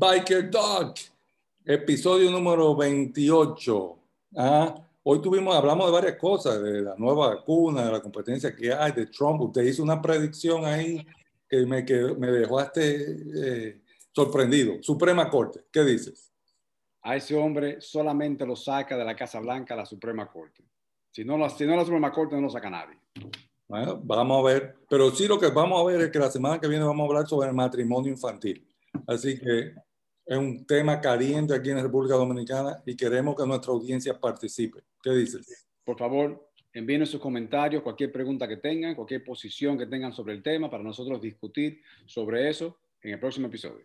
Biker 0.00 0.50
Dog, 0.50 0.94
episodio 1.62 2.30
número 2.30 2.74
28. 2.74 3.98
Ah, 4.34 4.74
hoy 5.02 5.20
tuvimos, 5.20 5.54
hablamos 5.54 5.84
de 5.88 5.92
varias 5.92 6.16
cosas, 6.16 6.62
de 6.62 6.80
la 6.80 6.94
nueva 6.96 7.34
vacuna, 7.34 7.84
de 7.84 7.92
la 7.92 8.00
competencia 8.00 8.56
que 8.56 8.72
hay, 8.72 8.92
de 8.92 9.08
Trump. 9.08 9.42
Usted 9.42 9.62
hizo 9.62 9.82
una 9.82 10.00
predicción 10.00 10.64
ahí 10.64 11.06
que 11.46 11.66
me, 11.66 11.84
que 11.84 12.14
me 12.16 12.28
dejó 12.28 12.62
eh, 12.76 13.82
sorprendido. 14.10 14.82
Suprema 14.82 15.28
Corte, 15.28 15.66
¿qué 15.70 15.84
dices? 15.84 16.32
A 17.02 17.16
ese 17.16 17.36
hombre 17.36 17.82
solamente 17.82 18.46
lo 18.46 18.56
saca 18.56 18.96
de 18.96 19.04
la 19.04 19.14
Casa 19.14 19.38
Blanca 19.38 19.76
la 19.76 19.84
Suprema 19.84 20.26
Corte. 20.30 20.64
Si 21.10 21.26
no, 21.26 21.36
la, 21.36 21.50
si 21.50 21.66
no 21.66 21.76
la 21.76 21.84
Suprema 21.84 22.10
Corte, 22.10 22.36
no 22.36 22.40
lo 22.40 22.48
saca 22.48 22.70
nadie. 22.70 22.96
Bueno, 23.68 24.00
vamos 24.02 24.40
a 24.40 24.48
ver. 24.50 24.76
Pero 24.88 25.10
sí 25.10 25.28
lo 25.28 25.38
que 25.38 25.48
vamos 25.48 25.78
a 25.78 25.84
ver 25.84 26.00
es 26.00 26.10
que 26.10 26.18
la 26.18 26.30
semana 26.30 26.58
que 26.58 26.68
viene 26.68 26.86
vamos 26.86 27.04
a 27.04 27.06
hablar 27.06 27.28
sobre 27.28 27.50
el 27.50 27.54
matrimonio 27.54 28.10
infantil. 28.10 28.66
Así 29.06 29.38
que 29.38 29.74
es 30.30 30.38
un 30.38 30.64
tema 30.64 31.00
caliente 31.00 31.52
aquí 31.52 31.70
en 31.70 31.76
la 31.78 31.82
República 31.82 32.14
Dominicana 32.14 32.80
y 32.86 32.94
queremos 32.94 33.34
que 33.34 33.44
nuestra 33.44 33.72
audiencia 33.72 34.16
participe. 34.16 34.78
¿Qué 35.02 35.10
dices? 35.10 35.66
Por 35.84 35.98
favor, 35.98 36.52
envíen 36.72 37.04
sus 37.04 37.20
comentarios, 37.20 37.82
cualquier 37.82 38.12
pregunta 38.12 38.46
que 38.46 38.58
tengan, 38.58 38.94
cualquier 38.94 39.24
posición 39.24 39.76
que 39.76 39.86
tengan 39.86 40.12
sobre 40.12 40.34
el 40.34 40.40
tema 40.40 40.70
para 40.70 40.84
nosotros 40.84 41.20
discutir 41.20 41.82
sobre 42.06 42.48
eso 42.48 42.78
en 43.02 43.14
el 43.14 43.18
próximo 43.18 43.48
episodio. 43.48 43.84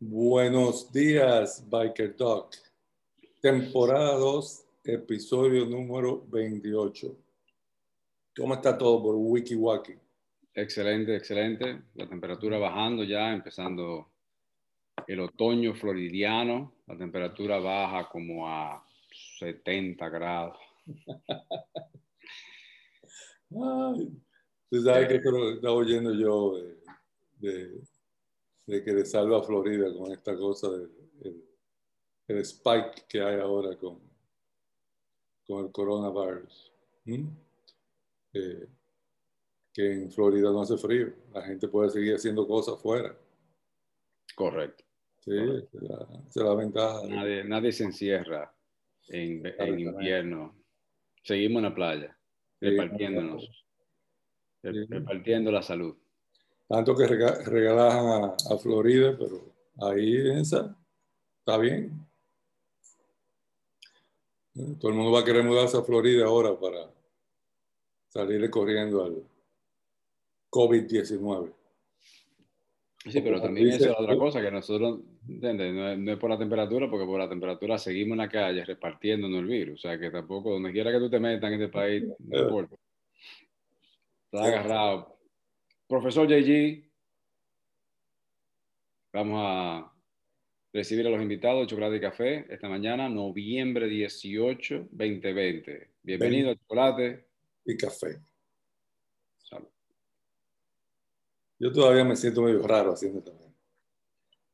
Buenos 0.00 0.90
días, 0.90 1.62
Biker 1.68 2.16
Dog. 2.16 2.48
Temporada 3.40 4.16
2, 4.16 4.66
episodio 4.84 5.66
número 5.66 6.24
28. 6.28 7.16
¿Cómo 8.36 8.54
está 8.54 8.76
todo 8.76 9.02
por 9.02 9.14
WikiWaki? 9.16 9.94
Excelente, 10.54 11.14
excelente. 11.16 11.82
La 11.94 12.08
temperatura 12.08 12.58
bajando 12.58 13.04
ya, 13.04 13.32
empezando 13.32 14.10
el 15.06 15.20
otoño 15.20 15.74
floridiano. 15.74 16.72
La 16.86 16.96
temperatura 16.96 17.58
baja 17.58 18.08
como 18.08 18.48
a 18.48 18.84
70 19.38 20.08
grados. 20.08 20.58
Ay, 23.50 24.10
tú 24.70 24.82
sabes 24.82 25.08
que 25.08 25.16
estaba 25.16 25.72
oyendo 25.72 26.12
yo 26.14 26.54
de 27.38 27.80
de 28.66 28.82
que 28.82 28.92
le 28.92 29.04
salva 29.04 29.42
Florida 29.42 29.92
con 29.94 30.12
esta 30.12 30.36
cosa 30.36 30.68
del 30.70 31.45
el, 32.28 32.38
spike 32.38 33.06
que 33.08 33.20
hay 33.20 33.40
ahora 33.40 33.76
con, 33.76 33.98
con 35.46 35.64
el 35.64 35.72
coronavirus. 35.72 36.72
Eh, 38.32 38.68
que 39.72 39.92
en 39.92 40.10
Florida 40.10 40.50
no 40.50 40.62
hace 40.62 40.76
frío, 40.76 41.12
la 41.32 41.42
gente 41.42 41.68
puede 41.68 41.90
seguir 41.90 42.14
haciendo 42.14 42.46
cosas 42.46 42.74
afuera. 42.74 43.14
Correcto. 44.34 44.84
Sí, 45.20 45.32
Esa, 45.32 46.08
es 46.28 46.36
la 46.36 46.54
ventaja. 46.54 47.06
Nadie, 47.08 47.44
nadie 47.44 47.72
se 47.72 47.84
encierra 47.84 48.54
en, 49.08 49.44
en, 49.58 49.80
invierno. 49.80 50.54
Seguimos 51.22 51.58
en 51.58 51.64
la 51.64 51.74
playa, 51.74 52.18
repartiéndonos, 52.60 53.66
repartiendo 54.62 55.50
la 55.50 55.62
salud. 55.62 55.96
Tanto 56.68 56.96
que 56.96 57.06
regalaban 57.06 58.34
a, 58.50 58.58
Florida, 58.58 59.16
pero 59.18 59.52
ahí 59.80 60.16
esa 60.30 60.76
está 61.40 61.58
bien. 61.58 62.05
Todo 64.56 64.90
el 64.90 64.96
mundo 64.96 65.12
va 65.12 65.20
a 65.20 65.24
querer 65.24 65.44
mudarse 65.44 65.76
a 65.76 65.82
Florida 65.82 66.24
ahora 66.24 66.58
para 66.58 66.90
salir 68.08 68.48
corriendo 68.48 69.04
al 69.04 69.22
COVID-19. 70.50 71.52
Sí, 73.10 73.20
pero 73.20 73.40
también 73.40 73.68
es 73.68 73.86
otra 73.86 74.16
cosa 74.16 74.40
que 74.40 74.50
nosotros, 74.50 75.00
No, 75.26 76.12
es, 76.12 76.18
por 76.18 76.30
la 76.30 76.38
temperatura, 76.38 76.90
porque 76.90 77.06
por 77.06 77.20
la 77.20 77.28
temperatura 77.28 77.78
seguimos 77.78 78.12
en 78.14 78.18
la 78.18 78.28
calle 78.28 78.64
repartiéndonos 78.64 79.40
el 79.40 79.46
virus. 79.46 79.78
O 79.78 79.82
sea, 79.82 79.98
que 79.98 80.10
tampoco, 80.10 80.52
donde 80.52 80.72
quiera 80.72 80.90
que 80.90 80.98
tú 80.98 81.10
te 81.10 81.20
metas 81.20 81.52
en 81.52 81.60
este 81.60 81.72
país, 81.72 82.04
no 82.18 82.42
importa. 82.42 82.76
Estás 84.24 84.46
agarrado 84.46 85.18
Profesor 85.86 86.26
JG, 86.26 86.82
vamos 89.12 89.40
a 89.44 89.95
recibir 90.76 91.06
a 91.06 91.10
los 91.10 91.22
invitados 91.22 91.62
de 91.62 91.66
Chocolate 91.68 91.96
y 91.96 92.00
Café 92.00 92.46
esta 92.50 92.68
mañana, 92.68 93.08
noviembre 93.08 93.88
18, 93.88 94.88
2020. 94.90 95.88
Bienvenido 96.02 96.50
a 96.50 96.54
Chocolate 96.54 97.24
y 97.64 97.76
Café. 97.78 98.20
Salud. 99.38 99.68
Yo 101.58 101.72
todavía 101.72 102.04
me 102.04 102.14
siento 102.14 102.42
medio 102.42 102.66
raro 102.66 102.92
haciendo 102.92 103.22
también. 103.22 103.54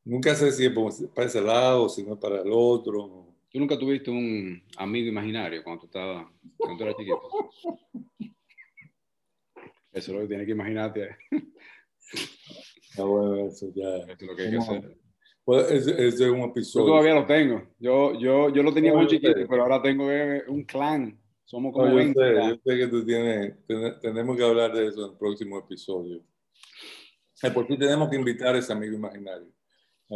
Nunca 0.04 0.36
sé 0.36 0.52
si 0.52 0.64
es 0.64 0.72
para 1.12 1.26
ese 1.26 1.40
lado, 1.40 1.88
si 1.88 2.04
no 2.04 2.14
es 2.14 2.20
para 2.20 2.40
el 2.40 2.50
otro. 2.52 3.34
¿Tú 3.50 3.58
nunca 3.58 3.76
tuviste 3.76 4.12
un 4.12 4.62
amigo 4.76 5.08
imaginario 5.08 5.64
cuando 5.64 5.80
tú, 5.80 5.86
estabas, 5.86 6.28
cuando 6.56 6.78
tú 6.78 6.84
eras 6.84 6.96
chiquito? 6.98 7.50
Eso 9.90 10.12
es 10.12 10.16
lo 10.16 10.20
que 10.20 10.28
tienes 10.28 10.46
que 10.46 10.52
imaginarte. 10.52 11.16
Ah, 12.96 13.04
bueno, 13.04 13.48
eso 13.48 13.72
ya. 13.74 13.96
Eso 13.96 14.12
es 14.12 14.22
lo 14.22 14.36
que 14.36 14.42
hay 14.42 14.50
que 14.50 14.56
hacer. 14.58 15.01
Pues 15.44 15.70
ese, 15.70 16.06
es 16.06 16.20
un 16.20 16.40
episodio. 16.40 16.86
Yo 16.86 16.92
todavía 16.92 17.14
lo 17.14 17.26
tengo. 17.26 17.62
Yo, 17.78 18.18
yo, 18.18 18.48
yo 18.50 18.62
lo 18.62 18.72
tenía 18.72 18.94
muy 18.94 19.06
chiquito, 19.08 19.34
pero 19.48 19.62
ahora 19.62 19.82
tengo 19.82 20.10
eh, 20.10 20.44
un 20.48 20.64
clan. 20.64 21.18
Somos 21.44 21.72
como 21.72 21.86
no, 21.86 21.92
yo 21.92 21.96
20. 21.96 22.20
Sé, 22.20 22.48
yo 22.48 22.56
sé 22.64 22.78
que 22.78 22.86
tú 22.86 23.04
tienes, 23.04 23.54
tenemos 24.00 24.36
que 24.36 24.44
hablar 24.44 24.72
de 24.72 24.86
eso 24.86 25.04
en 25.04 25.12
el 25.12 25.18
próximo 25.18 25.58
episodio. 25.58 26.22
Por 27.52 27.66
qué 27.66 27.76
tenemos 27.76 28.08
que 28.08 28.16
invitar 28.16 28.54
a 28.54 28.58
ese 28.58 28.72
amigo 28.72 28.94
imaginario. 28.94 29.48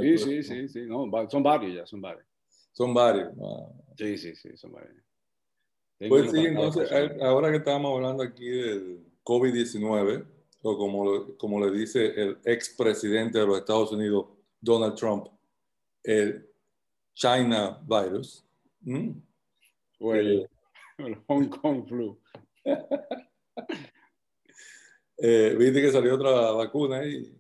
Sí, 0.01 0.19
sí, 0.19 0.43
sí, 0.43 0.69
sí. 0.69 0.81
No, 0.87 1.11
son 1.29 1.43
varios 1.43 1.75
ya, 1.75 1.87
son 1.87 2.01
varios. 2.01 2.27
Son 2.73 2.95
varios. 2.95 3.33
Sí, 3.97 4.17
sí, 4.19 4.37
sí, 4.37 4.57
son 4.57 4.73
varios. 4.73 5.03
pues 6.09 6.31
sí, 6.31 6.47
entonces, 6.47 6.91
ahora 7.21 7.51
que 7.51 7.57
estábamos 7.57 7.97
hablando 7.97 8.23
aquí 8.23 8.49
del 8.49 9.05
COVID-19, 9.25 10.25
o 10.63 10.77
como, 10.77 11.37
como 11.37 11.65
le 11.65 11.77
dice 11.77 12.07
el 12.21 12.39
expresidente 12.45 13.39
de 13.39 13.47
los 13.47 13.59
Estados 13.59 13.93
Unidos, 13.93 14.27
Donald 14.61 14.95
Trump, 14.95 15.29
el 16.03 16.49
China 17.15 17.81
virus. 17.87 18.45
O 19.99 20.15
el, 20.15 20.49
Hong 21.27 21.49
Kong 21.49 21.87
flu. 21.89 22.19
Eh, 25.19 25.57
Viste 25.59 25.81
que 25.81 25.91
salió 25.91 26.15
otra 26.15 26.31
vacuna 26.53 26.99
ahí. 26.99 27.35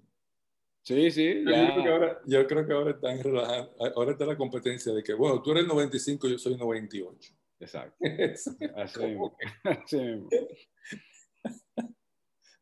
Sí, 0.82 1.10
sí. 1.10 1.44
Yo, 1.44 1.53
creo 1.53 1.82
que 1.82 1.91
ahora, 1.91 2.21
yo 2.25 2.47
creo 2.47 2.66
que 2.66 2.72
ahora 2.72 2.91
están 2.93 3.22
relajando. 3.22 3.75
Ahora 3.94 4.12
está 4.12 4.25
la 4.25 4.37
competencia 4.37 4.94
de 4.94 5.03
que, 5.03 5.12
bueno, 5.12 5.43
tú 5.43 5.50
eres 5.50 5.66
95, 5.66 6.27
yo 6.27 6.38
soy 6.38 6.56
98. 6.56 7.34
Exacto. 7.60 7.97
Así 8.77 9.00
mismo. 9.00 9.37
Así 9.65 9.97
mismo. 9.98 10.28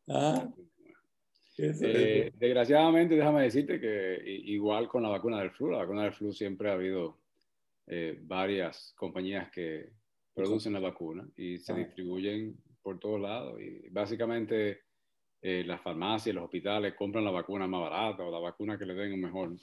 Ah, 0.07 0.49
eh, 1.57 2.33
desgraciadamente, 2.37 3.15
déjame 3.15 3.43
decirte 3.43 3.79
que 3.79 4.21
igual 4.25 4.87
con 4.87 5.03
la 5.03 5.09
vacuna 5.09 5.39
del 5.39 5.51
flu, 5.51 5.71
la 5.71 5.79
vacuna 5.79 6.03
del 6.03 6.13
flu 6.13 6.33
siempre 6.33 6.69
ha 6.69 6.73
habido 6.73 7.19
eh, 7.87 8.19
varias 8.21 8.93
compañías 8.97 9.49
que 9.51 9.89
producen 10.33 10.73
la 10.73 10.79
vacuna 10.79 11.27
y 11.37 11.57
se 11.57 11.73
distribuyen 11.73 12.57
por 12.81 12.99
todos 12.99 13.21
lados. 13.21 13.61
Y 13.61 13.87
básicamente 13.89 14.81
eh, 15.41 15.63
las 15.65 15.81
farmacias, 15.81 16.35
los 16.35 16.45
hospitales 16.45 16.93
compran 16.95 17.23
la 17.23 17.31
vacuna 17.31 17.67
más 17.67 17.81
barata 17.81 18.23
o 18.23 18.31
la 18.31 18.39
vacuna 18.39 18.77
que 18.77 18.85
le 18.85 18.93
den 18.93 19.21
mejor. 19.21 19.55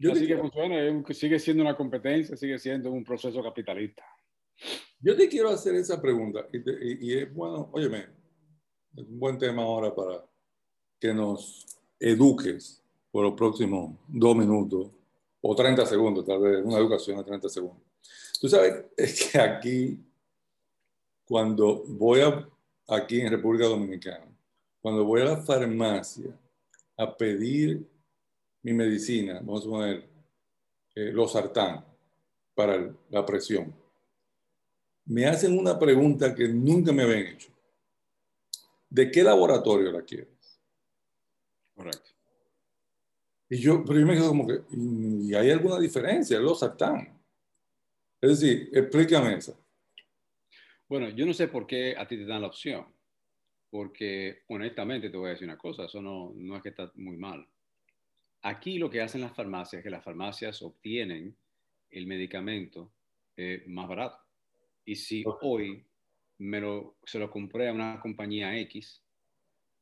Yo 0.00 0.12
Así 0.12 0.26
que 0.26 0.36
funciona, 0.36 1.04
sigue 1.10 1.38
siendo 1.38 1.62
una 1.62 1.76
competencia, 1.76 2.36
sigue 2.36 2.58
siendo 2.58 2.90
un 2.90 3.04
proceso 3.04 3.42
capitalista. 3.42 4.04
Yo 5.00 5.16
te 5.16 5.28
quiero 5.28 5.50
hacer 5.50 5.74
esa 5.76 6.00
pregunta 6.02 6.46
y, 6.52 7.08
y 7.08 7.18
es 7.18 7.32
bueno, 7.32 7.70
óyeme, 7.72 8.06
es 8.96 9.04
un 9.04 9.18
buen 9.20 9.38
tema 9.38 9.62
ahora 9.62 9.94
para 9.94 10.24
que 10.98 11.14
nos 11.14 11.66
eduques 11.98 12.82
por 13.10 13.24
los 13.24 13.34
próximos 13.34 13.96
dos 14.06 14.36
minutos 14.36 14.88
o 15.40 15.54
30 15.54 15.86
segundos, 15.86 16.24
tal 16.24 16.40
vez, 16.40 16.64
una 16.64 16.78
educación 16.78 17.18
de 17.18 17.24
30 17.24 17.48
segundos. 17.48 17.82
Tú 18.40 18.48
sabes, 18.48 18.84
es 18.96 19.30
que 19.30 19.38
aquí, 19.38 20.00
cuando 21.24 21.84
voy 21.86 22.20
a, 22.20 22.48
aquí 22.88 23.20
en 23.20 23.30
República 23.30 23.66
Dominicana, 23.66 24.26
cuando 24.80 25.04
voy 25.04 25.20
a 25.22 25.26
la 25.26 25.36
farmacia 25.38 26.36
a 26.96 27.16
pedir 27.16 27.86
mi 28.62 28.72
medicina, 28.72 29.34
vamos 29.34 29.66
a 29.66 29.68
poner 29.68 30.08
eh, 30.94 31.12
los 31.12 31.32
sartán 31.32 31.84
para 32.54 32.92
la 33.10 33.24
presión, 33.24 33.72
me 35.04 35.26
hacen 35.26 35.56
una 35.56 35.78
pregunta 35.78 36.34
que 36.34 36.48
nunca 36.48 36.92
me 36.92 37.02
habían 37.02 37.26
hecho. 37.28 37.48
¿de 38.90 39.10
qué 39.10 39.22
laboratorio 39.22 39.92
la 39.92 40.02
quieres? 40.02 40.28
Correcto. 41.78 42.10
Y 43.50 43.58
yo, 43.58 43.84
pero 43.84 44.00
yo 44.00 44.06
me 44.06 44.14
quedo 44.14 44.28
como 44.28 44.48
que, 44.48 44.62
¿y 44.72 45.32
hay 45.32 45.52
alguna 45.52 45.78
diferencia? 45.78 46.40
Los 46.40 46.58
sartán. 46.58 47.16
Es 48.20 48.40
decir, 48.40 48.68
explícame 48.72 49.36
eso. 49.36 49.56
Bueno, 50.88 51.08
yo 51.10 51.24
no 51.24 51.32
sé 51.32 51.46
por 51.46 51.68
qué 51.68 51.94
a 51.96 52.04
ti 52.08 52.16
te 52.16 52.24
dan 52.24 52.42
la 52.42 52.48
opción, 52.48 52.84
porque 53.70 54.42
honestamente 54.48 55.08
te 55.08 55.16
voy 55.16 55.28
a 55.28 55.30
decir 55.30 55.46
una 55.46 55.56
cosa, 55.56 55.84
eso 55.84 56.02
no, 56.02 56.32
no 56.34 56.56
es 56.56 56.62
que 56.64 56.70
está 56.70 56.90
muy 56.96 57.16
mal. 57.16 57.46
Aquí 58.42 58.78
lo 58.78 58.90
que 58.90 59.00
hacen 59.00 59.20
las 59.20 59.36
farmacias 59.36 59.78
es 59.78 59.84
que 59.84 59.90
las 59.90 60.02
farmacias 60.02 60.60
obtienen 60.62 61.36
el 61.90 62.06
medicamento 62.08 62.90
eh, 63.36 63.62
más 63.68 63.86
barato. 63.86 64.18
Y 64.84 64.96
si 64.96 65.22
hoy 65.42 65.84
me 66.38 66.60
lo, 66.60 66.96
se 67.04 67.20
lo 67.20 67.30
compré 67.30 67.68
a 67.68 67.72
una 67.72 68.00
compañía 68.00 68.58
X 68.58 69.00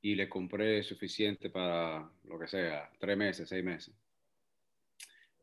y 0.02 0.14
le 0.14 0.28
compré 0.28 0.82
suficiente 0.82 1.50
para 1.50 2.08
lo 2.24 2.38
que 2.38 2.46
sea, 2.46 2.90
tres 2.98 3.16
meses, 3.16 3.48
seis 3.48 3.64
meses, 3.64 3.94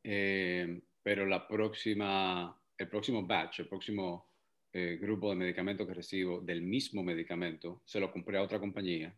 eh, 0.03 0.81
pero 1.01 1.25
la 1.25 1.47
próxima, 1.47 2.57
el 2.77 2.87
próximo 2.87 3.25
batch, 3.25 3.59
el 3.59 3.67
próximo 3.67 4.29
eh, 4.71 4.97
grupo 4.99 5.29
de 5.29 5.35
medicamentos 5.35 5.87
que 5.87 5.93
recibo 5.93 6.41
del 6.41 6.61
mismo 6.61 7.03
medicamento, 7.03 7.81
se 7.85 7.99
lo 7.99 8.11
compré 8.11 8.37
a 8.37 8.43
otra 8.43 8.59
compañía, 8.59 9.13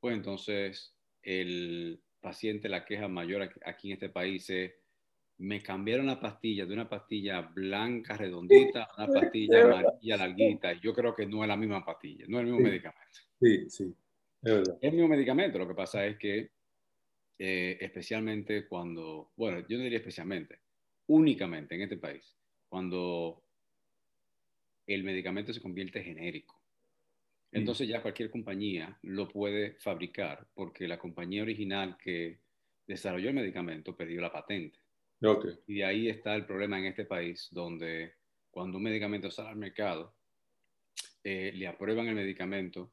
pues 0.00 0.14
entonces 0.14 0.94
el 1.22 2.00
paciente, 2.20 2.68
la 2.68 2.84
queja 2.84 3.08
mayor 3.08 3.48
aquí 3.64 3.88
en 3.88 3.94
este 3.94 4.08
país 4.08 4.48
es, 4.50 4.72
me 5.38 5.62
cambiaron 5.62 6.06
la 6.06 6.20
pastilla 6.20 6.66
de 6.66 6.74
una 6.74 6.88
pastilla 6.88 7.42
blanca 7.42 8.16
redondita 8.16 8.84
a 8.84 9.04
una 9.04 9.20
pastilla 9.20 9.64
amarilla 9.64 10.16
larguita. 10.16 10.72
Yo 10.72 10.92
creo 10.92 11.14
que 11.14 11.26
no 11.26 11.44
es 11.44 11.48
la 11.48 11.56
misma 11.56 11.84
pastilla, 11.84 12.24
no 12.28 12.38
es 12.38 12.44
el 12.44 12.50
mismo 12.50 12.68
medicamento. 12.68 13.20
Sí, 13.40 13.70
sí, 13.70 13.94
es 14.42 14.68
el 14.80 14.92
mismo 14.92 15.08
medicamento, 15.08 15.58
lo 15.58 15.68
que 15.68 15.74
pasa 15.74 16.06
es 16.06 16.16
que 16.18 16.50
eh, 17.38 17.78
especialmente 17.80 18.66
cuando, 18.66 19.32
bueno, 19.36 19.64
yo 19.68 19.76
no 19.76 19.84
diría 19.84 19.98
especialmente, 19.98 20.60
únicamente 21.06 21.76
en 21.76 21.82
este 21.82 21.96
país, 21.96 22.36
cuando 22.68 23.44
el 24.86 25.04
medicamento 25.04 25.52
se 25.52 25.60
convierte 25.60 26.02
genérico. 26.02 26.60
Entonces 27.52 27.88
ya 27.88 28.02
cualquier 28.02 28.30
compañía 28.30 28.98
lo 29.02 29.28
puede 29.28 29.74
fabricar 29.74 30.46
porque 30.54 30.88
la 30.88 30.98
compañía 30.98 31.42
original 31.42 31.96
que 31.96 32.40
desarrolló 32.86 33.28
el 33.28 33.34
medicamento 33.34 33.96
perdió 33.96 34.20
la 34.20 34.32
patente. 34.32 34.78
Y 35.66 35.76
de 35.76 35.84
ahí 35.84 36.08
está 36.08 36.34
el 36.34 36.44
problema 36.44 36.78
en 36.78 36.86
este 36.86 37.04
país, 37.04 37.48
donde 37.50 38.14
cuando 38.50 38.78
un 38.78 38.84
medicamento 38.84 39.30
sale 39.30 39.50
al 39.50 39.56
mercado, 39.56 40.14
eh, 41.24 41.52
le 41.54 41.66
aprueban 41.66 42.06
el 42.08 42.14
medicamento 42.14 42.92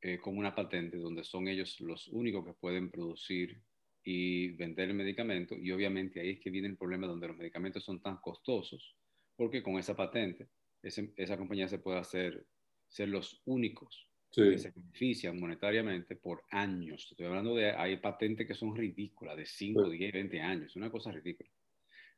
eh, 0.00 0.18
con 0.18 0.36
una 0.36 0.54
patente 0.54 0.98
donde 0.98 1.24
son 1.24 1.48
ellos 1.48 1.80
los 1.80 2.08
únicos 2.08 2.44
que 2.44 2.52
pueden 2.54 2.90
producir 2.90 3.60
y 4.02 4.48
vender 4.52 4.90
el 4.90 4.94
medicamento. 4.94 5.56
Y 5.56 5.72
obviamente 5.72 6.20
ahí 6.20 6.30
es 6.30 6.40
que 6.40 6.50
viene 6.50 6.68
el 6.68 6.76
problema 6.76 7.06
donde 7.06 7.28
los 7.28 7.36
medicamentos 7.36 7.84
son 7.84 8.00
tan 8.00 8.18
costosos, 8.18 8.96
porque 9.34 9.62
con 9.62 9.78
esa 9.78 9.96
patente, 9.96 10.48
esa 10.82 11.36
compañía 11.36 11.68
se 11.68 11.78
puede 11.78 11.98
hacer 11.98 12.46
ser 12.88 13.08
los 13.08 13.42
únicos 13.46 14.08
que 14.32 14.58
se 14.58 14.70
benefician 14.70 15.40
monetariamente 15.40 16.14
por 16.14 16.42
años. 16.50 17.08
Estoy 17.10 17.26
hablando 17.26 17.54
de, 17.54 17.70
hay 17.70 17.96
patentes 17.96 18.46
que 18.46 18.54
son 18.54 18.76
ridículas, 18.76 19.36
de 19.36 19.46
5, 19.46 19.88
10, 19.88 20.12
20 20.12 20.40
años, 20.40 20.76
una 20.76 20.90
cosa 20.90 21.10
ridícula. 21.10 21.48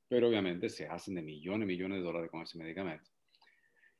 Pero 0.08 0.28
obviamente 0.28 0.68
se 0.68 0.86
hacen 0.86 1.14
de 1.14 1.22
millones 1.22 1.66
y 1.66 1.68
millones 1.68 1.98
de 1.98 2.04
dólares 2.04 2.30
con 2.30 2.42
ese 2.42 2.58
medicamento. 2.58 3.08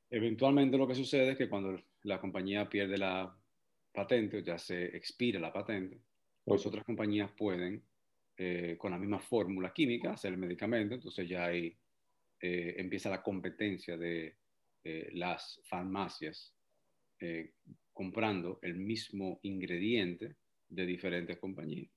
Eventualmente 0.09 0.77
lo 0.77 0.87
que 0.87 0.95
sucede 0.95 1.31
es 1.31 1.37
que 1.37 1.47
cuando 1.47 1.81
la 2.03 2.19
compañía 2.19 2.67
pierde 2.67 2.97
la 2.97 3.33
patente 3.99 4.37
o 4.37 4.39
ya 4.39 4.57
se 4.57 4.85
expira 4.95 5.39
la 5.39 5.51
patente, 5.51 5.99
pues 6.45 6.65
otras 6.65 6.85
compañías 6.85 7.29
pueden, 7.37 7.83
eh, 8.37 8.75
con 8.77 8.91
la 8.91 8.97
misma 8.97 9.19
fórmula 9.19 9.73
química, 9.73 10.13
hacer 10.13 10.31
el 10.31 10.37
medicamento, 10.37 10.95
entonces 10.95 11.27
ya 11.27 11.45
ahí 11.45 11.75
eh, 12.41 12.75
empieza 12.77 13.09
la 13.09 13.21
competencia 13.21 13.97
de 13.97 14.35
eh, 14.83 15.09
las 15.13 15.59
farmacias 15.65 16.55
comprando 17.91 18.59
el 18.61 18.75
mismo 18.75 19.41
ingrediente 19.43 20.37
de 20.69 20.85
diferentes 20.85 21.37
compañías. 21.37 21.91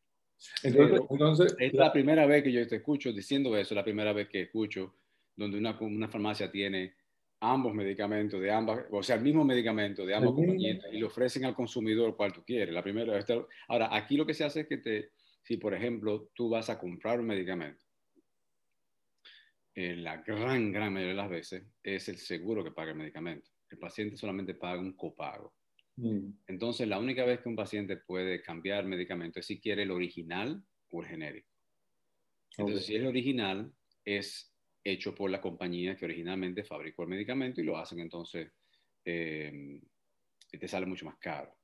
Entonces, 0.64 1.54
es 1.60 1.72
la, 1.74 1.92
primera 1.92 2.26
vez 2.26 2.42
que 2.42 2.50
yo 2.50 2.66
te 2.66 2.76
escucho 2.76 3.12
diciendo 3.12 3.56
eso, 3.56 3.76
la 3.76 3.84
primera 3.84 4.12
vez 4.12 4.28
que 4.28 4.42
escucho 4.42 4.96
donde 5.36 5.58
una, 5.58 5.78
una 5.78 6.08
farmacia 6.08 6.50
tiene 6.50 6.96
ambos 7.42 7.74
medicamentos 7.74 8.40
de 8.40 8.52
ambas, 8.52 8.84
o 8.90 9.02
sea, 9.02 9.16
el 9.16 9.22
mismo 9.22 9.44
medicamento 9.44 10.06
de 10.06 10.14
ambas 10.14 10.32
compañías 10.32 10.78
y 10.92 10.98
le 10.98 11.04
ofrecen 11.04 11.44
al 11.44 11.56
consumidor 11.56 12.16
cual 12.16 12.32
tú 12.32 12.44
quieres. 12.44 12.72
La 12.72 12.84
primera, 12.84 13.18
ahora, 13.66 13.88
aquí 13.90 14.16
lo 14.16 14.24
que 14.24 14.32
se 14.32 14.44
hace 14.44 14.60
es 14.60 14.68
que 14.68 14.78
te, 14.78 15.10
si 15.42 15.56
por 15.56 15.74
ejemplo 15.74 16.30
tú 16.34 16.48
vas 16.48 16.70
a 16.70 16.78
comprar 16.78 17.18
un 17.18 17.26
medicamento, 17.26 17.84
eh, 19.74 19.96
la 19.96 20.18
gran, 20.18 20.70
gran 20.70 20.92
mayoría 20.92 21.14
de 21.14 21.20
las 21.20 21.30
veces 21.30 21.64
es 21.82 22.08
el 22.08 22.18
seguro 22.18 22.62
que 22.62 22.70
paga 22.70 22.92
el 22.92 22.98
medicamento. 22.98 23.50
El 23.68 23.78
paciente 23.78 24.16
solamente 24.16 24.54
paga 24.54 24.80
un 24.80 24.92
copago. 24.92 25.52
Mm. 25.96 26.30
Entonces, 26.46 26.86
la 26.86 27.00
única 27.00 27.24
vez 27.24 27.40
que 27.40 27.48
un 27.48 27.56
paciente 27.56 27.96
puede 27.96 28.40
cambiar 28.40 28.84
medicamento 28.84 29.40
es 29.40 29.46
si 29.46 29.60
quiere 29.60 29.82
el 29.82 29.90
original 29.90 30.62
o 30.90 31.02
el 31.02 31.08
genérico. 31.08 31.48
Entonces, 32.56 32.86
si 32.86 32.94
es 32.94 33.00
el 33.00 33.08
original, 33.08 33.72
es 34.04 34.51
hecho 34.84 35.14
por 35.14 35.30
la 35.30 35.40
compañía 35.40 35.96
que 35.96 36.04
originalmente 36.04 36.64
fabricó 36.64 37.02
el 37.02 37.10
medicamento 37.10 37.60
y 37.60 37.64
lo 37.64 37.76
hacen 37.78 38.00
entonces, 38.00 38.50
eh, 39.04 39.80
te 40.50 40.68
sale 40.68 40.86
mucho 40.86 41.06
más 41.06 41.16
caro. 41.18 41.56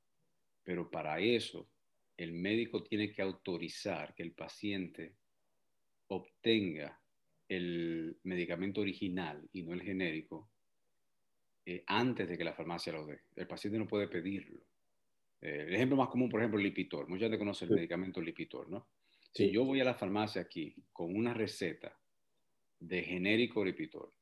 Pero 0.63 0.89
para 0.89 1.19
eso, 1.19 1.69
el 2.17 2.33
médico 2.33 2.83
tiene 2.83 3.11
que 3.11 3.21
autorizar 3.21 4.13
que 4.13 4.23
el 4.23 4.33
paciente 4.33 5.15
obtenga 6.07 6.99
el 7.47 8.19
medicamento 8.23 8.81
original 8.81 9.47
y 9.53 9.63
no 9.63 9.73
el 9.73 9.81
genérico 9.81 10.51
eh, 11.65 11.83
antes 11.87 12.27
de 12.27 12.37
que 12.37 12.43
la 12.43 12.53
farmacia 12.53 12.93
lo 12.93 13.05
dé. 13.05 13.21
El 13.35 13.47
paciente 13.47 13.79
no 13.79 13.87
puede 13.87 14.07
pedirlo. 14.07 14.61
Eh, 15.41 15.65
el 15.67 15.75
ejemplo 15.75 15.97
más 15.97 16.09
común, 16.09 16.29
por 16.29 16.39
ejemplo, 16.39 16.59
el 16.59 16.65
Lipitor. 16.65 17.07
Mucha 17.07 17.25
gente 17.25 17.39
conoce 17.39 17.65
el 17.65 17.71
medicamento 17.71 18.21
Lipitor, 18.21 18.69
¿no? 18.69 18.89
Si 19.33 19.51
yo 19.51 19.63
voy 19.63 19.79
a 19.79 19.83
la 19.85 19.93
farmacia 19.93 20.41
aquí 20.41 20.75
con 20.91 21.15
una 21.15 21.33
receta 21.33 21.98
de 22.79 23.03
genérico 23.03 23.63
Lipitor. 23.63 24.13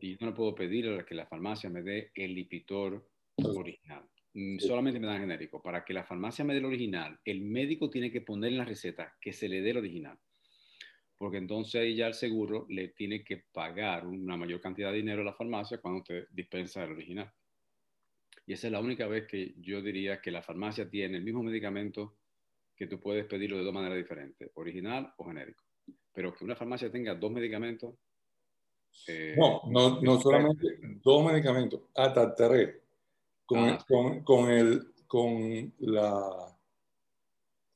Y 0.00 0.16
yo 0.16 0.26
no 0.26 0.34
puedo 0.34 0.54
pedir 0.54 0.88
a 0.88 1.04
que 1.04 1.14
la 1.14 1.26
farmacia 1.26 1.68
me 1.68 1.82
dé 1.82 2.10
el 2.14 2.34
Lipitor 2.34 3.10
original. 3.36 4.08
Mm, 4.32 4.58
solamente 4.58 4.98
me 4.98 5.06
dan 5.06 5.20
genérico. 5.20 5.62
Para 5.62 5.84
que 5.84 5.92
la 5.92 6.04
farmacia 6.04 6.44
me 6.44 6.54
dé 6.54 6.60
el 6.60 6.64
original, 6.66 7.18
el 7.24 7.42
médico 7.42 7.90
tiene 7.90 8.10
que 8.10 8.22
poner 8.22 8.52
en 8.52 8.58
la 8.58 8.64
receta 8.64 9.14
que 9.20 9.32
se 9.32 9.48
le 9.48 9.60
dé 9.60 9.70
el 9.70 9.78
original. 9.78 10.18
Porque 11.18 11.38
entonces 11.38 11.80
ahí 11.80 11.94
ya 11.94 12.06
el 12.06 12.14
seguro 12.14 12.66
le 12.68 12.88
tiene 12.88 13.24
que 13.24 13.44
pagar 13.52 14.06
una 14.06 14.36
mayor 14.36 14.60
cantidad 14.60 14.90
de 14.90 14.98
dinero 14.98 15.22
a 15.22 15.26
la 15.26 15.34
farmacia 15.34 15.78
cuando 15.78 16.00
usted 16.00 16.26
dispensa 16.30 16.84
el 16.84 16.92
original. 16.92 17.30
Y 18.46 18.52
esa 18.52 18.68
es 18.68 18.72
la 18.72 18.80
única 18.80 19.06
vez 19.06 19.26
que 19.26 19.54
yo 19.58 19.82
diría 19.82 20.20
que 20.20 20.30
la 20.30 20.42
farmacia 20.42 20.88
tiene 20.88 21.16
el 21.16 21.24
mismo 21.24 21.42
medicamento 21.42 22.18
que 22.76 22.86
tú 22.86 23.00
puedes 23.00 23.26
pedirlo 23.26 23.56
de 23.56 23.64
dos 23.64 23.74
maneras 23.74 23.96
diferentes, 23.96 24.50
original 24.54 25.12
o 25.16 25.24
genérico 25.26 25.65
pero 26.16 26.32
que 26.32 26.46
una 26.46 26.56
farmacia 26.56 26.90
tenga 26.90 27.14
dos 27.14 27.30
medicamentos. 27.30 27.94
Eh, 29.06 29.34
no, 29.36 29.60
no, 29.66 30.00
no 30.00 30.18
solamente 30.18 30.78
dos 31.04 31.30
medicamentos, 31.30 31.82
hasta 31.94 32.34
tres. 32.34 32.74
Con, 33.44 33.58
ah, 33.58 33.84
con, 33.86 34.24
con, 34.24 34.50
el, 34.50 34.94
con 35.06 35.74
la, 35.80 36.58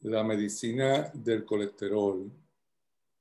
la 0.01 0.25
medicina 0.25 1.11
del 1.13 1.45
colesterol 1.45 2.33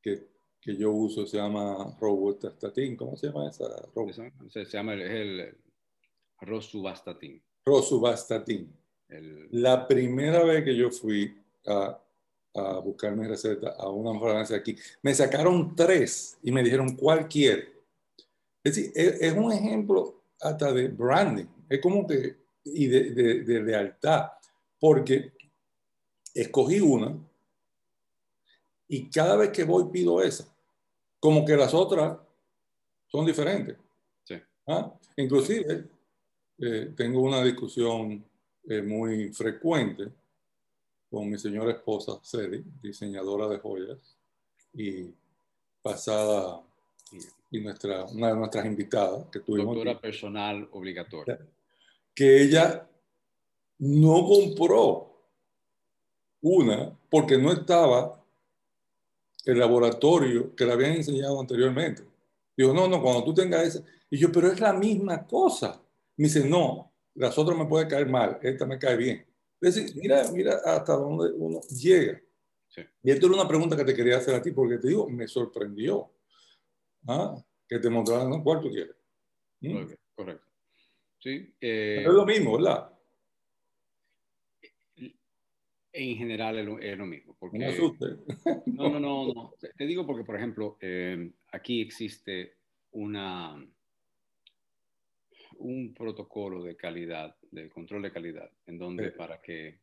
que, 0.02 0.26
que 0.62 0.78
yo 0.78 0.94
uso, 0.94 1.28
se 1.28 1.36
llama 1.36 1.98
robustatin. 2.00 2.96
¿Cómo 2.96 3.18
se 3.18 3.28
llama 3.28 3.50
esa? 3.50 3.66
Se, 4.48 4.66
se 4.66 4.78
llama 4.78 4.94
el, 4.94 5.02
el 5.02 5.58
rosuvastatin. 6.40 7.44
Rosuvastatin. 7.66 8.74
El... 9.10 9.50
La 9.52 9.86
primera 9.86 10.46
vez 10.46 10.64
que 10.64 10.78
yo 10.78 10.90
fui 10.90 11.38
a 11.68 12.02
a 12.54 12.80
buscar 12.80 13.16
mi 13.16 13.28
receta 13.28 13.76
a 13.78 13.90
una 13.90 14.20
farmacia 14.20 14.58
aquí. 14.58 14.76
Me 15.02 15.14
sacaron 15.14 15.76
tres 15.76 16.38
y 16.44 16.52
me 16.52 16.64
dijeron 16.64 16.96
cuál 16.96 17.28
quiere. 17.28 17.74
Es 18.64 18.76
decir, 18.76 18.92
es, 18.96 19.34
un 19.34 19.52
ejemplo 19.52 20.24
hasta 20.42 20.72
de 20.74 20.88
branding, 20.90 21.46
es 21.70 21.80
como 21.80 22.06
que, 22.06 22.38
y 22.64 22.88
de, 22.88 23.12
de, 23.44 23.62
lealtad, 23.62 24.32
porque 24.80 25.34
escogí 26.34 26.80
una 26.80 27.18
y 28.88 29.10
cada 29.10 29.36
vez 29.36 29.50
que 29.52 29.64
voy 29.64 29.86
pido 29.92 30.22
esa, 30.22 30.46
como 31.20 31.46
que 31.46 31.56
las 31.56 31.74
otras 31.74 32.18
son 33.08 33.26
diferentes. 33.26 33.78
Sí. 34.24 34.36
¿Ah? 34.68 34.94
Inclusive, 35.18 35.86
eh, 36.58 36.94
tengo 36.96 37.22
una 37.22 37.44
discusión 37.44 38.24
eh, 38.68 38.82
muy 38.82 39.32
frecuente 39.34 40.12
con 41.10 41.30
mi 41.30 41.38
señora 41.38 41.72
esposa, 41.72 42.20
Celi, 42.24 42.64
diseñadora 42.82 43.48
de 43.48 43.58
joyas, 43.58 43.98
y 44.74 45.14
pasada, 45.82 46.62
y 47.52 47.60
nuestra, 47.62 48.06
una 48.06 48.28
de 48.28 48.36
nuestras 48.36 48.66
invitadas 48.66 49.26
que 49.32 49.40
tuvimos. 49.40 49.76
Doctora 49.76 50.00
personal 50.00 50.68
obligatoria. 50.72 51.40
Que 52.14 52.44
ella 52.44 52.88
no 53.80 54.26
compró 54.28 55.10
una 56.42 56.98
porque 57.10 57.38
no 57.38 57.52
estaba 57.52 58.24
el 59.46 59.58
laboratorio 59.58 60.56
que 60.56 60.66
le 60.66 60.74
habían 60.74 60.92
enseñado 60.94 61.40
anteriormente. 61.40 62.04
Dijo, 62.56 62.74
no, 62.74 62.88
no, 62.88 63.02
cuando 63.02 63.24
tú 63.24 63.34
tengas 63.34 63.64
esa, 63.64 63.84
Y 64.10 64.18
yo, 64.18 64.32
pero 64.32 64.52
es 64.52 64.60
la 64.60 64.74
misma 64.74 65.26
cosa. 65.26 65.82
Me 66.18 66.26
dice, 66.26 66.48
no, 66.48 66.92
las 67.16 67.38
otras 67.38 67.58
me 67.58 67.66
pueden 67.66 67.90
caer 67.90 68.08
mal, 68.08 68.38
esta 68.42 68.66
me 68.66 68.78
cae 68.78 68.98
bien. 68.98 69.26
Es 69.62 69.76
decir, 69.76 69.96
mira, 69.96 70.24
mira 70.32 70.60
hasta 70.66 70.94
dónde 70.94 71.32
uno 71.34 71.62
llega. 71.70 72.22
Y 73.04 73.12
esto 73.12 73.26
era 73.26 73.36
una 73.36 73.48
pregunta 73.48 73.76
que 73.76 73.84
te 73.84 73.96
quería 73.96 74.18
hacer 74.18 74.36
a 74.36 74.42
ti, 74.42 74.52
porque 74.52 74.78
te 74.78 74.90
digo, 74.90 75.10
me 75.10 75.28
sorprendió. 75.28 76.12
¿Ah? 77.08 77.36
Que 77.68 77.80
te 77.80 77.90
mostraran 77.90 78.32
un 78.32 78.44
cuarto 78.44 78.70
quieres. 78.70 78.96
¿Mm? 79.62 79.92
correcto. 80.16 80.46
Sí. 81.20 81.54
es 81.60 82.06
lo 82.06 82.26
mismo, 82.26 82.58
¿verdad? 82.58 82.90
En 85.92 86.18
general 86.18 86.80
es 86.82 86.98
lo, 86.98 87.06
mismo. 87.06 87.36
Porque, 87.38 87.58
no, 87.58 87.66
no, 88.68 88.90
no, 88.90 89.00
no, 89.00 89.34
no, 89.34 89.54
Te 89.76 89.86
digo 89.86 90.06
porque, 90.06 90.24
por 90.24 90.36
ejemplo, 90.36 90.78
eh, 90.80 91.32
aquí 91.52 91.82
existe 91.82 92.56
una, 92.92 93.56
un 95.58 95.94
protocolo 95.94 96.64
de 96.64 96.78
calidad, 96.78 97.36
de 97.52 97.70
control 97.70 98.04
de 98.04 98.12
calidad, 98.12 98.52
en 98.66 98.78
donde 98.78 99.12
para 99.12 99.42
que 99.42 99.80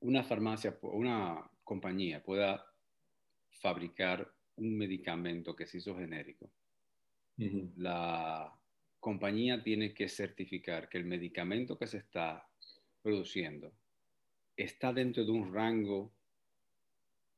una 0.00 0.22
farmacia, 0.22 0.78
una 0.82 1.50
compañía 1.64 2.22
pueda 2.22 2.64
fabricar 3.50 4.32
un 4.56 4.76
medicamento 4.76 5.54
que 5.54 5.66
se 5.66 5.78
hizo 5.78 5.96
genérico, 5.96 6.50
la 7.76 8.52
compañía 8.98 9.62
tiene 9.62 9.92
que 9.92 10.08
certificar 10.08 10.88
que 10.88 10.98
el 10.98 11.04
medicamento 11.04 11.78
que 11.78 11.86
se 11.86 11.98
está 11.98 12.48
produciendo 13.02 13.72
está 14.56 14.92
dentro 14.92 15.24
de 15.24 15.30
un 15.30 15.52
rango 15.52 16.12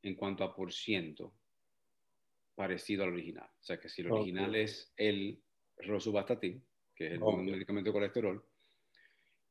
en 0.02 0.14
cuanto 0.14 0.44
a 0.44 0.54
por 0.54 0.72
ciento 0.72 1.34
parecido 2.54 3.04
al 3.04 3.10
original. 3.10 3.48
O 3.60 3.62
sea 3.62 3.78
que 3.78 3.88
si 3.88 4.02
el 4.02 4.12
original 4.12 4.54
es 4.54 4.92
el 4.96 5.42
rosuvastatin, 5.78 6.64
que 6.94 7.06
es 7.06 7.12
el 7.12 7.20
medicamento 7.20 7.90
de 7.90 7.92
colesterol, 7.92 8.44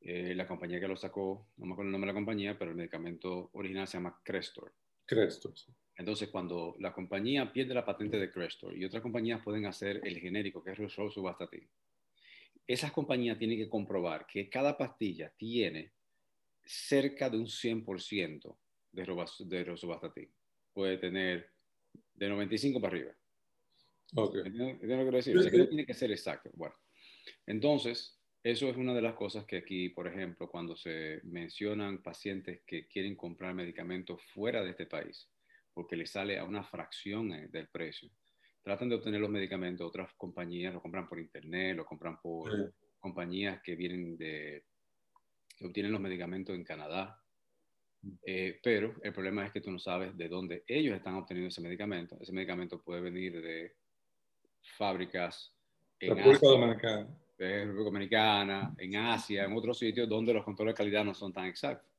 eh, 0.00 0.34
la 0.34 0.46
compañía 0.46 0.80
que 0.80 0.88
lo 0.88 0.96
sacó, 0.96 1.48
no 1.56 1.66
me 1.66 1.72
acuerdo 1.72 1.88
el 1.88 1.92
nombre 1.92 2.08
de 2.08 2.14
la 2.14 2.18
compañía, 2.18 2.58
pero 2.58 2.70
el 2.70 2.76
medicamento 2.76 3.50
original 3.52 3.86
se 3.86 3.98
llama 3.98 4.20
Crestor. 4.22 4.72
Crestor, 5.04 5.56
sí. 5.58 5.72
Entonces, 5.96 6.28
cuando 6.28 6.76
la 6.78 6.92
compañía 6.92 7.52
pierde 7.52 7.74
la 7.74 7.84
patente 7.84 8.18
de 8.18 8.30
Crestor 8.30 8.76
y 8.76 8.84
otras 8.84 9.02
compañías 9.02 9.42
pueden 9.42 9.66
hacer 9.66 10.00
el 10.04 10.20
genérico, 10.20 10.62
que 10.62 10.70
es 10.70 10.96
rosuvastatin, 10.96 11.68
esas 12.68 12.92
compañías 12.92 13.38
tienen 13.38 13.58
que 13.58 13.68
comprobar 13.68 14.26
que 14.26 14.48
cada 14.48 14.76
pastilla 14.76 15.32
tiene 15.36 15.92
cerca 16.64 17.30
de 17.30 17.38
un 17.38 17.46
100% 17.46 18.56
de, 18.92 19.64
rosuvastatin. 19.64 20.30
Puede 20.72 20.98
tener 20.98 21.50
de 22.14 22.28
95 22.28 22.80
para 22.80 22.94
arriba. 22.94 23.12
Okay. 24.14 24.42
¿Entiendes 24.44 24.74
lo 24.74 24.80
que 24.80 24.86
quiero 24.86 25.16
decir? 25.16 25.36
O 25.36 25.42
sea, 25.42 25.50
que 25.50 25.58
no 25.58 25.68
tiene 25.68 25.86
que 25.86 25.94
ser 25.94 26.10
exacto. 26.12 26.50
Bueno, 26.54 26.74
entonces, 27.46 28.17
eso 28.42 28.68
es 28.68 28.76
una 28.76 28.94
de 28.94 29.02
las 29.02 29.14
cosas 29.14 29.44
que 29.44 29.56
aquí, 29.56 29.88
por 29.88 30.06
ejemplo, 30.06 30.48
cuando 30.48 30.76
se 30.76 31.20
mencionan 31.24 32.02
pacientes 32.02 32.62
que 32.66 32.86
quieren 32.86 33.16
comprar 33.16 33.54
medicamentos 33.54 34.22
fuera 34.32 34.62
de 34.62 34.70
este 34.70 34.86
país, 34.86 35.28
porque 35.74 35.96
les 35.96 36.10
sale 36.10 36.38
a 36.38 36.44
una 36.44 36.62
fracción 36.64 37.32
eh, 37.32 37.48
del 37.48 37.68
precio, 37.68 38.10
tratan 38.62 38.88
de 38.88 38.96
obtener 38.96 39.20
los 39.20 39.30
medicamentos, 39.30 39.86
otras 39.86 40.12
compañías 40.14 40.72
lo 40.72 40.80
compran 40.80 41.08
por 41.08 41.18
internet, 41.18 41.76
lo 41.76 41.84
compran 41.84 42.20
por 42.20 42.72
compañías 42.98 43.60
que 43.62 43.76
vienen 43.76 44.16
de, 44.16 44.64
que 45.56 45.66
obtienen 45.66 45.92
los 45.92 46.00
medicamentos 46.00 46.54
en 46.54 46.64
Canadá, 46.64 47.20
eh, 48.24 48.60
pero 48.62 48.94
el 49.02 49.12
problema 49.12 49.44
es 49.44 49.52
que 49.52 49.60
tú 49.60 49.70
no 49.70 49.78
sabes 49.78 50.16
de 50.16 50.28
dónde 50.28 50.64
ellos 50.66 50.96
están 50.96 51.14
obteniendo 51.14 51.48
ese 51.48 51.60
medicamento. 51.60 52.16
Ese 52.20 52.32
medicamento 52.32 52.80
puede 52.80 53.00
venir 53.00 53.40
de 53.42 53.74
fábricas 54.76 55.52
en 55.98 56.16
República 56.16 56.46
Dominicana. 56.46 57.08
República 57.38 57.84
Dominicana, 57.84 58.74
en 58.78 58.96
Asia, 58.96 59.44
en 59.44 59.56
otros 59.56 59.78
sitios 59.78 60.08
donde 60.08 60.34
los 60.34 60.44
controles 60.44 60.74
de 60.74 60.78
calidad 60.78 61.04
no 61.04 61.14
son 61.14 61.32
tan 61.32 61.46
exactos. 61.46 61.90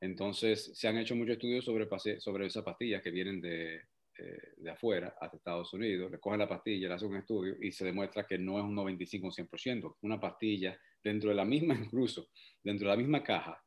Entonces, 0.00 0.72
se 0.74 0.88
han 0.88 0.98
hecho 0.98 1.14
muchos 1.14 1.34
estudios 1.34 1.64
sobre, 1.64 1.88
sobre 2.20 2.46
esas 2.46 2.62
pastillas 2.62 3.02
que 3.02 3.10
vienen 3.10 3.40
de, 3.40 3.76
eh, 4.18 4.54
de 4.56 4.70
afuera 4.70 5.14
hasta 5.20 5.36
Estados 5.36 5.74
Unidos, 5.74 6.10
le 6.10 6.18
cogen 6.18 6.38
la 6.38 6.48
pastilla, 6.48 6.88
le 6.88 6.94
hacen 6.94 7.10
un 7.10 7.16
estudio 7.16 7.56
y 7.60 7.70
se 7.70 7.84
demuestra 7.84 8.26
que 8.26 8.38
no 8.38 8.58
es 8.58 8.64
un 8.64 8.74
95 8.74 9.26
o 9.26 9.30
100%. 9.30 9.96
Una 10.02 10.18
pastilla, 10.18 10.78
dentro 11.02 11.28
de 11.28 11.36
la 11.36 11.44
misma, 11.44 11.74
incluso, 11.84 12.30
dentro 12.62 12.88
de 12.88 12.94
la 12.94 12.98
misma 12.98 13.22
caja, 13.22 13.62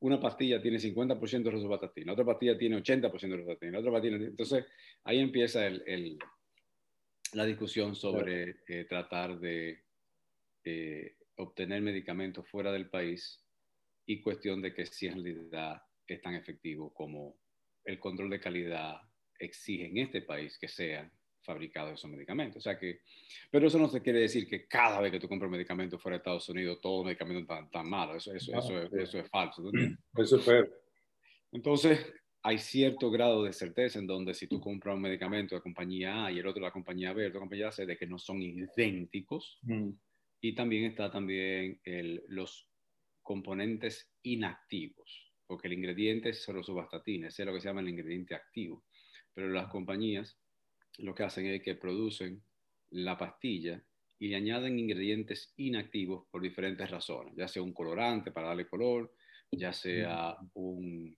una 0.00 0.18
pastilla 0.18 0.62
tiene 0.62 0.78
50% 0.78 1.42
de 1.42 1.50
rosuvastatina, 1.50 2.12
otra 2.12 2.24
pastilla 2.24 2.56
tiene 2.56 2.78
80% 2.78 3.20
de 3.20 3.36
rosuvastatina, 3.36 3.78
otra 3.78 3.92
pastilla... 3.92 4.16
Entonces, 4.16 4.64
ahí 5.04 5.20
empieza 5.20 5.66
el, 5.66 6.18
la 7.34 7.44
discusión 7.44 7.94
sobre 7.94 8.62
eh, 8.66 8.86
tratar 8.88 9.38
de 9.38 9.84
eh, 10.64 11.16
obtener 11.36 11.82
medicamentos 11.82 12.48
fuera 12.48 12.72
del 12.72 12.88
país 12.88 13.44
y 14.06 14.20
cuestión 14.20 14.60
de 14.60 14.74
que 14.74 14.86
si 14.86 15.06
en 15.06 15.22
realidad 15.22 15.82
es 16.06 16.20
tan 16.20 16.34
efectivo 16.34 16.92
como 16.92 17.36
el 17.84 17.98
control 17.98 18.30
de 18.30 18.40
calidad 18.40 19.00
exige 19.38 19.86
en 19.86 19.98
este 19.98 20.22
país 20.22 20.58
que 20.58 20.68
sean 20.68 21.10
fabricados 21.42 21.94
esos 21.94 22.10
medicamentos. 22.10 22.58
O 22.58 22.60
sea 22.60 22.78
que, 22.78 23.00
pero 23.50 23.66
eso 23.66 23.78
no 23.78 23.88
se 23.88 24.00
quiere 24.00 24.20
decir 24.20 24.46
que 24.48 24.66
cada 24.66 25.00
vez 25.00 25.10
que 25.10 25.18
tú 25.18 25.28
compras 25.28 25.50
medicamentos 25.50 26.00
fuera 26.00 26.16
de 26.16 26.18
Estados 26.18 26.48
Unidos, 26.48 26.80
todos 26.80 26.98
los 26.98 27.06
medicamentos 27.06 27.42
están 27.42 27.70
tan 27.70 27.88
malos. 27.88 28.26
Eso, 28.26 28.34
eso, 28.34 28.58
eso, 28.58 28.82
es, 28.82 28.92
eso, 28.92 29.18
es, 29.18 29.28
falso. 29.28 29.62
Eso 30.16 30.36
es 30.36 30.44
fair. 30.44 30.72
Entonces, 31.50 32.12
hay 32.42 32.58
cierto 32.58 33.10
grado 33.10 33.44
de 33.44 33.52
certeza 33.52 33.98
en 33.98 34.06
donde 34.06 34.34
si 34.34 34.46
tú 34.46 34.60
compras 34.60 34.94
un 34.94 35.02
medicamento 35.02 35.54
de 35.54 35.60
compañía 35.60 36.26
A 36.26 36.32
y 36.32 36.38
el 36.38 36.46
otro 36.46 36.60
de 36.60 36.66
la 36.66 36.72
compañía 36.72 37.12
B, 37.12 37.22
de 37.22 37.28
la 37.30 37.38
compañía 37.38 37.72
C, 37.72 37.86
de 37.86 37.96
que 37.96 38.06
no 38.06 38.18
son 38.18 38.40
idénticos. 38.42 39.60
Y 40.42 40.54
también 40.54 40.84
está 40.84 41.10
también 41.10 41.80
los 42.28 42.68
componentes 43.22 44.12
inactivos, 44.22 45.32
porque 45.46 45.68
el 45.68 45.74
ingrediente 45.74 46.30
es 46.30 46.42
solo 46.42 46.62
subastatina, 46.62 47.28
ese 47.28 47.42
es 47.42 47.46
lo 47.46 47.54
que 47.54 47.60
se 47.60 47.68
llama 47.68 47.80
el 47.80 47.88
ingrediente 47.88 48.34
activo 48.34 48.84
pero 49.34 49.48
las 49.48 49.68
compañías 49.68 50.38
lo 50.98 51.14
que 51.14 51.22
hacen 51.22 51.46
es 51.46 51.62
que 51.62 51.74
producen 51.74 52.44
la 52.90 53.16
pastilla 53.16 53.82
y 54.18 54.28
le 54.28 54.36
añaden 54.36 54.78
ingredientes 54.78 55.54
inactivos 55.56 56.26
por 56.30 56.42
diferentes 56.42 56.90
razones, 56.90 57.34
ya 57.36 57.48
sea 57.48 57.62
un 57.62 57.72
colorante 57.72 58.30
para 58.30 58.48
darle 58.48 58.68
color, 58.68 59.14
ya 59.50 59.72
sea 59.72 60.36
un, 60.54 61.16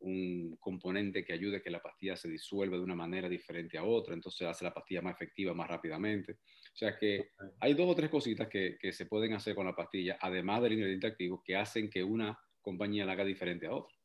un 0.00 0.56
componente 0.60 1.24
que 1.24 1.32
ayude 1.32 1.56
a 1.56 1.62
que 1.62 1.70
la 1.70 1.82
pastilla 1.82 2.16
se 2.16 2.28
disuelva 2.28 2.76
de 2.76 2.82
una 2.82 2.94
manera 2.94 3.28
diferente 3.28 3.78
a 3.78 3.84
otra, 3.84 4.14
entonces 4.14 4.46
hace 4.46 4.64
la 4.64 4.74
pastilla 4.74 5.02
más 5.02 5.14
efectiva 5.14 5.54
más 5.54 5.68
rápidamente. 5.68 6.38
O 6.78 6.84
sea 6.86 6.96
que 6.96 7.30
hay 7.58 7.74
dos 7.74 7.90
o 7.90 7.94
tres 7.96 8.08
cositas 8.08 8.46
que, 8.46 8.78
que 8.80 8.92
se 8.92 9.06
pueden 9.06 9.32
hacer 9.32 9.56
con 9.56 9.66
la 9.66 9.74
pastilla, 9.74 10.16
además 10.20 10.62
del 10.62 10.74
ingrediente 10.74 11.08
activo, 11.08 11.42
que 11.44 11.56
hacen 11.56 11.90
que 11.90 12.04
una 12.04 12.38
compañía 12.60 13.04
la 13.04 13.14
haga 13.14 13.24
diferente 13.24 13.66
a 13.66 13.74
otra. 13.74 13.96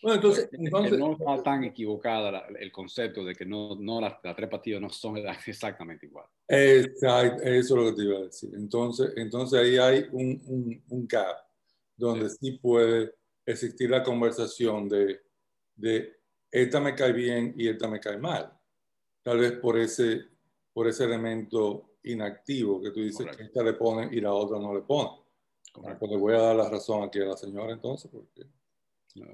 Bueno, 0.00 0.16
entonces, 0.16 0.48
no 0.52 1.12
está 1.14 1.42
tan 1.42 1.64
equivocada 1.64 2.46
el 2.56 2.70
concepto 2.70 3.24
de 3.24 3.34
que 3.34 3.44
no, 3.44 3.74
no 3.80 4.00
las, 4.00 4.22
tres 4.22 4.48
pastillas 4.48 4.80
no 4.80 4.90
son 4.90 5.16
exactamente 5.46 6.06
igual. 6.06 6.26
Exacto, 6.46 7.42
eso 7.42 7.78
es 7.78 7.82
lo 7.82 7.90
que 7.90 7.96
te 7.96 8.02
iba 8.04 8.18
a 8.18 8.22
decir. 8.22 8.50
Entonces, 8.54 9.12
entonces 9.16 9.58
ahí 9.58 9.76
hay 9.78 10.06
un, 10.12 10.40
un, 10.46 10.84
un 10.90 11.08
gap 11.08 11.36
donde 11.96 12.30
sí. 12.30 12.52
puede 12.62 13.12
existir 13.44 13.90
la 13.90 14.04
conversación 14.04 14.88
de, 14.88 15.20
de 15.74 16.14
esta 16.48 16.78
me 16.78 16.94
cae 16.94 17.12
bien 17.12 17.54
y 17.58 17.66
esta 17.66 17.88
me 17.88 17.98
cae 17.98 18.18
mal. 18.18 18.56
Tal 19.24 19.38
vez 19.38 19.50
por 19.58 19.76
ese, 19.76 20.26
por 20.72 20.86
ese 20.86 21.02
elemento 21.02 21.93
inactivo 22.04 22.80
que 22.80 22.90
tú 22.90 23.00
dices 23.00 23.26
que 23.36 23.44
esta 23.44 23.62
le 23.62 23.74
pone 23.74 24.08
y 24.12 24.20
la 24.20 24.32
otra 24.32 24.58
no 24.58 24.74
le 24.74 24.82
pone. 24.82 25.10
Pues 25.72 26.10
le 26.10 26.16
voy 26.16 26.34
a 26.34 26.38
dar 26.38 26.56
la 26.56 26.70
razón 26.70 27.02
aquí 27.02 27.20
a 27.20 27.24
la 27.24 27.36
señora 27.36 27.72
entonces, 27.72 28.08
porque 28.12 28.46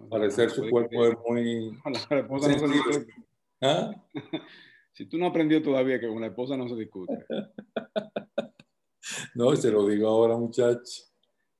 Parecer 0.08 0.50
su 0.50 0.68
cuerpo 0.68 1.06
es 1.06 1.16
muy. 1.26 1.78
La 2.10 2.20
esposa 2.20 2.48
no 2.48 2.58
se 2.58 2.68
discute. 2.68 3.14
¿Ah? 3.60 3.90
Si 4.92 5.06
tú 5.06 5.16
no 5.16 5.26
aprendió 5.26 5.62
todavía 5.62 6.00
que 6.00 6.08
con 6.08 6.20
la 6.20 6.26
esposa 6.26 6.56
no 6.56 6.68
se 6.68 6.74
discute. 6.74 7.24
no, 9.34 9.56
se 9.56 9.70
lo 9.70 9.86
digo 9.86 10.08
ahora, 10.08 10.36
muchacho. 10.36 11.04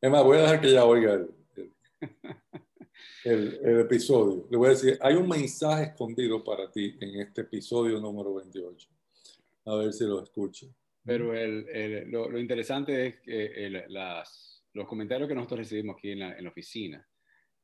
Es 0.01 0.11
más, 0.11 0.25
voy 0.25 0.39
a 0.39 0.43
dejar 0.43 0.61
que 0.61 0.67
ella 0.67 0.85
oiga 0.85 1.15
el, 1.15 1.31
el, 3.25 3.61
el, 3.63 3.81
episodio. 3.81 4.47
Le 4.51 4.59
voy 4.59 4.67
a 4.67 4.71
decir, 4.71 4.99
hay 5.01 5.15
un 5.15 5.29
mensaje 5.29 5.85
escondido 5.85 6.43
para 6.43 6.71
ti 6.71 6.99
en 7.01 7.21
este 7.21 7.43
episodio 7.43 7.99
número 7.99 8.35
28. 8.35 8.89
A 9.67 9.77
ver 9.77 9.93
si 9.93 10.05
lo 10.05 10.23
escucho. 10.23 10.67
Pero 11.05 11.35
el, 11.35 12.11
lo, 12.11 12.29
lo, 12.29 12.39
interesante 12.39 13.07
es 13.07 13.21
que 13.21 13.85
las, 13.89 14.65
los 14.75 14.87
comentarios 14.87 15.29
que 15.29 15.35
nosotros 15.35 15.61
recibimos 15.61 15.97
aquí 15.97 16.13
en 16.13 16.21
la, 16.21 16.37
en 16.37 16.45
la 16.45 16.51
oficina 16.51 17.07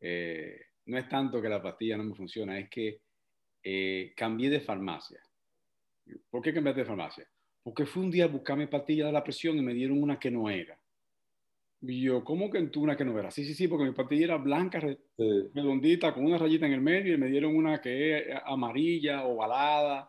eh, 0.00 0.61
no 0.87 0.99
es 0.99 1.09
tanto 1.09 1.40
que 1.40 1.49
la 1.49 1.62
pastilla 1.62 1.97
no 1.97 2.05
me 2.05 2.14
funciona, 2.14 2.59
es 2.59 2.69
que 2.69 3.00
eh, 3.62 4.12
cambié 4.16 4.50
de 4.50 4.61
farmacia. 4.61 5.21
¿Por 6.31 6.43
qué 6.43 6.52
cambié 6.52 6.73
de 6.75 6.85
farmacia? 6.85 7.28
Porque 7.62 7.87
fui 7.87 8.05
un 8.05 8.11
día 8.11 8.25
a 8.25 8.28
buscarme 8.28 8.69
pastilla 8.69 9.07
de 9.07 9.12
la 9.12 9.25
presión 9.25 9.57
y 9.59 9.62
me 9.62 9.75
dieron 9.75 10.00
una 10.02 10.19
que 10.19 10.31
no 10.31 10.49
era. 10.49 10.78
Y 11.83 12.02
yo, 12.02 12.25
¿cómo 12.25 12.50
que 12.50 12.62
tú 12.69 12.83
una 12.83 12.97
que 12.97 13.05
no 13.05 13.19
era? 13.19 13.31
Sí, 13.31 13.45
sí, 13.45 13.55
sí, 13.55 13.69
porque 13.69 13.85
mi 13.85 13.93
pastilla 13.93 14.25
era 14.25 14.37
blanca, 14.37 14.81
redondita, 15.19 16.14
con 16.14 16.25
una 16.25 16.38
rayita 16.38 16.66
en 16.66 16.73
el 16.73 16.81
medio, 16.81 17.14
y 17.14 17.19
me 17.19 17.28
dieron 17.28 17.55
una 17.55 17.81
que 17.81 18.19
es 18.19 18.25
amarilla, 18.45 19.25
ovalada. 19.25 20.09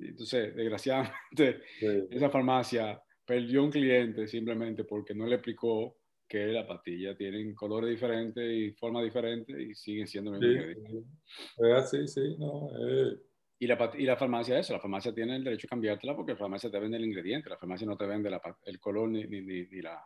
Entonces, 0.00 0.54
desgraciadamente, 0.54 1.60
esa 2.10 2.30
farmacia 2.30 3.02
perdió 3.24 3.62
un 3.62 3.70
cliente 3.70 4.26
simplemente 4.26 4.84
porque 4.84 5.14
no 5.14 5.26
le 5.26 5.36
explicó 5.36 5.96
que 6.32 6.46
la 6.46 6.66
pastilla 6.66 7.14
tienen 7.14 7.54
colores 7.54 7.90
diferentes 7.90 8.42
y 8.42 8.72
formas 8.72 9.04
diferentes 9.04 9.54
y 9.58 9.74
siguen 9.74 10.06
siendo 10.06 10.34
sí, 10.40 10.48
sí, 11.90 12.08
sí, 12.08 12.36
no. 12.38 12.70
Eh. 12.70 13.16
Y, 13.58 13.66
la, 13.66 13.92
y 13.96 14.04
la 14.04 14.16
farmacia 14.16 14.58
eso, 14.58 14.72
la 14.72 14.80
farmacia 14.80 15.12
tiene 15.12 15.36
el 15.36 15.44
derecho 15.44 15.66
a 15.66 15.70
cambiártela 15.70 16.16
porque 16.16 16.32
la 16.32 16.38
farmacia 16.38 16.70
te 16.70 16.80
vende 16.80 16.96
el 16.96 17.04
ingrediente, 17.04 17.50
la 17.50 17.58
farmacia 17.58 17.86
no 17.86 17.96
te 17.96 18.06
vende 18.06 18.30
el 18.64 18.80
color 18.80 19.10
ni, 19.10 19.24
ni, 19.24 19.42
ni, 19.42 19.82
la, 19.82 20.02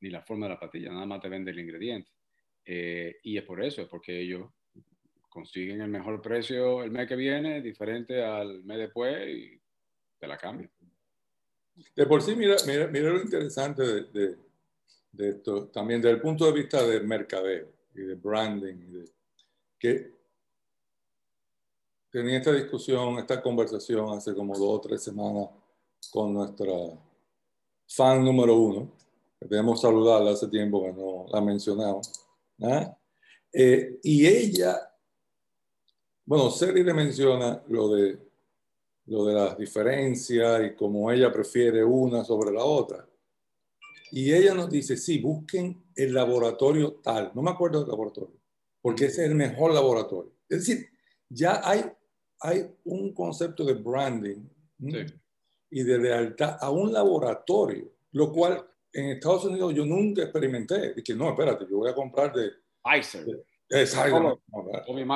ni 0.00 0.10
la 0.10 0.22
forma 0.22 0.46
de 0.46 0.54
la 0.54 0.60
pastilla, 0.60 0.90
nada 0.90 1.06
más 1.06 1.20
te 1.20 1.28
vende 1.28 1.52
el 1.52 1.60
ingrediente. 1.60 2.10
Eh, 2.64 3.16
y 3.22 3.38
es 3.38 3.44
por 3.44 3.62
eso, 3.64 3.82
es 3.82 3.88
porque 3.88 4.20
ellos 4.20 4.50
consiguen 5.32 5.80
el 5.80 5.88
mejor 5.88 6.20
precio 6.20 6.82
el 6.82 6.90
mes 6.90 7.08
que 7.08 7.16
viene, 7.16 7.62
diferente 7.62 8.22
al 8.22 8.62
mes 8.64 8.78
después 8.78 9.28
y 9.28 9.60
te 10.18 10.26
la 10.26 10.36
cambian. 10.36 10.70
De 11.96 12.06
por 12.06 12.22
sí, 12.22 12.36
mira, 12.36 12.56
mira, 12.66 12.86
mira 12.86 13.10
lo 13.10 13.22
interesante 13.22 13.82
de 13.82 14.36
de 15.12 15.28
esto, 15.28 15.66
también 15.68 16.00
desde 16.00 16.16
el 16.16 16.22
punto 16.22 16.46
de 16.46 16.52
vista 16.52 16.82
del 16.84 17.06
mercadeo 17.06 17.68
y 17.94 18.00
de 18.00 18.14
branding, 18.14 19.04
que 19.78 20.10
tenía 22.10 22.38
esta 22.38 22.52
discusión, 22.52 23.18
esta 23.18 23.42
conversación 23.42 24.16
hace 24.16 24.34
como 24.34 24.56
dos 24.56 24.78
o 24.78 24.80
tres 24.80 25.02
semanas 25.02 25.48
con 26.10 26.32
nuestra 26.32 26.72
fan 27.86 28.24
número 28.24 28.56
uno, 28.56 28.92
que 29.38 29.46
debemos 29.46 29.82
saludarla 29.82 30.30
hace 30.30 30.48
tiempo 30.48 30.82
que 30.82 30.92
no 30.92 31.26
la 31.30 31.40
mencionamos. 31.42 32.10
¿ah? 32.62 32.96
Eh, 33.52 33.98
y 34.02 34.26
ella, 34.26 34.91
bueno, 36.24 36.50
Seri 36.50 36.84
le 36.84 36.94
menciona 36.94 37.62
lo 37.68 37.94
de, 37.94 38.18
lo 39.06 39.24
de 39.24 39.34
las 39.34 39.58
diferencias 39.58 40.62
y 40.64 40.74
cómo 40.74 41.10
ella 41.10 41.32
prefiere 41.32 41.84
una 41.84 42.24
sobre 42.24 42.52
la 42.52 42.64
otra. 42.64 43.08
Y 44.12 44.32
ella 44.32 44.54
nos 44.54 44.70
dice, 44.70 44.96
sí, 44.96 45.18
busquen 45.18 45.84
el 45.96 46.12
laboratorio 46.12 47.00
tal. 47.02 47.32
No 47.34 47.42
me 47.42 47.50
acuerdo 47.50 47.80
del 47.80 47.88
laboratorio, 47.88 48.38
porque 48.80 49.06
ese 49.06 49.24
es 49.24 49.30
el 49.30 49.34
mejor 49.34 49.72
laboratorio. 49.72 50.32
Es 50.48 50.66
decir, 50.66 50.86
ya 51.28 51.60
hay, 51.64 51.84
hay 52.40 52.70
un 52.84 53.14
concepto 53.14 53.64
de 53.64 53.74
branding 53.74 54.46
y 55.70 55.82
de 55.82 55.98
lealtad 55.98 56.58
a 56.60 56.70
un 56.70 56.92
laboratorio, 56.92 57.90
lo 58.12 58.30
cual 58.30 58.64
en 58.92 59.10
Estados 59.10 59.46
Unidos 59.46 59.74
yo 59.74 59.86
nunca 59.86 60.22
experimenté. 60.22 60.92
Y 60.94 61.02
que 61.02 61.14
no, 61.14 61.30
espérate, 61.30 61.66
yo 61.68 61.78
voy 61.78 61.90
a 61.90 61.94
comprar 61.94 62.34
de... 62.34 62.50
Pfizer. 62.82 63.44
Exacto. 63.72 64.40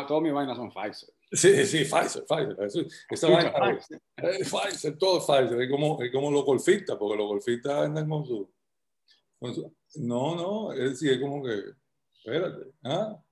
Todo, 0.09 0.21
mi, 0.21 0.31
vaina 0.31 0.55
son 0.55 0.71
Pfizer. 0.71 1.11
Sí, 1.33 1.67
sí, 1.67 1.85
Pfizer, 1.85 2.25
Pfizer. 2.25 2.87
esa 3.11 3.29
vaina, 3.29 3.53
Pfizer. 3.53 4.01
Pfizer, 4.45 4.99
todo 4.99 5.21
Pfizer. 5.21 5.61
Es 5.61 5.71
como, 5.71 6.03
es 6.03 6.11
como 6.11 6.31
los 6.31 6.45
golfistas, 6.45 6.97
porque 6.97 7.17
los 7.17 7.27
golfistas 7.27 7.85
andan 7.85 8.09
con 8.09 8.25
su 8.25 8.51
no, 9.97 10.35
no, 10.35 10.73
es 10.73 10.91
decir, 10.91 11.13
es 11.13 11.21
como 11.21 11.43
que, 11.45 11.63
espérate, 12.15 12.71
¿ah? 12.85 13.23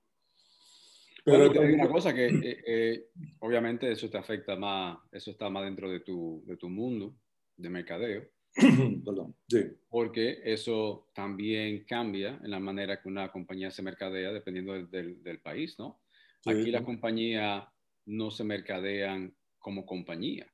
Pero 1.24 1.50
hay 1.50 1.72
una 1.72 1.88
cosa 1.88 2.12
que 2.12 2.26
eh, 2.26 2.62
eh, 2.66 3.08
obviamente 3.40 3.90
eso 3.90 4.10
te 4.10 4.18
afecta 4.18 4.56
más, 4.56 4.98
eso 5.10 5.30
está 5.30 5.48
más 5.48 5.64
dentro 5.64 5.90
de 5.90 6.00
tu, 6.00 6.42
de 6.46 6.58
tu 6.58 6.68
mundo 6.68 7.16
de 7.56 7.70
mercadeo. 7.70 8.28
Perdón, 9.04 9.34
sí. 9.48 9.64
Porque 9.88 10.40
eso 10.44 11.08
también 11.12 11.84
cambia 11.84 12.38
en 12.42 12.50
la 12.50 12.60
manera 12.60 13.00
que 13.00 13.08
una 13.08 13.30
compañía 13.30 13.70
se 13.70 13.82
mercadea 13.82 14.32
dependiendo 14.32 14.72
del, 14.72 15.22
del, 15.22 15.40
país, 15.40 15.78
¿no? 15.78 16.00
Aquí 16.46 16.70
las 16.70 16.82
compañías 16.82 17.64
no 18.06 18.30
se 18.30 18.44
mercadean 18.44 19.34
como 19.58 19.86
compañía, 19.86 20.46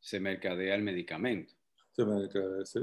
se 0.00 0.18
mercadea 0.18 0.74
el 0.74 0.82
medicamento. 0.82 1.54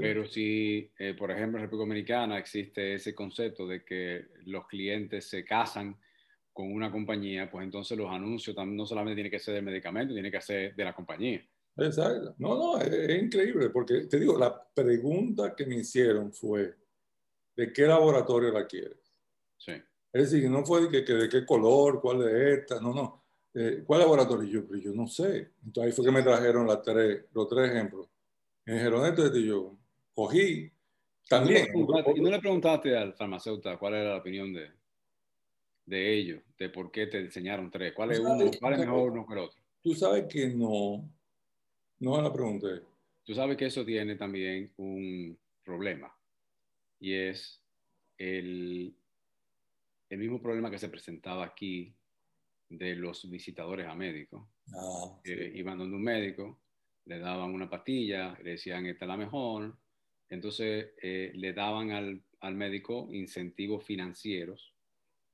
Pero 0.00 0.24
si, 0.24 0.90
eh, 0.98 1.14
por 1.14 1.32
ejemplo, 1.32 1.58
en 1.58 1.64
República 1.64 1.88
Dominicana 1.88 2.38
existe 2.38 2.94
ese 2.94 3.14
concepto 3.14 3.66
de 3.66 3.84
que 3.84 4.26
los 4.46 4.66
clientes 4.68 5.28
se 5.28 5.44
casan 5.44 5.96
con 6.52 6.72
una 6.72 6.90
compañía, 6.90 7.50
pues 7.50 7.64
entonces 7.64 7.98
los 7.98 8.10
anuncios 8.10 8.56
no 8.56 8.86
solamente 8.86 9.16
tienen 9.16 9.30
que 9.32 9.38
ser 9.38 9.54
del 9.54 9.64
medicamento, 9.64 10.14
tienen 10.14 10.30
que 10.30 10.40
ser 10.40 10.74
de 10.74 10.84
la 10.84 10.94
compañía. 10.94 11.44
Exacto. 11.86 12.34
No, 12.38 12.56
no, 12.56 12.78
es, 12.78 13.22
increíble, 13.22 13.70
porque 13.70 14.02
te 14.02 14.18
digo, 14.18 14.38
la 14.38 14.62
pregunta 14.74 15.54
que 15.54 15.66
me 15.66 15.76
hicieron 15.76 16.32
fue, 16.32 16.74
¿de 17.56 17.72
qué 17.72 17.82
laboratorio 17.86 18.52
la 18.52 18.66
quieres? 18.66 18.98
Sí. 19.56 19.72
Es 20.12 20.30
decir, 20.30 20.50
no 20.50 20.64
fue 20.64 20.88
de, 20.88 21.04
que, 21.04 21.12
de 21.12 21.28
qué 21.28 21.44
color, 21.44 22.00
cuál 22.00 22.22
es 22.22 22.58
esta, 22.58 22.80
no, 22.80 22.92
no. 22.92 23.24
Eh, 23.54 23.82
¿Cuál 23.84 24.00
laboratorio? 24.00 24.48
Yo, 24.48 24.76
yo 24.76 24.92
no 24.92 25.06
sé. 25.06 25.52
Entonces 25.64 25.84
ahí 25.84 25.92
fue 25.92 26.04
que 26.04 26.12
me 26.12 26.22
trajeron 26.22 26.66
las 26.66 26.82
tres, 26.82 27.24
los 27.32 27.48
tres 27.48 27.70
ejemplos 27.70 28.08
en 28.66 28.78
Geroneto 28.78 29.28
de 29.28 29.42
yo 29.44 29.76
cogí 30.14 30.70
también. 31.28 31.68
¿Y 31.74 32.20
no 32.20 32.30
le 32.30 32.38
preguntaste 32.38 32.96
al 32.96 33.14
farmacéutico 33.14 33.78
cuál 33.78 33.94
era 33.94 34.10
la 34.10 34.16
opinión 34.18 34.52
de, 34.52 34.70
de 35.86 36.14
ellos, 36.14 36.42
de 36.58 36.68
por 36.68 36.90
qué 36.90 37.06
te 37.06 37.22
diseñaron 37.22 37.70
tres? 37.70 37.92
¿Cuál 37.94 38.12
es 38.12 38.20
uno? 38.20 38.50
¿Cuál 38.60 38.74
es 38.74 38.78
mejor 38.80 39.10
uno 39.10 39.26
que 39.26 39.32
el 39.32 39.38
otro? 39.40 39.60
Tú 39.82 39.94
sabes 39.94 40.26
que 40.26 40.48
no, 40.48 41.08
no 42.00 42.20
la 42.20 42.32
pregunté. 42.32 42.82
Tú 43.24 43.34
sabes 43.34 43.56
que 43.56 43.66
eso 43.66 43.84
tiene 43.84 44.16
también 44.16 44.72
un 44.78 45.38
problema 45.62 46.12
y 46.98 47.14
es 47.14 47.62
el, 48.18 48.94
el 50.08 50.18
mismo 50.18 50.40
problema 50.40 50.70
que 50.70 50.78
se 50.78 50.88
presentaba 50.88 51.44
aquí 51.44 51.94
de 52.68 52.94
los 52.96 53.28
visitadores 53.30 53.86
a 53.86 53.94
médicos. 53.94 54.42
Ah, 54.74 55.20
Iban 55.24 55.78
donde 55.78 55.96
un 55.96 56.02
médico, 56.02 56.60
le 57.06 57.18
daban 57.18 57.52
una 57.52 57.68
pastilla, 57.68 58.38
le 58.42 58.52
decían 58.52 58.86
esta 58.86 59.04
es 59.04 59.08
la 59.08 59.16
mejor, 59.16 59.76
entonces 60.28 60.92
eh, 61.02 61.32
le 61.34 61.52
daban 61.52 61.90
al, 61.90 62.22
al, 62.40 62.54
médico 62.54 63.08
incentivos 63.10 63.84
financieros 63.84 64.74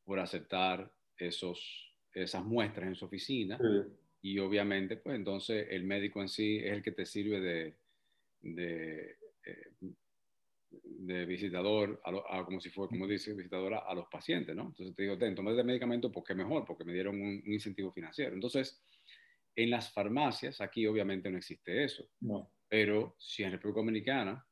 por 0.05 0.19
aceptar 0.19 0.91
esos, 1.19 1.95
esas 2.13 2.45
muestras 2.45 2.89
en 2.89 2.95
su 2.95 3.05
oficina 3.05 3.59
y 4.27 4.41
obviamente 4.41 4.97
pues 4.97 5.15
entonces 5.15 5.69
el 5.71 5.85
médico 5.85 6.21
en 6.21 6.29
sí 6.29 6.57
es 6.57 6.73
el 6.73 6.83
que 6.83 6.91
te 6.91 7.07
sirve 7.07 7.41
de, 7.41 7.77
de, 8.41 9.17
eh, 9.45 9.71
de 10.71 11.25
visitador, 11.27 12.03
a 12.05 12.45
como 12.45 12.61
si 12.61 12.71
fuera, 12.71 12.89
como 12.89 13.07
dice, 13.07 13.35
visitadora 13.35 13.85
a 13.87 13.95
los 13.95 14.09
pacientes, 14.09 14.57
¿no? 14.57 14.65
Entonces 14.65 14.97
te 14.97 15.05
digo, 15.05 15.17
ten, 15.17 15.37
toma 15.37 15.53
el 15.53 15.65
medicamento 15.65 16.11
porque 16.11 16.35
mejor, 16.35 16.65
porque 16.65 16.85
me 16.85 16.93
dieron 16.93 17.21
un, 17.21 17.41
un 17.47 17.53
incentivo 17.53 17.93
financiero. 17.93 18.35
Entonces, 18.35 18.83
en 19.55 19.71
las 19.71 19.93
farmacias, 19.93 20.61
aquí 20.61 20.89
obviamente 20.89 21.31
no 21.31 21.39
existe 21.39 21.85
eso. 21.85 22.11
No. 22.19 22.51
Pero 22.69 23.15
si 23.21 23.45
en 23.45 23.53
República 23.53 23.79
Dominicana 23.79 24.45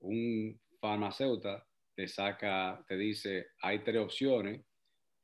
un 0.00 0.60
farmacéutico 0.78 1.64
te 1.94 2.06
saca, 2.06 2.84
te 2.86 2.98
dice, 2.98 3.46
hay 3.62 3.78
tres 3.78 4.02
opciones, 4.02 4.60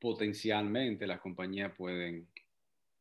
potencialmente 0.01 1.07
las 1.07 1.21
compañías 1.21 1.75
pueden 1.77 2.31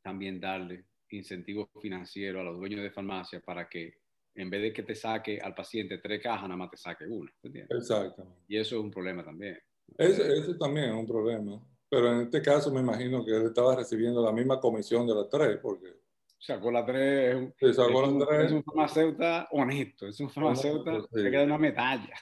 también 0.04 0.39
darle 0.39 0.86
incentivos 1.10 1.70
financieros 1.82 2.42
a 2.42 2.44
los 2.44 2.58
dueños 2.58 2.82
de 2.82 2.92
farmacia 2.92 3.39
para 3.39 3.68
que 3.68 3.96
en 4.36 4.50
vez 4.50 4.62
de 4.62 4.74
que 4.74 4.84
te 4.84 4.96
saque 4.96 5.39
al 5.39 5.54
paciente 5.54 6.00
tres 6.00 6.22
cajas, 6.22 6.44
nada 6.44 6.58
más 6.58 6.72
te 6.72 6.78
saque 6.78 7.06
una. 7.06 7.32
Exactamente. 7.70 8.42
Y 8.48 8.58
eso 8.58 8.78
es 8.78 8.84
un 8.84 8.92
problema 8.92 9.24
también. 9.24 9.58
Ese, 9.98 10.56
también 10.56 10.89
es 10.89 10.96
un 10.96 11.08
problema. 11.08 11.62
Pero 11.89 12.12
en 12.12 12.22
este 12.22 12.42
caso 12.42 12.74
me 12.74 12.80
imagino 12.80 13.24
que 13.24 13.32
él 13.32 13.46
estaba 13.46 13.76
recibiendo 13.76 14.24
la 14.24 14.32
misma 14.32 14.60
comisión 14.60 15.06
de 15.06 15.13
las 15.13 15.30
tres, 15.30 15.60
porque 15.62 15.94
sacó 16.39 16.72
la 16.72 16.84
3. 16.84 17.54
Es 17.60 17.78
un, 17.78 18.63
farmacéutico 18.63 19.48
honesto, 19.52 20.08
es 20.08 20.20
un 20.20 20.30
farmacéutico 20.30 21.08
que 21.13 21.32
queda 21.32 21.44
una 21.44 21.58
medalla. 21.58 22.16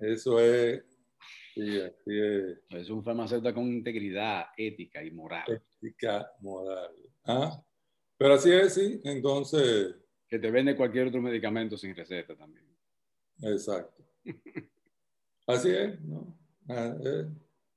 Eso 0.00 0.38
es. 0.38 0.84
Sí, 1.54 1.80
así 1.80 2.18
es. 2.18 2.58
Es 2.68 2.90
un 2.90 3.02
farmacéutico 3.02 3.54
con 3.54 3.64
integridad 3.64 4.48
ética 4.58 5.02
y 5.02 5.10
moral. 5.10 5.62
Ética, 5.80 6.30
moral. 6.40 6.94
¿Ah? 7.26 7.62
Pero 8.18 8.34
así 8.34 8.52
es, 8.52 8.74
sí. 8.74 9.00
Entonces. 9.04 9.94
Que 10.28 10.38
te 10.38 10.50
vende 10.50 10.74
cualquier 10.74 11.08
otro 11.08 11.22
medicamento 11.22 11.76
sin 11.76 11.94
receta 11.94 12.36
también. 12.36 12.66
Exacto. 13.42 14.04
así 15.46 15.70
es, 15.70 16.00
¿no? 16.00 16.36
Ah, 16.68 16.96
eh. 17.04 17.26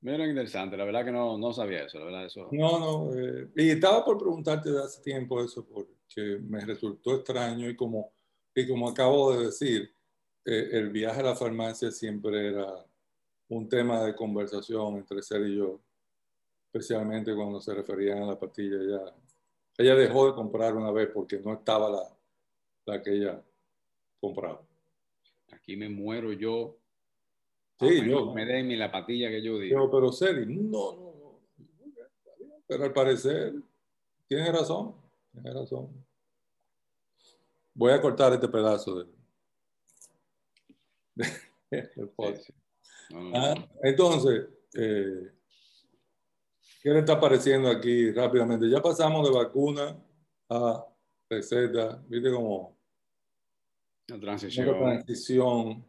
Mira, 0.01 0.25
interesante, 0.25 0.77
la 0.77 0.85
verdad 0.85 1.03
que 1.03 1.11
no, 1.11 1.37
no 1.37 1.51
sabía 1.51 1.83
eso, 1.83 1.99
la 1.99 2.05
verdad 2.05 2.25
eso. 2.25 2.47
No, 2.53 2.79
no, 2.79 3.19
eh, 3.19 3.49
y 3.57 3.69
estaba 3.71 4.05
por 4.05 4.17
preguntarte 4.17 4.71
de 4.71 4.81
hace 4.81 5.01
tiempo 5.01 5.43
eso 5.43 5.67
porque 5.67 6.39
me 6.41 6.61
resultó 6.61 7.15
extraño 7.15 7.69
y 7.69 7.75
como, 7.75 8.13
y 8.55 8.65
como 8.65 8.87
acabo 8.87 9.33
de 9.33 9.47
decir, 9.47 9.93
eh, 10.45 10.69
el 10.71 10.89
viaje 10.89 11.19
a 11.19 11.23
la 11.23 11.35
farmacia 11.35 11.91
siempre 11.91 12.47
era 12.47 12.85
un 13.49 13.67
tema 13.67 14.05
de 14.05 14.15
conversación 14.15 14.97
entre 14.97 15.21
Ser 15.21 15.45
y 15.47 15.57
yo, 15.57 15.81
especialmente 16.71 17.35
cuando 17.35 17.59
se 17.59 17.73
referían 17.73 18.23
a 18.23 18.27
la 18.27 18.39
pastilla. 18.39 18.77
Ella, 18.77 19.15
ella 19.79 19.95
dejó 19.95 20.27
de 20.27 20.33
comprar 20.33 20.75
una 20.75 20.91
vez 20.91 21.09
porque 21.13 21.39
no 21.39 21.53
estaba 21.53 21.89
la, 21.89 22.03
la 22.85 23.01
que 23.01 23.15
ella 23.15 23.41
compraba. 24.19 24.61
Aquí 25.51 25.75
me 25.75 25.89
muero 25.89 26.31
yo 26.33 26.79
Sí, 27.79 28.09
yo. 28.09 28.33
Me 28.33 28.45
den 28.45 28.77
la 28.77 28.91
patilla 28.91 29.29
que 29.29 29.41
yo 29.41 29.57
digo. 29.57 29.89
Pero, 29.89 30.11
pero 30.11 30.45
no, 30.45 30.95
no, 30.95 31.13
no. 31.15 31.39
Pero 32.67 32.83
al 32.83 32.93
parecer, 32.93 33.53
tiene 34.27 34.51
razón. 34.51 34.95
Tiene 35.31 35.53
razón. 35.53 35.87
voy 37.73 37.93
a 37.93 38.01
cortar 38.01 38.33
este 38.33 38.49
pedazo 38.49 39.03
de, 39.03 39.19
ah, 43.33 43.55
entonces, 43.83 44.47
eh, 44.73 45.31
¿qué 46.79 46.89
le 46.89 46.99
está 46.99 47.19
pareciendo 47.19 47.69
aquí 47.69 48.11
rápidamente? 48.11 48.69
Ya 48.69 48.81
pasamos 48.81 49.27
de 49.27 49.35
vacuna 49.35 49.97
a 50.49 50.85
receta, 51.29 52.03
viste 52.07 52.31
como 52.31 52.77
la 54.07 54.19
transición. 54.19 54.67
transición. 54.67 55.85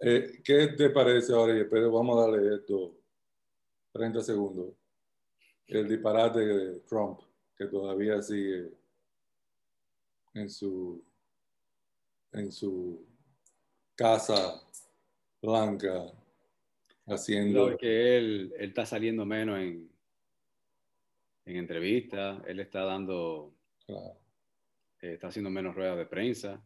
Eh, 0.00 0.40
¿Qué 0.42 0.68
te 0.68 0.90
parece 0.90 1.32
ahora? 1.32 1.54
Pero 1.70 1.92
vamos 1.92 2.16
a 2.16 2.30
darle 2.30 2.54
esto 2.56 2.96
30 3.92 4.22
segundos. 4.22 4.74
El 5.66 5.88
disparate 5.88 6.40
de 6.40 6.80
Trump, 6.80 7.20
que 7.56 7.66
todavía 7.66 8.20
sigue 8.22 8.70
en 10.34 10.50
su, 10.50 11.02
en 12.32 12.50
su 12.50 13.06
casa 13.94 14.62
blanca 15.40 16.06
haciendo... 17.06 17.76
que 17.76 18.16
él, 18.16 18.54
él 18.58 18.68
está 18.68 18.84
saliendo 18.84 19.24
menos 19.24 19.58
en, 19.58 19.93
en 21.46 21.56
entrevistas, 21.56 22.42
él 22.46 22.60
está 22.60 22.84
dando... 22.84 23.54
Eh, 23.88 25.14
está 25.14 25.28
haciendo 25.28 25.50
menos 25.50 25.74
ruedas 25.74 25.98
de 25.98 26.06
prensa. 26.06 26.64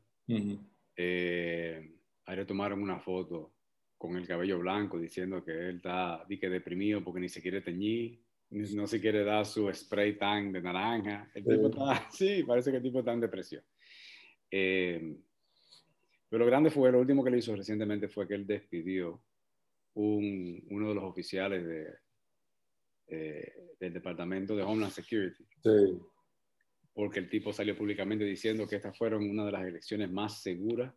Eh, 0.97 1.97
ayer 2.27 2.47
tomaron 2.47 2.83
una 2.83 3.01
foto 3.01 3.55
con 3.97 4.17
el 4.17 4.27
cabello 4.27 4.59
blanco 4.61 4.99
diciendo 4.99 5.45
que 5.45 5.51
él 5.51 5.77
está 5.77 6.25
que 6.29 6.49
deprimido 6.49 7.03
porque 7.03 7.21
ni 7.21 7.29
se 7.29 7.43
quiere 7.43 7.61
teñir, 7.61 8.23
no 8.51 8.87
se 8.87 9.01
quiere 9.01 9.25
dar 9.25 9.45
su 9.45 9.73
spray 9.73 10.17
tan 10.17 10.53
de 10.53 10.63
naranja. 10.63 11.31
El 11.35 11.45
tipo 11.45 11.69
está, 11.69 12.09
sí, 12.13 12.45
parece 12.45 12.71
que 12.71 12.77
el 12.77 12.83
tipo 12.83 13.01
está 13.01 13.13
en 13.13 13.21
depresión. 13.21 13.65
Eh, 14.51 15.17
pero 16.29 16.45
lo 16.45 16.47
grande 16.47 16.71
fue, 16.71 16.93
lo 16.93 17.01
último 17.01 17.25
que 17.25 17.31
le 17.31 17.39
hizo 17.39 17.57
recientemente 17.57 18.09
fue 18.09 18.29
que 18.29 18.35
él 18.35 18.47
despidió 18.47 19.23
un, 19.95 20.65
uno 20.71 20.89
de 20.91 20.95
los 20.95 21.05
oficiales 21.05 21.67
de, 21.67 21.89
eh, 23.09 23.75
del 23.79 23.93
Departamento 23.93 24.55
de 24.55 24.63
Homeland 24.63 24.93
Security. 24.93 25.45
Sí. 25.63 25.99
Porque 26.93 27.21
el 27.21 27.31
tipo 27.31 27.53
salió 27.53 27.77
públicamente 27.77 28.25
diciendo 28.25 28.67
que 28.67 28.77
estas 28.77 28.97
fueron 28.97 29.29
una 29.29 29.47
de 29.47 29.53
las 29.53 29.67
elecciones 29.67 30.11
más 30.11 30.43
seguras 30.43 30.93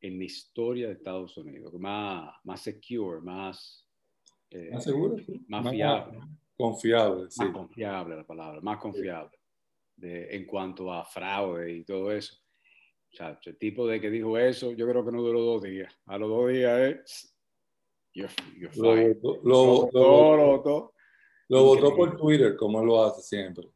en 0.00 0.18
la 0.18 0.24
historia 0.24 0.86
de 0.86 0.94
Estados 0.94 1.36
Unidos, 1.36 1.72
más, 1.74 2.34
más 2.44 2.60
secure, 2.60 3.20
más... 3.20 3.88
Eh, 4.50 4.70
más 4.72 4.84
seguro, 4.84 5.16
más, 5.48 5.68
fiable. 5.70 6.18
Confiable, 6.56 7.30
sí. 7.30 7.42
Más 7.42 7.52
confiable 7.52 8.16
la 8.16 8.26
palabra, 8.26 8.60
más 8.60 8.78
confiable 8.78 9.36
de, 9.96 10.36
en 10.36 10.46
cuanto 10.46 10.92
a 10.92 11.04
fraude 11.04 11.72
y 11.72 11.84
todo 11.84 12.12
eso. 12.12 12.36
O 13.12 13.16
sea, 13.16 13.38
el 13.44 13.56
tipo 13.56 13.86
de 13.86 14.00
que 14.00 14.10
dijo 14.10 14.38
eso, 14.38 14.72
yo 14.72 14.86
creo 14.88 15.04
que 15.04 15.12
no 15.12 15.22
duró 15.22 15.40
dos 15.40 15.62
días. 15.62 15.92
A 16.06 16.18
los 16.18 16.28
dos 16.28 16.50
días 16.50 16.80
es... 16.80 17.36
You're, 18.12 18.32
you're 18.56 18.76
lo, 18.76 18.94
lo, 19.42 19.90
lo, 19.92 20.62
lo, 20.64 20.93
Lo 21.48 21.64
votó 21.64 21.94
por 21.94 22.16
Twitter, 22.16 22.56
como 22.56 22.80
él 22.80 22.86
lo 22.86 23.04
hace 23.04 23.22
siempre. 23.22 23.68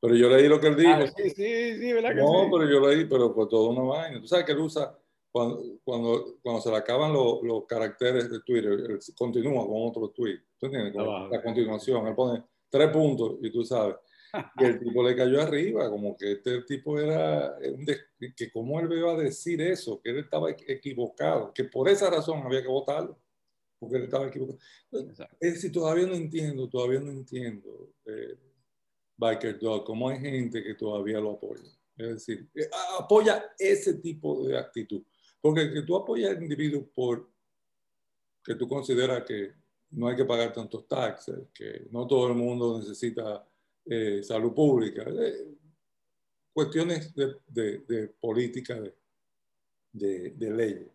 Pero 0.00 0.16
yo 0.16 0.28
leí 0.28 0.48
lo 0.48 0.60
que 0.60 0.68
él 0.68 0.76
dijo. 0.76 0.90
Ah, 0.92 1.06
sí, 1.06 1.30
sí, 1.30 1.78
sí, 1.78 1.92
¿verdad 1.92 2.10
que 2.10 2.20
no, 2.20 2.48
pero 2.52 2.68
yo 2.68 2.86
leí, 2.86 3.06
pero 3.06 3.34
por 3.34 3.48
toda 3.48 3.70
una 3.70 3.82
vaina. 3.82 4.20
Tú 4.20 4.28
sabes 4.28 4.44
que 4.44 4.52
él 4.52 4.58
usa 4.58 4.96
cuando, 5.32 5.62
cuando, 5.82 6.36
cuando 6.42 6.60
se 6.60 6.70
le 6.70 6.76
acaban 6.76 7.12
los, 7.12 7.42
los 7.42 7.64
caracteres 7.66 8.30
de 8.30 8.40
Twitter, 8.40 8.98
continúa 9.16 9.66
con 9.66 9.88
otro 9.88 10.10
tweet. 10.10 10.40
¿Tú 10.58 10.66
entiendes? 10.66 10.94
la 10.94 11.42
continuación, 11.42 12.06
él 12.06 12.14
pone 12.14 12.44
tres 12.68 12.90
puntos 12.90 13.36
y 13.40 13.50
tú 13.50 13.64
sabes. 13.64 13.96
Y 14.58 14.64
el 14.64 14.78
tipo 14.78 15.02
le 15.02 15.16
cayó 15.16 15.40
arriba, 15.40 15.88
como 15.88 16.16
que 16.16 16.32
este 16.32 16.62
tipo 16.62 16.98
era, 16.98 17.56
que 18.36 18.50
como 18.50 18.80
él 18.80 18.92
iba 18.92 19.12
a 19.12 19.16
decir 19.16 19.62
eso, 19.62 20.00
que 20.02 20.10
él 20.10 20.18
estaba 20.18 20.50
equivocado, 20.50 21.52
que 21.54 21.64
por 21.64 21.88
esa 21.88 22.10
razón 22.10 22.42
había 22.44 22.62
que 22.62 22.68
votarlo, 22.68 23.18
porque 23.78 23.96
él 23.96 24.04
estaba 24.04 24.28
equivocado. 24.28 24.58
Es 25.40 25.54
decir, 25.54 25.72
todavía 25.72 26.06
no 26.06 26.14
entiendo, 26.14 26.68
todavía 26.68 27.00
no 27.00 27.10
entiendo, 27.10 27.92
eh, 28.06 28.38
Biker 29.16 29.58
Dog, 29.58 29.84
cómo 29.84 30.08
hay 30.08 30.18
gente 30.18 30.62
que 30.62 30.74
todavía 30.74 31.20
lo 31.20 31.32
apoya. 31.32 31.70
Es 31.96 32.08
decir, 32.08 32.48
eh, 32.54 32.68
apoya 32.98 33.44
ese 33.58 33.94
tipo 33.94 34.46
de 34.46 34.58
actitud. 34.58 35.02
Porque 35.40 35.72
que 35.72 35.82
tú 35.82 35.96
apoyas 35.96 36.30
al 36.30 36.42
individuo 36.42 36.88
por 36.94 37.30
que 38.42 38.54
tú 38.54 38.68
consideras 38.68 39.24
que 39.24 39.52
no 39.90 40.08
hay 40.08 40.16
que 40.16 40.24
pagar 40.24 40.52
tantos 40.52 40.86
taxes, 40.86 41.48
que 41.54 41.86
no 41.90 42.06
todo 42.06 42.28
el 42.28 42.34
mundo 42.34 42.78
necesita 42.78 43.46
eh, 43.86 44.22
salud 44.22 44.52
pública, 44.54 45.02
eh, 45.02 45.54
cuestiones 46.52 47.14
de, 47.14 47.36
de, 47.48 48.08
política, 48.20 48.80
de, 49.92 50.30
de, 50.30 50.50
leyes. 50.50 50.88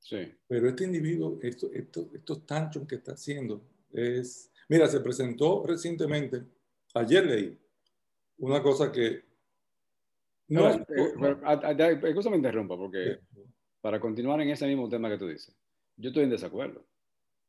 Sí. 0.00 0.32
Pero 0.48 0.68
este 0.68 0.84
individuo, 0.84 1.38
esto, 1.42 1.70
esto, 1.72 2.10
estos 2.12 2.44
tanchos 2.46 2.86
que 2.86 2.96
está 2.96 3.12
haciendo, 3.12 3.62
es... 3.92 4.50
Mira, 4.68 4.86
se 4.86 5.00
presentó 5.00 5.64
recientemente, 5.66 6.42
ayer 6.94 7.26
leí, 7.26 7.58
una 8.38 8.62
cosa 8.62 8.90
que... 8.90 9.24
No, 10.48 10.68
me 12.30 12.36
interrumpa, 12.36 12.76
porque 12.76 13.20
para 13.80 14.00
continuar 14.00 14.40
en 14.40 14.50
ese 14.50 14.66
mismo 14.66 14.88
tema 14.88 15.08
que 15.08 15.18
tú 15.18 15.28
dices, 15.28 15.54
yo 15.96 16.08
estoy 16.08 16.24
en 16.24 16.30
desacuerdo. 16.30 16.84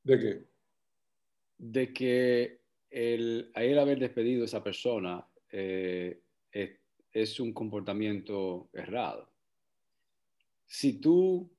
¿De 0.04 0.20
qué? 0.20 0.44
De 1.58 1.94
que 1.94 2.62
el, 2.90 3.52
a 3.56 3.64
él 3.64 3.80
haber 3.80 4.00
despedido 4.00 4.44
a 4.44 4.46
esa 4.46 4.64
persona 4.64 5.26
eh, 5.52 6.22
es, 7.14 7.40
un 7.40 7.54
comportamiento 7.54 8.70
errado. 8.74 9.30
Si 10.66 10.94
tú 11.00 11.50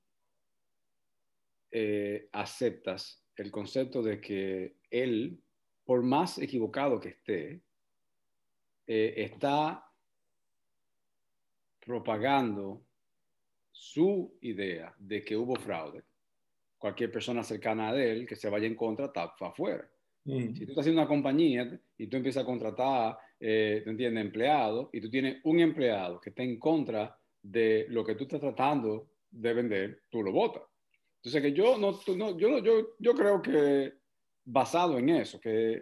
eh, 1.73 2.29
aceptas 2.33 3.25
el 3.37 3.51
concepto 3.51 4.03
de 4.03 4.21
que 4.21 4.77
él, 4.91 5.43
por 5.85 6.03
más 6.03 6.39
equivocado 6.39 7.01
que 7.01 7.09
esté, 7.09 7.63
eh, 8.87 9.15
está 9.17 9.85
propagando 11.81 12.85
su 13.71 14.37
idea 14.43 14.95
de 14.99 15.25
que 15.25 15.37
hubo 15.37 15.57
fraude, 15.57 16.05
cualquier 16.77 17.11
persona 17.11 17.43
cercana 17.43 17.89
a 17.89 18.05
él 18.05 18.27
que 18.27 18.37
se 18.37 18.51
vaya 18.51 18.67
en 18.67 18.77
contra 18.77 19.07
está 19.07 19.33
afuera. 19.41 19.91
Mm. 20.25 20.55
Si 20.55 20.67
tú 20.67 20.73
estás 20.73 20.83
haciendo 20.83 21.01
una 21.01 21.09
compañía 21.09 21.81
y 21.97 22.07
tú 22.07 22.19
empiezas 22.19 22.43
a 22.43 22.47
contratar, 22.47 23.17
eh, 23.41 23.83
entiendes?, 23.87 24.25
empleados, 24.25 24.91
y 24.93 25.01
tú 25.01 25.11
tienes 25.11 25.41
un 25.45 25.59
empleado 25.59 26.21
que 26.21 26.31
está 26.31 26.43
en 26.43 26.59
contra 26.59 27.19
de 27.41 27.87
lo 27.89 28.05
que 28.05 28.15
tú 28.15 28.25
estás 28.25 28.41
tratando 28.41 29.09
de 29.31 29.55
vender, 29.55 30.03
tú 30.11 30.23
lo 30.23 30.33
votas. 30.33 30.63
Entonces, 31.23 31.41
que 31.41 31.53
yo 31.53 31.79
no, 31.79 32.01
no 32.17 32.37
yo, 32.37 32.59
yo, 32.59 32.97
yo 32.99 33.15
creo 33.15 33.41
que 33.41 33.93
basado 34.45 34.99
en 34.99 35.09
eso, 35.09 35.41
que 35.41 35.81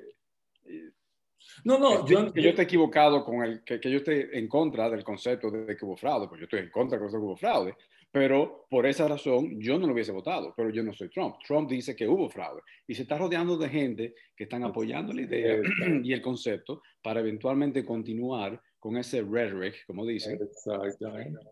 no, 1.65 1.79
no, 1.79 2.05
que, 2.05 2.13
yo, 2.13 2.31
que 2.31 2.43
yo 2.43 2.51
esté 2.51 2.63
equivocado 2.63 3.25
con 3.25 3.43
el, 3.43 3.65
que, 3.65 3.81
que, 3.81 3.91
yo 3.91 3.99
esté 3.99 4.39
en 4.39 4.47
contra 4.49 4.91
del 4.91 5.03
concepto 5.03 5.51
de, 5.51 5.75
que 5.75 5.85
hubo 5.87 5.97
fraude, 5.97 6.29
pues 6.29 6.41
yo 6.41 6.45
estoy 6.45 6.61
en 6.61 6.71
contra 6.71 6.99
de 6.99 7.09
que 7.09 7.17
hubo 7.17 7.37
fraude, 7.37 7.75
pero 8.13 8.67
por 8.69 8.85
esa 8.85 9.09
razón 9.09 9.59
yo 9.59 9.79
no 9.79 9.87
lo 9.87 9.95
hubiese 9.95 10.13
votado, 10.13 10.53
pero 10.55 10.69
yo 10.69 10.83
no 10.83 10.93
soy 10.93 11.09
Trump. 11.09 11.37
Trump 11.47 11.71
dice 11.71 11.97
que 11.97 12.07
hubo 12.07 12.29
fraude 12.29 12.61
y 12.87 12.95
se 12.95 13.03
está 13.03 13.17
rodeando 13.17 13.57
de 13.57 13.71
gente 13.71 14.15
que 14.37 14.45
están 14.45 14.63
apoyando 14.65 15.15
la 15.15 15.23
idea 15.23 15.61
y 16.03 16.13
el 16.13 16.21
concepto 16.21 16.83
para 17.03 17.21
eventualmente 17.21 17.83
continuar 17.83 18.61
con 18.81 18.97
ese 18.97 19.21
rhetoric, 19.21 19.87
como 19.87 20.07
dicen. 20.07 20.41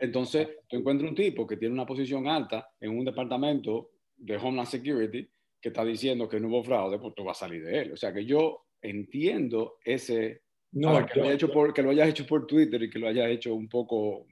Entonces, 0.01 0.49
tú 0.67 0.79
encuentras 0.79 1.11
un 1.11 1.15
tipo 1.15 1.47
que 1.47 1.59
tiene 1.59 1.75
una 1.75 1.87
posición 1.87 2.27
alta 2.27 2.71
en 2.81 2.99
un 2.99 3.05
departamento 3.05 3.91
de 4.17 4.37
Homeland 4.37 4.67
Security 4.67 5.29
que 5.61 5.69
está 5.69 5.85
diciendo 5.85 6.29
que 6.29 6.41
no 6.41 6.49
hubo 6.49 6.65
fraude, 6.65 6.99
pues 6.99 7.15
tú 7.15 7.25
vas 7.25 7.37
a 7.37 7.47
salir 7.47 7.65
de 7.65 7.83
él. 7.83 7.93
O 7.93 7.97
sea 7.97 8.13
que 8.13 8.25
yo 8.25 8.65
entiendo 8.81 9.77
ese... 9.85 10.43
No, 10.73 11.07
que, 11.07 11.21
lo 11.21 11.31
hecho 11.31 11.51
por, 11.51 11.73
que 11.73 11.83
lo 11.83 11.91
hayas 11.91 12.09
hecho 12.09 12.27
por 12.27 12.47
Twitter 12.47 12.83
y 12.83 12.91
que 12.91 12.99
lo 12.99 13.09
hayas 13.09 13.29
hecho 13.31 13.55
un 13.55 13.69
poco, 13.69 14.27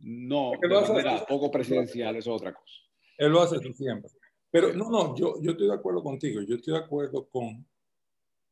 no, 0.00 0.52
de 0.60 0.68
manera 0.68 1.24
poco 1.26 1.50
presidencial, 1.50 2.16
es 2.16 2.26
otra 2.26 2.52
cosa. 2.52 2.74
Él 3.18 3.32
lo 3.32 3.42
hace 3.42 3.58
siempre. 3.72 4.10
Pero 4.50 4.72
no, 4.72 4.90
no, 4.90 5.16
yo, 5.16 5.40
yo 5.40 5.52
estoy 5.52 5.66
de 5.68 5.74
acuerdo 5.74 6.02
contigo. 6.02 6.40
Yo 6.42 6.56
estoy 6.56 6.74
de 6.74 6.80
acuerdo 6.80 7.28
con 7.28 7.66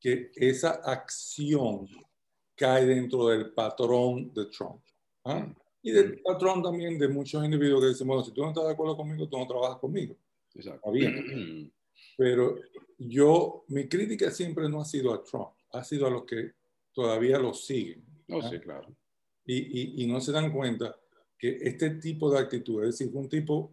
que 0.00 0.30
esa 0.34 0.80
acción 0.84 1.88
cae 2.58 2.84
dentro 2.84 3.28
del 3.28 3.50
patrón 3.52 4.32
de 4.34 4.46
Trump. 4.46 4.82
¿ah? 5.24 5.46
Y 5.80 5.92
del 5.92 6.14
mm. 6.14 6.22
patrón 6.24 6.62
también 6.62 6.98
de 6.98 7.08
muchos 7.08 7.42
individuos 7.44 7.80
que 7.80 7.88
dicen, 7.88 8.06
bueno, 8.06 8.24
si 8.24 8.32
tú 8.32 8.42
no 8.42 8.48
estás 8.48 8.66
de 8.66 8.72
acuerdo 8.72 8.96
conmigo, 8.96 9.28
tú 9.28 9.38
no 9.38 9.46
trabajas 9.46 9.78
conmigo. 9.78 10.16
Exacto. 10.54 10.80
Está 10.80 10.90
bien. 10.90 11.72
Pero 12.16 12.56
yo, 12.98 13.64
mi 13.68 13.88
crítica 13.88 14.30
siempre 14.30 14.68
no 14.68 14.80
ha 14.80 14.84
sido 14.84 15.14
a 15.14 15.22
Trump, 15.22 15.50
ha 15.72 15.84
sido 15.84 16.06
a 16.06 16.10
los 16.10 16.24
que 16.24 16.52
todavía 16.92 17.38
lo 17.38 17.54
siguen. 17.54 18.04
No, 18.26 18.42
sí, 18.42 18.58
claro. 18.58 18.88
Y, 19.46 20.02
y, 20.02 20.06
no 20.06 20.20
se 20.20 20.32
dan 20.32 20.52
cuenta 20.52 20.94
que 21.38 21.56
este 21.62 21.90
tipo 21.90 22.30
de 22.30 22.38
actitud, 22.38 22.84
es 22.84 22.98
decir, 22.98 23.14
un 23.16 23.28
tipo, 23.28 23.72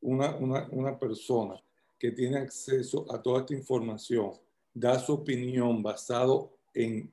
una, 0.00 0.34
una, 0.36 0.66
una 0.70 0.98
persona 0.98 1.62
que 1.98 2.12
tiene 2.12 2.38
acceso 2.38 3.04
a 3.12 3.20
toda 3.20 3.40
esta 3.40 3.54
información, 3.54 4.32
da 4.72 4.98
su 4.98 5.12
opinión 5.12 5.82
basado 5.82 6.56
en 6.72 7.12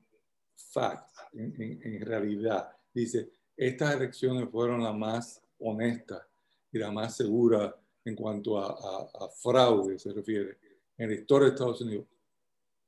fact, 0.70 1.10
en, 1.32 1.54
en, 1.60 1.80
en 1.82 2.00
realidad. 2.06 2.70
Dice, 2.92 3.30
estas 3.56 3.94
elecciones 3.94 4.48
fueron 4.50 4.82
las 4.82 4.94
más 4.94 5.42
honesta 5.58 6.26
y 6.70 6.78
la 6.78 6.90
más 6.90 7.16
segura 7.16 7.74
en 8.04 8.16
cuanto 8.16 8.58
a, 8.58 8.68
a, 8.70 9.28
fraude 9.28 9.98
se 9.98 10.12
refiere 10.12 10.58
en 10.96 11.08
la 11.08 11.14
historia 11.14 11.48
de 11.48 11.54
Estados 11.54 11.80
Unidos, 11.80 12.06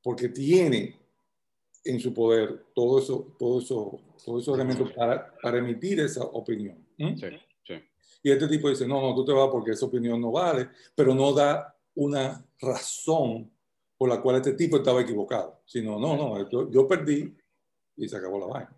porque 0.02 0.28
tiene 0.28 0.96
en 1.84 2.00
su 2.00 2.12
poder 2.12 2.66
todo 2.74 2.98
eso, 2.98 3.34
todo 3.38 3.60
eso, 3.60 4.00
todos 4.24 4.42
esos 4.42 4.54
elementos 4.54 4.92
para, 4.92 5.34
para 5.40 5.58
emitir 5.58 6.00
esa 6.00 6.24
opinión. 6.24 6.84
Sí, 6.96 7.26
sí. 7.66 7.74
Y 8.22 8.30
este 8.30 8.48
tipo 8.48 8.68
dice, 8.68 8.86
no, 8.88 9.00
no, 9.00 9.14
tú 9.14 9.24
te 9.24 9.32
vas 9.32 9.48
porque 9.50 9.72
esa 9.72 9.86
opinión 9.86 10.20
no 10.20 10.32
vale, 10.32 10.70
pero 10.94 11.14
no 11.14 11.32
da 11.32 11.76
una 11.94 12.44
razón 12.58 13.50
por 13.96 14.08
la 14.08 14.20
cual 14.20 14.36
este 14.36 14.54
tipo 14.54 14.78
estaba 14.78 15.02
equivocado, 15.02 15.60
sino, 15.66 15.98
no, 15.98 16.16
no, 16.16 16.70
yo, 16.70 16.88
perdí 16.88 17.34
y 17.96 18.08
se 18.08 18.16
acabó 18.16 18.38
la 18.38 18.46
vaina. 18.46 18.76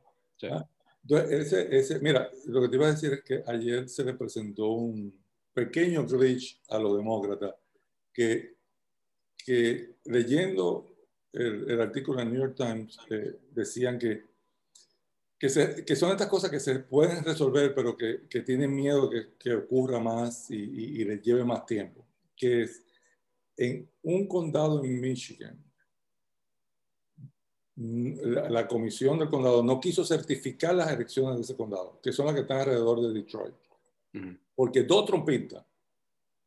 ¿Ah? 0.51 0.69
Entonces, 1.03 1.53
ese, 1.53 1.77
ese, 1.79 1.99
mira, 2.01 2.31
lo 2.47 2.63
que 2.63 2.69
te 2.69 2.77
iba 2.77 2.87
a 2.87 2.93
decir 2.93 3.13
es 3.13 3.23
que 3.23 3.43
ayer 3.47 3.89
se 3.89 4.05
le 4.05 4.15
presentó 4.15 4.71
un 4.71 5.15
pequeño 5.55 6.05
glitch 6.07 6.61
a 6.69 6.79
los 6.79 6.97
demócratas 6.97 7.55
que, 8.13 8.57
que 9.37 9.97
leyendo 10.05 10.97
el, 11.33 11.81
artículo 11.81 12.21
en 12.21 12.29
el 12.29 12.33
New 12.35 12.43
York 12.43 12.57
Times 12.57 12.99
eh, 13.11 13.39
decían 13.53 13.99
que, 13.99 14.25
que, 15.39 15.49
se, 15.49 15.85
que, 15.85 15.95
son 15.95 16.11
estas 16.11 16.29
cosas 16.29 16.51
que 16.51 16.61
se 16.61 16.79
pueden 16.81 17.23
resolver, 17.25 17.75
pero 17.75 17.97
que, 17.97 18.27
que 18.29 18.41
tienen 18.41 18.75
miedo 18.75 19.09
que, 19.09 19.35
que 19.39 19.55
ocurra 19.55 20.01
más 20.01 20.51
y, 20.51 20.57
y, 20.57 21.01
y, 21.03 21.05
les 21.05 21.23
lleve 21.23 21.45
más 21.45 21.67
tiempo. 21.67 22.07
Que 22.35 22.63
es 22.63 22.83
en 23.57 23.89
un 24.03 24.27
condado 24.27 24.85
en 24.85 25.01
Michigan, 25.01 25.63
la, 27.77 28.67
comisión 28.67 29.19
del 29.19 29.29
condado 29.29 29.63
no 29.63 29.81
quiso 29.81 30.05
certificar 30.05 30.75
las 30.75 30.91
elecciones 30.91 31.37
de 31.37 31.43
ese 31.43 31.57
condado, 31.57 32.01
que 32.03 32.13
son 32.13 32.27
las 32.27 32.35
que 32.35 32.41
están 32.43 32.61
alrededor 32.61 33.03
de 33.03 33.13
Detroit. 33.13 33.55
Porque 34.55 34.85
dos 34.85 35.05
trompistas, 35.05 35.63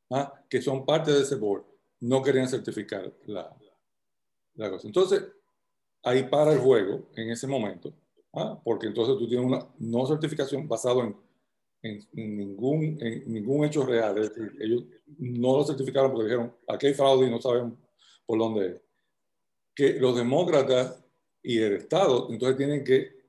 ¿ah? 0.10 0.44
que 0.50 0.62
son 0.62 0.86
parte 0.86 1.12
de 1.12 1.22
ese 1.22 1.36
board, 1.36 1.64
no 2.02 2.24
querían 2.24 2.50
certificar 2.50 3.14
la, 3.28 3.56
la 4.56 4.72
cosa. 4.72 4.88
Entonces, 4.88 5.24
ahí 6.04 6.24
para 6.24 6.54
el 6.54 6.60
juego 6.60 7.10
en 7.16 7.30
ese 7.30 7.46
momento, 7.46 7.94
¿ah? 8.34 8.60
porque 8.64 8.88
entonces 8.88 9.16
tú 9.18 9.28
tienes 9.28 9.46
una 9.46 9.68
no 9.78 10.08
certificación 10.08 10.68
basado 10.68 11.04
en, 11.04 11.16
en, 11.84 12.38
ningún, 12.38 12.98
en 13.02 13.32
ningún 13.32 13.66
hecho 13.66 13.86
real. 13.86 14.18
Es 14.18 14.34
decir, 14.34 14.58
ellos 14.60 14.84
no 15.20 15.58
lo 15.58 15.64
certificaron 15.64 16.12
porque 16.12 16.26
dijeron, 16.26 16.56
aquí 16.68 16.88
hay 16.88 16.94
fraude 16.96 17.28
y 17.28 17.30
no 17.30 17.40
sabemos 17.40 17.74
por 18.26 18.40
dónde 18.40 18.68
es. 18.68 18.82
Que 19.76 20.00
los 20.00 20.16
demócratas 20.16 21.04
y 21.42 21.60
el 21.60 21.74
Estado, 21.74 22.28
entonces 22.30 22.58
tienen 22.58 22.84
que 22.84 23.20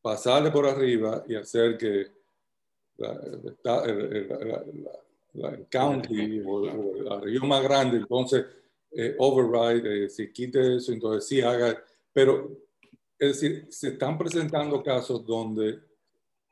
pasarle 0.00 0.50
por 0.50 0.66
arriba 0.66 1.24
y 1.28 1.34
hacer 1.34 1.76
que 1.76 2.06
el, 2.98 3.56
county 5.70 6.40
o, 6.44 7.02
la 7.02 7.20
región 7.20 7.48
más 7.48 7.62
grande, 7.62 7.98
entonces 7.98 8.44
eh, 8.90 9.14
override, 9.18 10.04
eh, 10.04 10.08
si 10.08 10.32
quite 10.32 10.76
eso, 10.76 10.92
entonces 10.92 11.28
sí 11.28 11.40
haga, 11.40 11.82
pero 12.12 12.50
es 13.18 13.40
decir, 13.40 13.66
se 13.70 13.88
están 13.88 14.16
presentando 14.16 14.82
casos 14.82 15.24
donde, 15.26 15.80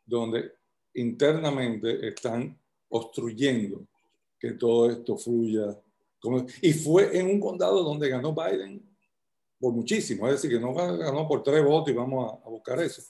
donde 0.04 0.52
internamente 0.94 2.08
están 2.08 2.58
obstruyendo 2.88 3.86
que 4.38 4.52
todo 4.52 4.90
esto 4.90 5.16
fluya. 5.16 5.78
Como, 6.20 6.44
y 6.60 6.72
fue 6.72 7.18
en 7.18 7.26
un 7.26 7.40
condado 7.40 7.82
donde 7.82 8.08
ganó 8.08 8.34
Biden 8.34 8.82
por 9.58 9.72
muchísimo, 9.72 10.26
es 10.28 10.34
decir, 10.34 10.50
que 10.50 10.60
no 10.60 10.74
ganó 10.74 11.26
por 11.26 11.42
tres 11.42 11.64
votos 11.64 11.90
y 11.90 11.96
vamos 11.96 12.40
a, 12.44 12.48
buscar 12.48 12.80
eso. 12.80 13.02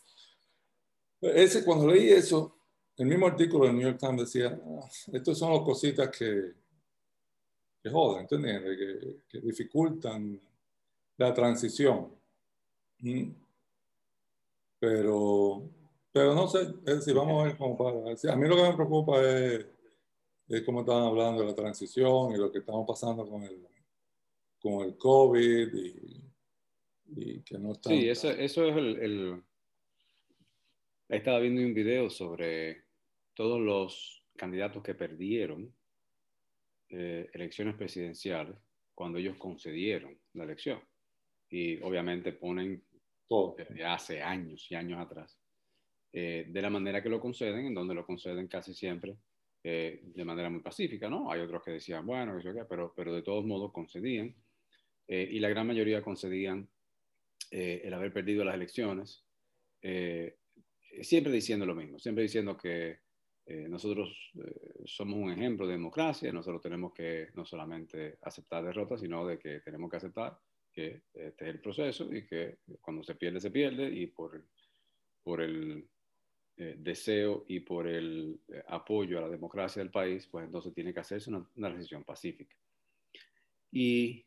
Ese, 1.20 1.64
cuando 1.64 1.88
leí 1.88 2.10
eso, 2.10 2.56
el 2.96 3.06
mismo 3.06 3.26
artículo 3.26 3.66
del 3.66 3.74
New 3.74 3.88
York 3.88 3.98
Times 3.98 4.32
decía, 4.32 4.58
ah, 4.64 4.88
estos 5.12 5.38
son 5.38 5.52
las 5.52 5.62
cositas 5.62 6.08
que, 6.16 6.52
que 7.82 7.90
joden, 7.90 8.22
¿entiendes? 8.22 8.78
Que, 9.28 9.40
dificultan 9.40 10.40
la 11.16 11.34
transición. 11.34 12.12
Mm. 13.00 13.30
Pero, 14.78 15.68
pero 16.12 16.34
no 16.34 16.48
sé, 16.48 16.60
es 16.84 16.96
decir, 16.96 17.14
vamos 17.14 17.42
a 17.42 17.46
ver 17.46 17.56
cómo 17.56 17.76
para. 17.76 17.98
A 18.32 18.36
mí 18.36 18.48
lo 18.48 18.56
que 18.56 18.62
me 18.62 18.74
preocupa 18.74 19.20
es, 19.22 19.66
es 20.48 20.62
cómo 20.62 20.80
están 20.80 21.02
hablando 21.02 21.40
de 21.40 21.48
la 21.48 21.54
transición 21.54 22.32
y 22.32 22.36
lo 22.36 22.52
que 22.52 22.58
estamos 22.58 22.86
pasando 22.86 23.28
con 23.28 23.42
el, 23.42 23.66
con 24.60 24.82
el 24.82 24.96
COVID 24.96 25.74
y 25.74 26.25
y 27.08 27.40
que 27.42 27.58
no 27.58 27.72
está... 27.72 27.90
Sí, 27.90 28.08
eso, 28.08 28.30
eso 28.30 28.66
es 28.66 28.76
el, 28.76 28.98
el... 28.98 29.42
Estaba 31.08 31.38
viendo 31.38 31.62
un 31.62 31.74
video 31.74 32.10
sobre 32.10 32.84
todos 33.34 33.60
los 33.60 34.24
candidatos 34.36 34.82
que 34.82 34.94
perdieron 34.94 35.72
eh, 36.88 37.28
elecciones 37.32 37.74
presidenciales 37.74 38.56
cuando 38.94 39.18
ellos 39.18 39.36
concedieron 39.36 40.18
la 40.34 40.44
elección. 40.44 40.80
Y 41.48 41.80
obviamente 41.82 42.32
ponen 42.32 42.82
todo 43.28 43.54
desde 43.56 43.84
hace 43.84 44.22
años 44.22 44.66
y 44.70 44.74
años 44.74 45.00
atrás, 45.00 45.38
eh, 46.12 46.46
de 46.48 46.62
la 46.62 46.70
manera 46.70 47.02
que 47.02 47.08
lo 47.08 47.20
conceden, 47.20 47.66
en 47.66 47.74
donde 47.74 47.94
lo 47.94 48.06
conceden 48.06 48.48
casi 48.48 48.72
siempre 48.74 49.16
eh, 49.62 50.00
de 50.02 50.24
manera 50.24 50.48
muy 50.48 50.60
pacífica, 50.60 51.08
¿no? 51.08 51.30
Hay 51.30 51.40
otros 51.40 51.62
que 51.62 51.72
decían, 51.72 52.06
bueno, 52.06 52.38
pero, 52.68 52.92
pero 52.96 53.14
de 53.14 53.22
todos 53.22 53.44
modos 53.44 53.72
concedían, 53.72 54.34
y 55.08 55.38
la 55.38 55.48
gran 55.48 55.68
mayoría 55.68 56.02
concedían 56.02 56.68
eh, 57.50 57.82
el 57.84 57.94
haber 57.94 58.12
perdido 58.12 58.44
las 58.44 58.54
elecciones, 58.54 59.24
eh, 59.80 60.36
siempre 61.02 61.32
diciendo 61.32 61.64
lo 61.64 61.74
mismo, 61.74 61.98
siempre 61.98 62.24
diciendo 62.24 62.56
que 62.56 62.98
eh, 63.46 63.68
nosotros 63.68 64.32
somos 64.84 65.16
un 65.16 65.30
ejemplo 65.30 65.66
de 65.66 65.74
democracia, 65.74 66.32
nosotros 66.32 66.60
tenemos 66.60 66.92
que 66.92 67.28
no 67.34 67.44
solamente 67.44 68.18
aceptar 68.22 68.64
derrotas, 68.64 69.00
sino 69.00 69.24
de 69.24 69.38
que 69.38 69.60
tenemos 69.60 69.88
que 69.88 69.96
aceptar 69.96 70.36
que 70.72 71.02
este 71.14 71.44
es 71.44 71.54
el 71.54 71.60
proceso 71.60 72.12
y 72.12 72.26
que 72.26 72.58
cuando 72.80 73.04
se 73.04 73.14
pierde, 73.14 73.40
se 73.40 73.50
pierde 73.50 73.88
y 73.88 74.08
por, 74.08 74.44
por 75.22 75.40
el 75.40 75.88
deseo 76.56 77.44
y 77.48 77.60
por 77.60 77.86
el 77.86 78.40
apoyo 78.66 79.18
a 79.18 79.22
la 79.22 79.28
democracia 79.28 79.80
del 79.80 79.90
país, 79.90 80.26
pues 80.26 80.44
entonces 80.46 80.74
tiene 80.74 80.92
que 80.92 81.00
hacerse 81.00 81.30
una, 81.30 81.48
una 81.54 81.70
decisión 81.70 82.02
pacífica. 82.02 82.56
Y 83.70 84.26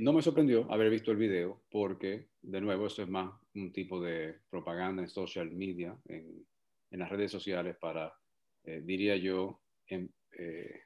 no 0.00 0.12
me 0.12 0.22
sorprendió 0.22 0.70
haber 0.72 0.90
visto 0.90 1.10
el 1.10 1.16
video 1.16 1.64
porque, 1.70 2.28
de 2.44 2.60
nuevo, 2.60 2.86
eso 2.86 3.02
es 3.02 3.08
más 3.08 3.32
un 3.54 3.72
tipo 3.72 4.00
de 4.00 4.40
propaganda 4.50 5.02
en 5.02 5.08
social 5.08 5.50
media, 5.50 5.96
en, 6.06 6.46
en 6.90 6.98
las 6.98 7.08
redes 7.08 7.30
sociales 7.30 7.76
para, 7.76 8.14
eh, 8.64 8.82
diría 8.84 9.16
yo, 9.16 9.60
en, 9.86 10.12
eh, 10.36 10.80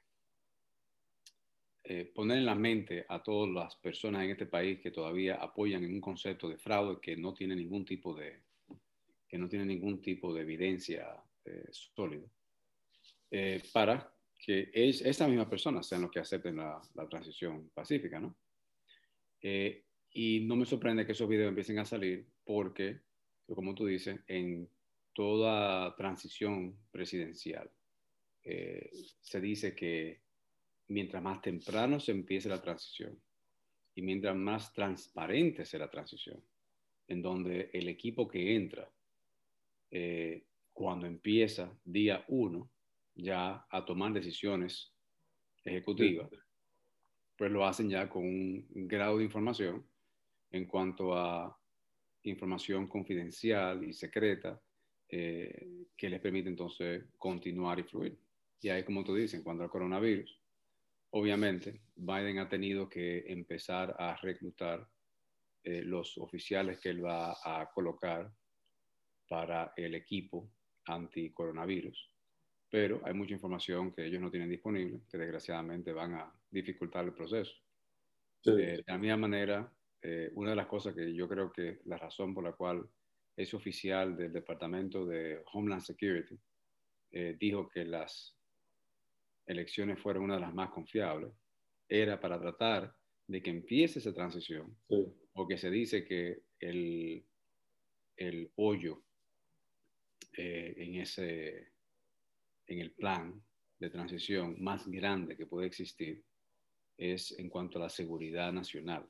poner 2.13 2.37
en 2.37 2.45
la 2.45 2.55
mente 2.55 3.05
a 3.09 3.21
todas 3.23 3.49
las 3.51 3.75
personas 3.77 4.23
en 4.23 4.31
este 4.31 4.45
país 4.45 4.79
que 4.79 4.91
todavía 4.91 5.35
apoyan 5.35 5.83
en 5.83 5.93
un 5.93 6.01
concepto 6.01 6.47
de 6.47 6.57
fraude 6.57 6.99
que 7.01 7.17
no 7.17 7.33
tiene 7.33 7.55
ningún 7.55 7.83
tipo 7.83 8.13
de, 8.13 8.43
que 9.27 9.37
no 9.37 9.49
tiene 9.49 9.65
ningún 9.65 10.01
tipo 10.01 10.33
de 10.33 10.41
evidencia 10.41 11.15
sólida, 11.95 12.27
para 13.73 14.13
que 14.37 14.69
es, 14.71 15.01
esas 15.01 15.27
mismas 15.27 15.47
personas 15.47 15.87
sean 15.87 16.03
los 16.03 16.11
que 16.11 16.19
acepten 16.19 16.57
la, 16.57 16.79
la 16.93 17.09
transición 17.09 17.69
pacífica, 17.73 18.19
¿no? 18.19 18.35
Eh, 19.41 19.85
y 20.11 20.41
no 20.41 20.55
me 20.55 20.65
sorprende 20.65 21.05
que 21.05 21.11
esos 21.11 21.29
videos 21.29 21.49
empiecen 21.49 21.79
a 21.79 21.85
salir 21.85 22.25
porque, 22.43 22.99
como 23.47 23.75
tú 23.75 23.85
dices, 23.85 24.19
en 24.27 24.69
toda 25.13 25.95
transición 25.95 26.75
presidencial 26.91 27.69
eh, 28.43 28.89
se 29.21 29.41
dice 29.41 29.75
que 29.75 30.21
mientras 30.87 31.21
más 31.21 31.41
temprano 31.41 31.99
se 31.99 32.11
empiece 32.11 32.49
la 32.49 32.61
transición 32.61 33.19
y 33.95 34.01
mientras 34.01 34.35
más 34.35 34.73
transparente 34.73 35.65
sea 35.65 35.81
la 35.81 35.91
transición, 35.91 36.41
en 37.07 37.21
donde 37.21 37.69
el 37.73 37.89
equipo 37.89 38.27
que 38.27 38.55
entra, 38.55 38.89
eh, 39.91 40.45
cuando 40.71 41.05
empieza 41.05 41.77
día 41.83 42.23
uno, 42.29 42.69
ya 43.15 43.65
a 43.69 43.85
tomar 43.85 44.13
decisiones 44.13 44.93
ejecutivas, 45.65 46.29
pues 47.35 47.51
lo 47.51 47.65
hacen 47.65 47.89
ya 47.89 48.07
con 48.09 48.23
un 48.23 48.87
grado 48.87 49.17
de 49.17 49.25
información 49.25 49.85
en 50.51 50.65
cuanto 50.65 51.13
a 51.13 51.55
información 52.23 52.87
confidencial 52.87 53.83
y 53.83 53.93
secreta 53.93 54.61
eh, 55.07 55.85
que 55.95 56.09
les 56.09 56.19
permite 56.19 56.49
entonces 56.49 57.05
continuar 57.17 57.79
y 57.79 57.83
fluir. 57.83 58.19
Y 58.61 58.69
ahí, 58.69 58.83
como 58.83 59.03
tú 59.03 59.15
dices, 59.15 59.35
en 59.35 59.43
cuanto 59.43 59.63
al 59.63 59.69
coronavirus, 59.69 60.41
obviamente 61.11 61.81
Biden 61.95 62.39
ha 62.39 62.49
tenido 62.49 62.89
que 62.89 63.23
empezar 63.27 63.95
a 63.97 64.15
reclutar 64.17 64.87
eh, 65.63 65.81
los 65.83 66.17
oficiales 66.17 66.79
que 66.79 66.89
él 66.89 67.03
va 67.03 67.37
a 67.43 67.69
colocar 67.73 68.31
para 69.27 69.73
el 69.77 69.95
equipo 69.95 70.51
anti-coronavirus 70.85 72.19
pero 72.69 73.01
hay 73.03 73.13
mucha 73.13 73.33
información 73.33 73.91
que 73.91 74.05
ellos 74.05 74.21
no 74.21 74.29
tienen 74.29 74.49
disponible, 74.49 75.01
que 75.09 75.17
desgraciadamente 75.17 75.91
van 75.91 76.13
a 76.13 76.31
dificultar 76.51 77.03
el 77.05 77.13
proceso. 77.13 77.51
Eh, 78.45 78.51
de 78.51 78.83
la 78.85 78.97
misma 78.97 79.17
manera, 79.17 79.73
eh, 80.01 80.31
una 80.33 80.51
de 80.51 80.55
las 80.55 80.67
cosas 80.67 80.95
que 80.95 81.13
yo 81.13 81.27
creo 81.27 81.51
que 81.51 81.79
la 81.85 81.97
razón 81.97 82.33
por 82.33 82.43
la 82.43 82.53
cual 82.53 82.87
ese 83.35 83.55
oficial 83.55 84.15
del 84.15 84.31
Departamento 84.31 85.05
de 85.05 85.41
Homeland 85.53 85.81
Security 85.81 86.37
eh, 87.11 87.35
dijo 87.39 87.67
que 87.69 87.85
las 87.85 88.35
elecciones 89.45 89.99
fueron 89.99 90.23
una 90.23 90.35
de 90.35 90.41
las 90.41 90.53
más 90.53 90.69
confiables, 90.69 91.31
era 91.87 92.19
para 92.19 92.39
tratar 92.39 92.95
de 93.27 93.41
que 93.41 93.49
empiece 93.49 93.99
esa 93.99 94.13
transición, 94.13 94.75
porque 95.33 95.57
se 95.57 95.69
dice 95.69 96.05
que 96.05 96.43
el, 96.59 97.25
el 98.17 98.51
hoyo 98.55 99.03
eh, 100.33 100.73
en, 100.77 100.95
ese, 100.95 101.71
en 102.67 102.79
el 102.79 102.91
plan 102.91 103.41
de 103.79 103.89
transición 103.89 104.61
más 104.61 104.87
grande 104.87 105.35
que 105.35 105.45
puede 105.45 105.67
existir 105.67 106.23
es 106.97 107.37
en 107.39 107.49
cuanto 107.49 107.77
a 107.79 107.83
la 107.83 107.89
seguridad 107.89 108.51
nacional, 108.51 109.07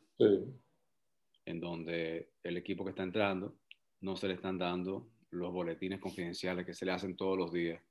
en 1.49 1.59
donde 1.59 2.29
el 2.43 2.57
equipo 2.57 2.83
que 2.85 2.91
está 2.91 3.01
entrando 3.01 3.55
no 4.01 4.15
se 4.15 4.27
le 4.27 4.35
están 4.35 4.59
dando 4.59 5.09
los 5.31 5.51
boletines 5.51 5.99
confidenciales 5.99 6.63
que 6.63 6.75
se 6.75 6.85
le 6.85 6.91
hacen 6.91 7.17
todos 7.17 7.39
los 7.39 7.51
días 7.51 7.81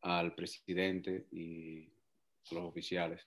al 0.00 0.34
presidente 0.34 1.26
y 1.30 1.84
a 2.50 2.54
los 2.54 2.64
oficiales. 2.64 3.22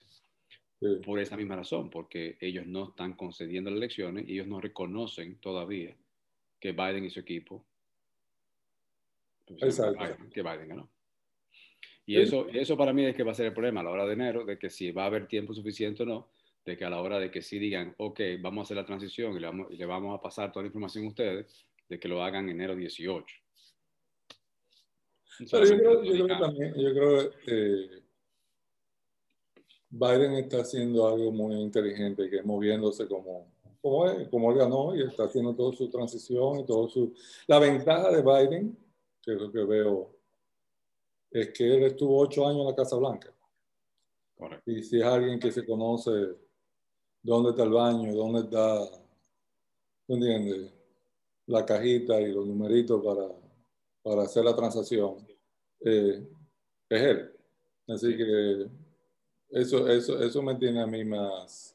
Por 1.04 1.20
esa 1.20 1.36
misma 1.36 1.54
razón, 1.54 1.88
porque 1.88 2.36
ellos 2.40 2.66
no 2.66 2.88
están 2.88 3.14
concediendo 3.14 3.70
las 3.70 3.78
elecciones 3.78 4.28
y 4.28 4.32
ellos 4.32 4.48
no 4.48 4.60
reconocen 4.60 5.38
todavía 5.38 5.96
que 6.58 6.72
Biden 6.72 7.04
y 7.04 7.10
su 7.10 7.20
equipo 7.20 7.64
pues, 9.46 9.80
que 10.32 10.42
Biden 10.42 10.68
ganó. 10.68 10.90
Y 12.04 12.20
eso, 12.20 12.48
eso 12.48 12.76
para 12.76 12.92
mí 12.92 13.04
es 13.04 13.14
que 13.14 13.22
va 13.22 13.30
a 13.30 13.34
ser 13.34 13.46
el 13.46 13.52
problema 13.52 13.80
a 13.80 13.84
la 13.84 13.90
hora 13.90 14.06
de 14.06 14.14
enero, 14.14 14.44
de 14.44 14.58
que 14.58 14.68
si 14.68 14.90
va 14.90 15.04
a 15.04 15.06
haber 15.06 15.28
tiempo 15.28 15.54
suficiente 15.54 16.02
o 16.02 16.06
no, 16.06 16.28
de 16.66 16.76
que 16.76 16.84
a 16.84 16.90
la 16.90 17.00
hora 17.00 17.20
de 17.20 17.30
que 17.30 17.40
sí 17.40 17.60
digan, 17.60 17.94
ok, 17.96 18.20
vamos 18.40 18.62
a 18.62 18.64
hacer 18.64 18.76
la 18.76 18.84
transición 18.84 19.36
y 19.36 19.40
le 19.40 19.46
vamos, 19.46 19.68
y 19.70 19.76
le 19.76 19.86
vamos 19.86 20.18
a 20.18 20.20
pasar 20.20 20.50
toda 20.50 20.64
la 20.64 20.66
información 20.66 21.04
a 21.04 21.08
ustedes, 21.08 21.64
de 21.88 22.00
que 22.00 22.08
lo 22.08 22.22
hagan 22.22 22.48
enero 22.48 22.74
18. 22.74 23.36
Pero 25.50 25.64
yo 25.64 25.78
creo, 25.78 26.02
yo 26.02 26.12
creo 26.12 26.26
que 26.26 26.34
también, 26.34 26.74
yo 26.74 26.92
creo 26.92 27.30
que 27.30 27.44
eh, 27.46 28.02
Biden 29.90 30.32
está 30.32 30.62
haciendo 30.62 31.06
algo 31.06 31.30
muy 31.30 31.54
inteligente, 31.54 32.28
que 32.28 32.38
es 32.38 32.44
moviéndose 32.44 33.06
como, 33.06 33.46
como, 33.80 34.10
él, 34.10 34.28
como 34.28 34.50
él 34.50 34.58
ganó 34.58 34.96
y 34.96 35.02
está 35.02 35.24
haciendo 35.24 35.54
toda 35.54 35.72
su 35.72 35.88
transición 35.88 36.60
y 36.60 36.66
todo 36.66 36.88
su... 36.88 37.14
La 37.46 37.60
ventaja 37.60 38.10
de 38.10 38.22
Biden, 38.22 38.76
que 39.22 39.34
es 39.34 39.40
lo 39.40 39.52
que 39.52 39.62
veo, 39.62 40.16
es 41.30 41.52
que 41.52 41.76
él 41.76 41.84
estuvo 41.84 42.18
ocho 42.18 42.44
años 42.48 42.62
en 42.62 42.66
la 42.66 42.74
Casa 42.74 42.96
Blanca. 42.96 43.32
Correcto. 44.34 44.68
Y 44.68 44.82
si 44.82 44.98
es 44.98 45.04
alguien 45.04 45.38
que 45.38 45.52
se 45.52 45.64
conoce 45.64 46.45
dónde 47.26 47.50
está 47.50 47.64
el 47.64 47.70
baño, 47.70 48.14
dónde 48.14 48.40
está, 48.40 48.88
¿entiendes? 50.06 50.72
La 51.46 51.66
cajita 51.66 52.20
y 52.20 52.32
los 52.32 52.46
numeritos 52.46 53.04
para, 53.04 53.28
para 54.02 54.22
hacer 54.22 54.44
la 54.44 54.54
transacción, 54.54 55.26
eh, 55.80 56.24
es 56.88 57.02
él. 57.02 57.32
Así 57.88 58.16
que 58.16 58.68
eso, 59.50 59.88
eso, 59.88 60.22
eso 60.22 60.42
me 60.42 60.54
tiene 60.54 60.80
a 60.80 60.86
mí 60.86 61.04
más 61.04 61.74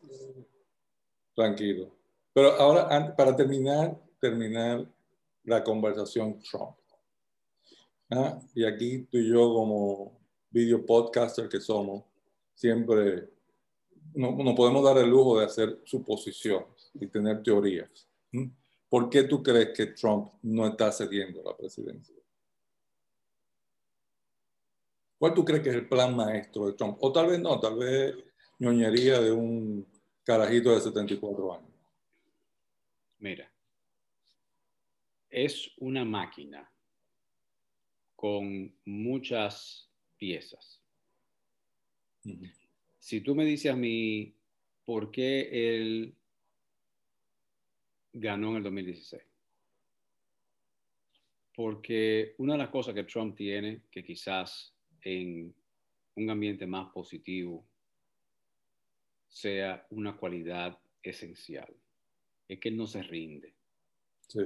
tranquilo. 1.35 1.91
Pero 2.33 2.51
ahora, 2.53 3.13
para 3.15 3.35
terminar, 3.35 3.99
terminar 4.21 4.85
la 5.43 5.61
conversación 5.61 6.39
Trump. 6.39 6.77
¿ah? 8.09 8.39
Y 8.55 8.63
aquí 8.63 8.99
tú 9.03 9.17
y 9.17 9.29
yo 9.29 9.53
como 9.53 10.17
video 10.49 10.85
podcaster 10.85 11.49
que 11.49 11.59
somos, 11.59 12.03
siempre 12.55 13.29
no, 14.15 14.31
no, 14.31 14.55
podemos 14.55 14.83
dar 14.83 14.97
el 14.97 15.09
lujo 15.09 15.39
de 15.39 15.45
hacer 15.45 15.79
suposiciones 15.85 16.91
y 16.93 17.07
tener 17.07 17.41
teorías. 17.43 18.07
¿Por 18.89 19.09
qué 19.09 19.23
tú 19.23 19.41
crees 19.41 19.69
que 19.75 19.87
Trump 19.87 20.31
no 20.41 20.67
está 20.67 20.91
cediendo 20.91 21.41
la 21.43 21.55
presidencia? 21.55 22.15
¿Cuál 25.17 25.33
tú 25.33 25.45
crees 25.45 25.61
que 25.61 25.69
es 25.69 25.75
el 25.75 25.87
plan 25.87 26.15
maestro 26.15 26.65
de 26.67 26.73
Trump? 26.73 26.97
O 26.99 27.11
tal 27.11 27.27
vez 27.27 27.39
no, 27.39 27.59
tal 27.59 27.77
vez 27.77 28.15
ñoñería 28.59 29.19
de 29.21 29.31
un 29.31 29.87
carajito 30.23 30.73
de 30.73 30.81
74 30.81 31.53
años. 31.53 31.71
Mira, 33.19 33.51
es 35.29 35.71
una 35.77 36.03
máquina 36.03 36.69
con 38.15 38.75
muchas 38.85 39.89
piezas. 40.17 40.81
Si 43.01 43.21
tú 43.21 43.33
me 43.33 43.43
dices 43.43 43.71
a 43.71 43.75
mí 43.75 44.31
por 44.85 45.09
qué 45.09 45.49
él 45.51 46.15
ganó 48.13 48.51
en 48.51 48.57
el 48.57 48.63
2016, 48.63 49.23
porque 51.55 52.35
una 52.37 52.53
de 52.53 52.59
las 52.59 52.69
cosas 52.69 52.93
que 52.93 53.03
Trump 53.05 53.35
tiene, 53.35 53.81
que 53.89 54.03
quizás 54.03 54.75
en 55.01 55.51
un 56.15 56.29
ambiente 56.29 56.67
más 56.67 56.91
positivo 56.91 57.67
sea 59.27 59.87
una 59.89 60.15
cualidad 60.15 60.77
esencial. 61.01 61.75
Es 62.47 62.59
que 62.59 62.69
él 62.69 62.77
no 62.77 62.85
se 62.85 63.01
rinde. 63.01 63.55
Sí. 64.27 64.41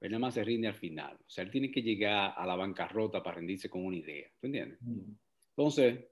Él 0.00 0.10
nada 0.10 0.18
más 0.18 0.34
se 0.34 0.42
rinde 0.42 0.66
al 0.66 0.74
final. 0.74 1.16
O 1.24 1.30
sea, 1.30 1.44
él 1.44 1.52
tiene 1.52 1.70
que 1.70 1.82
llegar 1.82 2.34
a 2.36 2.44
la 2.44 2.56
bancarrota 2.56 3.22
para 3.22 3.36
rendirse 3.36 3.70
con 3.70 3.86
una 3.86 3.96
idea. 3.96 4.28
¿Tú 4.40 4.48
entiendes? 4.48 4.82
Mm. 4.82 5.12
Entonces, 5.50 6.11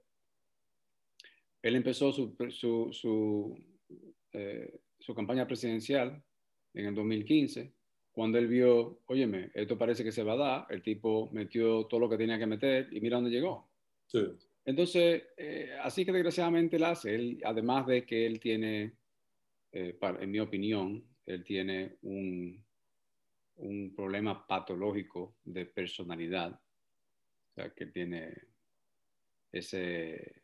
él 1.61 1.75
empezó 1.75 2.11
su, 2.11 2.35
su, 2.49 2.89
su, 2.91 3.57
eh, 4.33 4.79
su 4.99 5.13
campaña 5.13 5.47
presidencial 5.47 6.23
en 6.73 6.85
el 6.85 6.95
2015 6.95 7.73
cuando 8.11 8.37
él 8.37 8.47
vio, 8.47 9.01
óyeme, 9.05 9.51
esto 9.53 9.77
parece 9.77 10.03
que 10.03 10.11
se 10.11 10.23
va 10.23 10.33
a 10.33 10.37
dar, 10.37 10.67
el 10.69 10.81
tipo 10.81 11.29
metió 11.31 11.85
todo 11.85 12.01
lo 12.01 12.09
que 12.09 12.17
tenía 12.17 12.37
que 12.37 12.45
meter 12.45 12.89
y 12.91 12.99
mira 12.99 13.17
dónde 13.17 13.31
llegó. 13.31 13.69
Entonces, 14.65 15.23
eh, 15.37 15.71
así 15.81 16.05
que 16.05 16.11
desgraciadamente 16.11 16.75
él 16.75 16.83
hace, 16.83 17.15
él, 17.15 17.41
además 17.45 17.87
de 17.87 18.05
que 18.05 18.25
él 18.25 18.39
tiene, 18.39 18.93
eh, 19.71 19.97
en 20.19 20.31
mi 20.31 20.39
opinión, 20.39 21.03
él 21.25 21.43
tiene 21.43 21.97
un, 22.01 22.61
un 23.55 23.95
problema 23.95 24.45
patológico 24.45 25.37
de 25.45 25.65
personalidad, 25.65 26.51
o 26.51 27.53
sea, 27.53 27.69
que 27.69 27.85
tiene 27.87 28.33
ese 29.53 30.40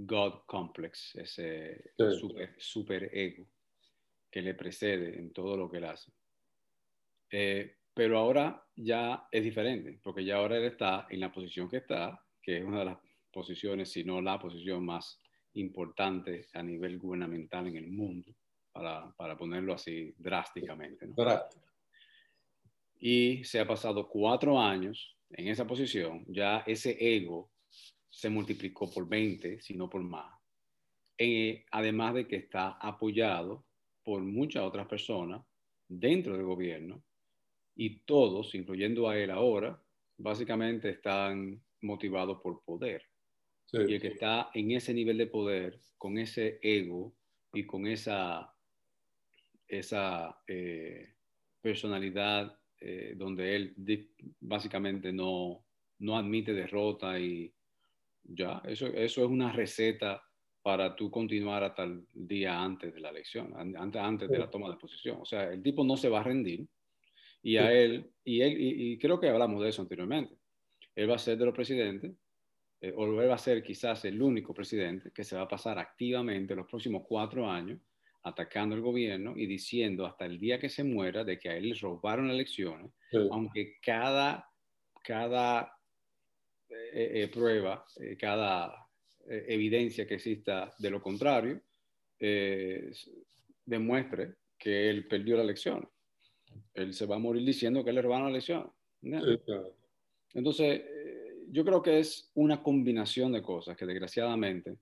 God 0.00 0.44
complex, 0.46 1.16
ese 1.16 1.92
super, 1.96 2.54
super, 2.56 3.10
ego 3.12 3.48
que 4.30 4.40
le 4.40 4.54
precede 4.54 5.18
en 5.18 5.32
todo 5.32 5.56
lo 5.56 5.68
que 5.68 5.78
él 5.78 5.84
hace. 5.86 6.12
Eh, 7.30 7.78
pero 7.92 8.16
ahora 8.16 8.64
ya 8.76 9.26
es 9.32 9.42
diferente, 9.42 9.98
porque 10.00 10.24
ya 10.24 10.36
ahora 10.36 10.56
él 10.56 10.66
está 10.66 11.08
en 11.10 11.18
la 11.18 11.32
posición 11.32 11.68
que 11.68 11.78
está, 11.78 12.24
que 12.40 12.58
es 12.58 12.64
una 12.64 12.78
de 12.78 12.84
las 12.84 12.98
posiciones, 13.32 13.90
sino 13.90 14.20
la 14.20 14.38
posición 14.38 14.84
más 14.84 15.20
importante 15.54 16.46
a 16.52 16.62
nivel 16.62 16.96
gubernamental 16.98 17.66
en 17.66 17.76
el 17.76 17.88
mundo, 17.88 18.32
para, 18.70 19.12
para 19.16 19.36
ponerlo 19.36 19.74
así 19.74 20.14
drásticamente. 20.16 21.08
¿no? 21.08 21.14
Y 23.00 23.42
se 23.42 23.58
ha 23.58 23.66
pasado 23.66 24.08
cuatro 24.08 24.60
años 24.60 25.16
en 25.30 25.48
esa 25.48 25.66
posición, 25.66 26.24
ya 26.28 26.62
ese 26.68 26.96
ego 27.00 27.50
se 28.10 28.30
multiplicó 28.30 28.90
por 28.90 29.08
20, 29.08 29.60
si 29.60 29.74
no 29.74 29.88
por 29.88 30.02
más. 30.02 30.38
Eh, 31.16 31.64
además 31.72 32.14
de 32.14 32.26
que 32.26 32.36
está 32.36 32.78
apoyado 32.80 33.66
por 34.04 34.22
muchas 34.22 34.62
otras 34.62 34.86
personas 34.86 35.44
dentro 35.88 36.36
del 36.36 36.46
gobierno 36.46 37.02
y 37.74 38.00
todos, 38.00 38.54
incluyendo 38.54 39.08
a 39.08 39.18
él 39.18 39.30
ahora, 39.30 39.82
básicamente 40.16 40.90
están 40.90 41.62
motivados 41.82 42.40
por 42.40 42.62
poder. 42.64 43.02
Y 43.72 43.94
el 43.94 44.00
que 44.00 44.08
está 44.08 44.50
en 44.54 44.70
ese 44.72 44.94
nivel 44.94 45.18
de 45.18 45.26
poder, 45.26 45.80
con 45.98 46.16
ese 46.18 46.58
ego 46.62 47.14
y 47.52 47.66
con 47.66 47.86
esa, 47.86 48.54
esa 49.66 50.42
eh, 50.46 51.14
personalidad 51.60 52.58
eh, 52.80 53.14
donde 53.16 53.56
él 53.56 53.74
básicamente 54.40 55.12
no, 55.12 55.66
no 55.98 56.16
admite 56.16 56.54
derrota 56.54 57.18
y 57.18 57.52
ya, 58.28 58.62
eso, 58.64 58.86
eso 58.86 59.24
es 59.24 59.28
una 59.28 59.52
receta 59.52 60.22
para 60.62 60.94
tú 60.94 61.10
continuar 61.10 61.64
hasta 61.64 61.84
el 61.84 62.06
día 62.12 62.62
antes 62.62 62.94
de 62.94 63.00
la 63.00 63.10
elección, 63.10 63.54
antes, 63.56 64.00
antes 64.00 64.28
de 64.28 64.38
la 64.38 64.50
toma 64.50 64.68
de 64.70 64.76
posición. 64.76 65.18
O 65.20 65.24
sea, 65.24 65.50
el 65.50 65.62
tipo 65.62 65.82
no 65.82 65.96
se 65.96 66.08
va 66.08 66.20
a 66.20 66.24
rendir 66.24 66.66
y 67.42 67.56
a 67.56 67.72
él, 67.72 68.10
y 68.24 68.40
él, 68.42 68.56
y 68.58 68.98
creo 68.98 69.18
que 69.18 69.28
hablamos 69.28 69.62
de 69.62 69.70
eso 69.70 69.82
anteriormente, 69.82 70.36
él 70.94 71.08
va 71.08 71.14
a 71.14 71.18
ser 71.18 71.38
de 71.38 71.46
los 71.46 71.54
presidentes 71.54 72.12
eh, 72.80 72.92
o 72.94 73.12
va 73.14 73.34
a 73.34 73.38
ser 73.38 73.62
quizás 73.62 74.04
el 74.04 74.20
único 74.20 74.52
presidente 74.52 75.10
que 75.12 75.24
se 75.24 75.36
va 75.36 75.42
a 75.42 75.48
pasar 75.48 75.78
activamente 75.78 76.54
los 76.54 76.66
próximos 76.66 77.02
cuatro 77.06 77.48
años 77.48 77.80
atacando 78.24 78.74
el 78.74 78.82
gobierno 78.82 79.34
y 79.36 79.46
diciendo 79.46 80.04
hasta 80.04 80.26
el 80.26 80.38
día 80.38 80.58
que 80.58 80.68
se 80.68 80.84
muera 80.84 81.24
de 81.24 81.38
que 81.38 81.48
a 81.48 81.56
él 81.56 81.70
le 81.70 81.74
robaron 81.76 82.30
elecciones, 82.30 82.92
aunque 83.30 83.78
cada, 83.80 84.46
cada 85.02 85.77
eh, 86.70 87.22
eh, 87.22 87.28
prueba, 87.28 87.84
cada 88.18 88.86
evidencia 89.26 90.06
que 90.06 90.14
exista 90.14 90.72
de 90.78 90.90
lo 90.90 91.02
contrario, 91.02 91.60
demuestre 93.64 94.36
que 94.58 94.88
él 94.88 95.06
perdió 95.06 95.36
la 95.36 95.42
elección. 95.42 95.86
Él 96.72 96.94
se 96.94 97.04
va 97.04 97.16
a 97.16 97.18
morir 97.18 97.44
diciendo 97.44 97.84
que 97.84 97.92
le 97.92 98.00
robaron 98.00 98.26
la 98.26 98.30
elección. 98.30 98.72
Entonces, 100.32 100.82
yo 101.50 101.64
creo 101.64 101.82
que 101.82 101.98
es 101.98 102.30
una 102.34 102.62
combinación 102.62 103.32
de 103.32 103.42
cosas 103.42 103.76
que 103.76 103.86
desgraciadamente 103.86 104.78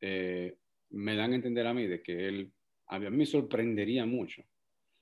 eh, 0.00 0.56
me 0.90 1.16
dan 1.16 1.32
a 1.32 1.36
entender 1.36 1.66
a 1.66 1.72
mí 1.72 1.86
de 1.86 2.02
que 2.02 2.28
él, 2.28 2.52
a 2.88 2.98
mí 2.98 3.08
me 3.10 3.26
sorprendería 3.26 4.04
mucho 4.04 4.42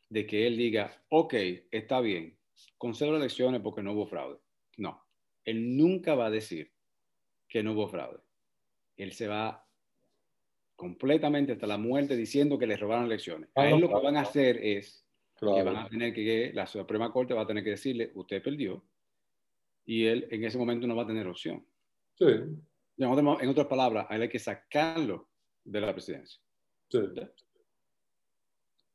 de 0.08 0.26
que 0.26 0.46
él 0.46 0.56
diga, 0.56 1.04
ok, 1.08 1.34
está 1.70 2.00
bien, 2.00 2.36
concedo 2.76 3.16
elecciones 3.16 3.60
porque 3.60 3.82
no 3.82 3.92
hubo 3.92 4.06
fraude. 4.06 4.38
No, 4.76 5.02
él 5.50 5.76
nunca 5.76 6.14
va 6.14 6.26
a 6.26 6.30
decir 6.30 6.72
que 7.48 7.62
no 7.62 7.72
hubo 7.72 7.88
fraude. 7.88 8.20
Él 8.96 9.12
se 9.12 9.28
va 9.28 9.66
completamente 10.76 11.52
hasta 11.52 11.66
la 11.66 11.78
muerte 11.78 12.16
diciendo 12.16 12.58
que 12.58 12.66
le 12.66 12.76
robaron 12.76 13.04
elecciones. 13.04 13.50
A 13.54 13.68
él 13.68 13.80
lo 13.80 13.88
que 13.88 13.94
van 13.94 14.16
a 14.16 14.22
hacer 14.22 14.56
es 14.64 15.04
que 15.36 15.62
van 15.62 15.76
a 15.76 15.88
tener 15.88 16.14
que, 16.14 16.52
la 16.54 16.66
Suprema 16.66 17.12
Corte 17.12 17.34
va 17.34 17.42
a 17.42 17.46
tener 17.46 17.64
que 17.64 17.70
decirle, 17.70 18.12
usted 18.14 18.42
perdió, 18.42 18.84
y 19.84 20.06
él 20.06 20.26
en 20.30 20.44
ese 20.44 20.58
momento 20.58 20.86
no 20.86 20.96
va 20.96 21.02
a 21.02 21.06
tener 21.06 21.26
opción. 21.26 21.66
Sí. 22.14 22.26
En, 22.98 23.48
otras 23.48 23.66
palabras, 23.66 24.06
a 24.08 24.16
él 24.16 24.22
hay 24.22 24.28
que 24.28 24.38
sacarlo 24.38 25.28
de 25.64 25.80
la 25.80 25.92
presidencia. 25.92 26.40
Sí. 26.88 26.98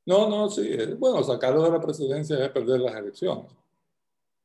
No, 0.06 0.30
no, 0.30 0.50
sí. 0.50 0.70
Bueno, 1.00 1.24
sacarlo 1.24 1.64
de 1.64 1.72
la 1.72 1.82
presidencia 1.82 2.46
es 2.46 2.52
perder 2.52 2.80
las 2.82 2.96
elecciones. 2.96 3.52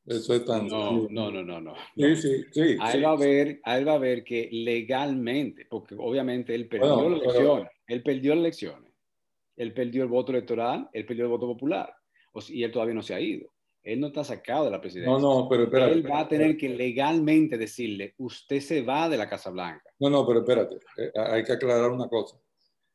Eso 0.05 0.33
es 0.33 0.45
tan... 0.45 0.67
No, 0.67 1.07
no, 1.09 1.31
no, 1.31 1.43
no, 1.43 1.61
no. 1.61 1.75
Sí, 1.95 2.15
sí, 2.15 2.43
sí. 2.51 2.77
A 2.79 2.91
él, 2.93 3.05
Va 3.05 3.11
a 3.11 3.17
ver, 3.17 3.59
a 3.63 3.77
él 3.77 3.87
va 3.87 3.93
a 3.93 3.99
ver 3.99 4.23
que 4.23 4.49
legalmente, 4.51 5.67
porque 5.69 5.95
obviamente 5.97 6.55
él 6.55 6.67
perdió 6.67 7.09
las 7.09 7.21
elecciones, 7.21 7.71
él 7.87 8.03
perdió 8.03 8.35
las 8.35 8.41
elecciones, 8.41 8.91
él 9.55 9.73
perdió 9.73 10.03
el 10.03 10.09
voto 10.09 10.31
electoral, 10.31 10.89
él 10.91 11.05
perdió 11.05 11.25
el 11.25 11.29
voto 11.29 11.47
popular, 11.47 11.93
y 12.49 12.63
él 12.63 12.71
todavía 12.71 12.95
no 12.95 13.03
se 13.03 13.13
ha 13.13 13.19
ido. 13.19 13.51
Él 13.83 13.99
no 13.99 14.07
está 14.07 14.23
sacado 14.23 14.65
de 14.65 14.71
la 14.71 14.79
presidencia. 14.79 15.11
No, 15.11 15.19
no, 15.19 15.49
pero 15.49 15.63
espérate. 15.63 15.93
Él 15.93 16.09
va 16.09 16.19
a 16.19 16.27
tener 16.27 16.55
que 16.55 16.69
legalmente 16.69 17.57
decirle, 17.57 18.13
usted 18.19 18.59
se 18.59 18.83
va 18.83 19.09
de 19.09 19.17
la 19.17 19.27
Casa 19.27 19.49
Blanca. 19.49 19.83
No, 19.99 20.09
no, 20.09 20.25
pero 20.25 20.39
espérate, 20.39 20.75
eh, 20.97 21.11
hay 21.15 21.43
que 21.43 21.53
aclarar 21.53 21.89
una 21.89 22.07
cosa. 22.07 22.37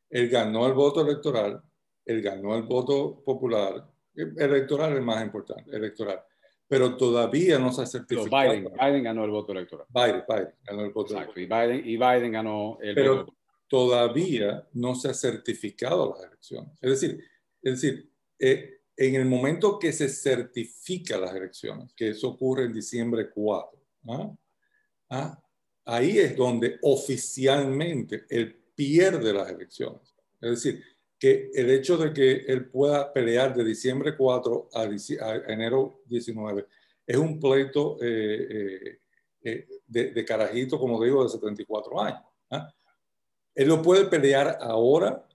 Él 0.08 0.28
ganó 0.28 0.66
el 0.66 0.74
voto 0.74 1.00
electoral, 1.00 1.60
él 2.04 2.22
ganó 2.22 2.56
el 2.56 2.62
voto 2.62 3.20
popular, 3.24 3.84
electoral 4.14 4.96
es 4.96 5.02
más 5.02 5.24
importante, 5.24 5.76
electoral, 5.76 6.22
pero 6.68 6.96
todavía 6.96 7.58
no 7.58 7.72
se 7.72 7.82
ha 7.82 7.86
certificado. 7.86 8.50
Biden, 8.52 8.72
Biden, 8.72 9.02
ganó 9.04 9.24
el 9.24 9.30
voto 9.30 9.52
electoral. 9.52 9.86
Biden, 9.88 10.24
Biden 10.28 10.52
ganó 10.64 10.84
el 10.84 10.90
voto 10.92 11.14
Exacto, 11.14 11.38
electoral. 11.38 11.70
Y 11.74 11.82
Biden, 11.82 11.88
y 11.90 11.96
Biden 11.96 12.32
ganó 12.32 12.78
el 12.80 12.94
pero 12.94 13.16
voto. 13.18 13.34
todavía 13.68 14.66
no 14.72 14.94
se 14.94 15.08
ha 15.08 15.14
certificado 15.14 16.14
las 16.14 16.26
elecciones. 16.26 16.72
Es 16.80 16.90
decir, 16.90 17.24
es 17.62 17.80
decir, 17.80 18.10
eh, 18.38 18.80
en 18.96 19.14
el 19.14 19.26
momento 19.26 19.78
que 19.78 19.92
se 19.92 20.08
certifica 20.08 21.18
las 21.18 21.34
elecciones, 21.34 21.92
que 21.94 22.08
eso 22.08 22.28
ocurre 22.28 22.64
en 22.64 22.72
diciembre 22.72 23.30
4, 23.30 23.78
¿ah? 24.08 24.36
¿Ah? 25.10 25.42
ahí 25.84 26.18
es 26.18 26.36
donde 26.36 26.78
oficialmente 26.82 28.26
él 28.28 28.56
pierde 28.74 29.32
las 29.32 29.50
elecciones. 29.50 30.14
Es 30.40 30.50
decir, 30.50 30.82
que 31.18 31.50
el 31.54 31.70
hecho 31.70 31.96
de 31.96 32.12
que 32.12 32.44
él 32.46 32.68
pueda 32.68 33.12
pelear 33.12 33.54
de 33.54 33.64
diciembre 33.64 34.16
4 34.16 34.68
a, 34.74 34.84
enero 35.48 36.02
19 36.06 36.66
es 37.06 37.16
un 37.16 37.40
pleito 37.40 37.96
eh, 38.02 38.46
eh, 38.50 38.98
eh, 39.42 39.68
de, 39.86 40.24
carajito, 40.24 40.78
como 40.78 41.02
digo, 41.02 41.22
de 41.22 41.30
74 41.30 42.00
años. 42.00 42.20
¿ah? 42.50 42.68
Él 43.54 43.68
lo 43.68 43.80
puede 43.80 44.06
pelear 44.06 44.58
ahora 44.60 45.26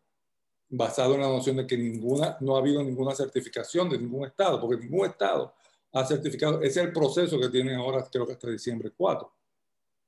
basado 0.69 1.15
en 1.15 1.21
la 1.21 1.27
noción 1.27 1.57
de 1.57 1.67
que 1.67 1.77
ninguna, 1.77 2.37
no 2.39 2.55
ha 2.55 2.59
habido 2.59 2.83
ninguna 2.83 3.15
certificación 3.15 3.89
de 3.89 3.97
ningún 3.97 4.25
Estado, 4.25 4.59
porque 4.59 4.83
ningún 4.83 5.07
Estado 5.07 5.53
ha 5.93 6.05
certificado. 6.05 6.61
Ese 6.61 6.81
es 6.81 6.87
el 6.87 6.93
proceso 6.93 7.39
que 7.39 7.49
tienen 7.49 7.75
ahora, 7.75 8.07
creo 8.11 8.25
que 8.25 8.33
hasta 8.33 8.49
diciembre 8.49 8.91
4, 8.95 9.33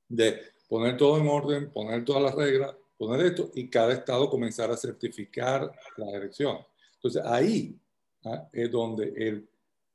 de 0.09 0.41
poner 0.67 0.97
todo 0.97 1.17
en 1.17 1.28
orden, 1.28 1.71
poner 1.71 2.05
todas 2.05 2.24
las 2.24 2.36
reglas, 2.36 2.76
poner 3.07 3.25
esto 3.27 3.51
y 3.53 3.69
cada 3.69 3.93
Estado 3.93 4.29
comenzar 4.29 4.71
a 4.71 4.77
certificar 4.77 5.71
las 5.97 6.13
elecciones. 6.13 6.65
Entonces 6.95 7.23
ahí 7.25 7.77
¿ah? 8.25 8.47
es 8.51 8.71
donde 8.71 9.13
él 9.15 9.47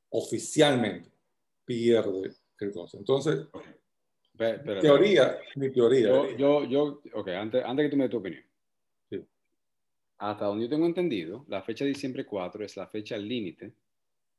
oficialmente 0.09 1.09
pierde 1.65 2.33
el 2.59 2.71
cosa. 2.71 2.97
Entonces, 2.97 3.47
teoría, 4.81 5.37
mi 5.55 5.71
teoría. 5.71 6.07
Yo, 6.07 6.35
yo, 6.35 6.63
yo, 6.65 7.01
ok, 7.13 7.27
antes, 7.29 7.63
antes 7.63 7.85
que 7.85 7.89
tú 7.89 7.97
me 7.97 8.03
des 8.03 8.11
tu 8.11 8.17
opinión 8.17 8.49
hasta 10.19 10.45
donde 10.45 10.65
yo 10.65 10.69
tengo 10.69 10.85
entendido, 10.85 11.45
la 11.47 11.63
fecha 11.63 11.85
de 11.85 11.89
diciembre 11.89 12.25
4 12.25 12.65
es 12.65 12.75
la 12.75 12.87
fecha 12.87 13.17
límite 13.17 13.73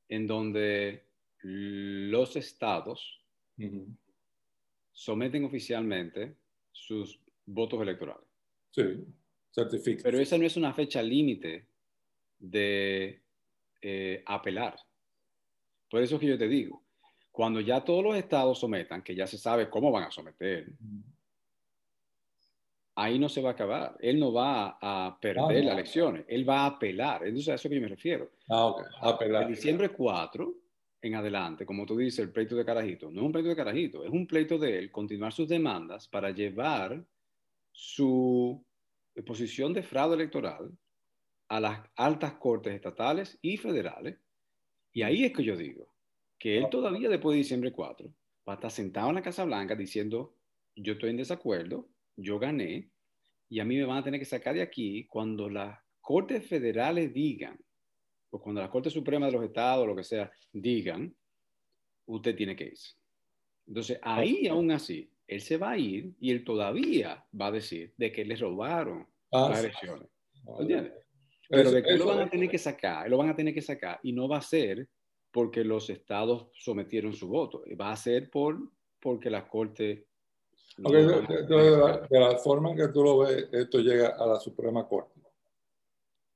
en 0.09 0.27
donde 0.27 1.05
los 1.43 2.37
estados 2.37 3.23
someten 4.93 5.45
oficialmente 5.45 6.37
sus 6.71 7.19
votos 7.47 7.81
electorales. 7.81 8.29
Sí, 8.71 8.83
certifican. 9.53 10.03
Pero 10.03 10.19
esa 10.19 10.39
no 10.39 10.45
es 10.45 10.57
una 10.57 10.73
fecha 10.73 11.03
límite 11.03 11.67
de 12.39 13.21
eh, 13.83 14.23
apelar. 14.27 14.77
Por 15.89 16.03
eso 16.03 16.15
es 16.15 16.21
que 16.21 16.27
yo 16.29 16.39
te 16.39 16.49
digo, 16.49 16.83
cuando 17.31 17.61
ya 17.61 17.85
todos 17.85 18.05
los 18.05 18.17
estados 18.17 18.59
sometan, 18.59 19.03
que 19.03 19.15
ya 19.15 19.27
se 19.27 19.39
sabe 19.39 19.69
cómo 19.69 19.91
van 19.91 20.05
a 20.05 20.11
someter, 20.11 20.67
ahí 22.95 23.19
no 23.19 23.29
se 23.29 23.41
va 23.41 23.51
a 23.51 23.53
acabar. 23.53 23.97
Él 24.01 24.21
no 24.21 24.33
va 24.33 24.79
a 24.81 25.19
perder 25.21 25.65
las 25.65 25.75
elecciones, 25.75 26.25
él 26.29 26.49
va 26.49 26.61
a 26.61 26.67
apelar. 26.67 27.27
Entonces, 27.27 27.49
a 27.49 27.55
eso 27.55 27.69
que 27.69 27.77
yo 27.77 27.81
me 27.81 27.89
refiero. 27.89 28.31
Ah, 28.49 28.67
ok, 28.67 28.83
apelar. 29.01 29.45
De 29.45 29.55
diciembre 29.55 29.89
4 29.89 30.55
en 31.03 31.15
adelante, 31.15 31.65
como 31.65 31.87
tú 31.87 31.97
dices, 31.97 32.19
el 32.21 32.31
pleito 32.31 32.55
de 32.55 32.65
Carajito, 32.65 33.11
no 33.11 33.21
es 33.21 33.27
un 33.27 33.33
pleito 33.33 33.49
de 33.49 33.57
Carajito, 33.57 34.05
es 34.05 34.11
un 34.11 34.27
pleito 34.27 34.59
de 34.59 34.79
él 34.79 34.91
continuar 34.91 35.33
sus 35.33 35.49
demandas 35.49 36.07
para 36.07 36.31
llevar 36.31 37.03
su 37.73 38.65
posición 39.27 39.73
de 39.73 39.83
fraude 39.83 40.15
electoral 40.15 40.71
a 41.49 41.61
las 41.61 41.81
altas 41.97 42.35
cortes 42.35 42.75
estatales 42.75 43.39
y 43.43 43.57
federales. 43.57 44.19
Y 44.93 45.03
ahí 45.03 45.25
es 45.25 45.33
que 45.33 45.45
yo 45.45 45.57
digo 45.57 45.93
que 46.39 46.59
él 46.59 46.69
todavía 46.71 47.09
después 47.09 47.35
de 47.35 47.39
diciembre 47.39 47.73
4 47.73 48.09
va 48.49 48.55
a 48.55 48.57
estar 48.57 48.71
sentado 48.71 49.09
en 49.09 49.17
la 49.17 49.23
Casa 49.23 49.45
Blanca 49.45 49.75
diciendo, 49.75 50.35
yo 50.77 50.95
estoy 50.95 51.11
en 51.11 51.17
desacuerdo, 51.19 51.89
yo 52.17 52.39
gané 52.39 52.91
y 53.49 53.61
a 53.61 53.65
mí 53.65 53.77
me 53.77 53.85
van 53.85 53.99
a 53.99 54.05
tener 54.05 54.21
que 54.21 54.27
sacar 54.27 54.55
de 54.55 54.63
aquí 54.63 55.07
cuando 55.07 55.49
las 55.49 55.79
cortes 56.01 56.47
federales 56.47 57.13
digan, 57.13 57.59
o 58.31 58.41
cuando 58.41 58.61
la 58.61 58.71
Corte 58.71 58.91
Suprema 58.91 59.27
de 59.27 59.33
los 59.33 59.45
Estados, 59.45 59.87
lo 59.87 59.97
que 59.97 60.05
sea, 60.05 60.31
digan, 60.53 61.15
usted 62.07 62.37
tiene 62.37 62.55
que 62.55 62.65
irse. 62.65 62.95
Entonces, 63.67 63.99
ahí 64.03 64.47
aún 64.47 64.71
así, 64.71 65.11
él 65.31 65.41
se 65.41 65.57
va 65.57 65.71
a 65.71 65.79
ir 65.79 66.13
y 66.19 66.33
él 66.33 66.43
todavía 66.43 67.25
va 67.41 67.47
a 67.47 67.53
decir 67.53 67.95
de 67.97 68.11
que 68.11 68.25
le 68.25 68.35
robaron 68.35 69.07
ah, 69.31 69.51
las 69.51 69.61
elecciones. 69.61 70.09
¿Entiendes? 70.59 70.93
Pero 71.49 71.71
de 71.71 71.83
que 71.85 71.97
lo 71.97 72.07
van 72.07 72.21
a 72.21 72.29
tener 72.29 72.51
que 72.51 72.59
sacar, 72.59 73.09
lo 73.09 73.17
van 73.17 73.29
a 73.29 73.37
tener 73.37 73.55
que 73.55 73.63
sacar 73.63 74.01
y 74.03 74.13
no 74.13 74.29
va 74.29 74.39
a 74.39 74.43
ser 74.43 74.89
porque 75.31 75.63
los 75.63 75.89
estados 75.89 76.49
sometieron 76.55 77.13
su 77.13 77.29
voto, 77.29 77.63
va 77.81 77.93
a 77.93 77.97
ser 77.97 78.29
por, 78.29 78.59
porque 78.99 79.31
la 79.31 79.47
Corte 79.47 80.09
de, 80.79 82.19
la, 82.19 82.39
forma 82.39 82.71
en 82.71 82.77
que 82.77 82.89
tú 82.89 83.05
lo 83.05 83.19
ves, 83.19 83.49
esto 83.53 83.79
llega 83.79 84.17
a 84.19 84.27
la 84.27 84.41
Suprema 84.41 84.89
Corte. 84.89 85.21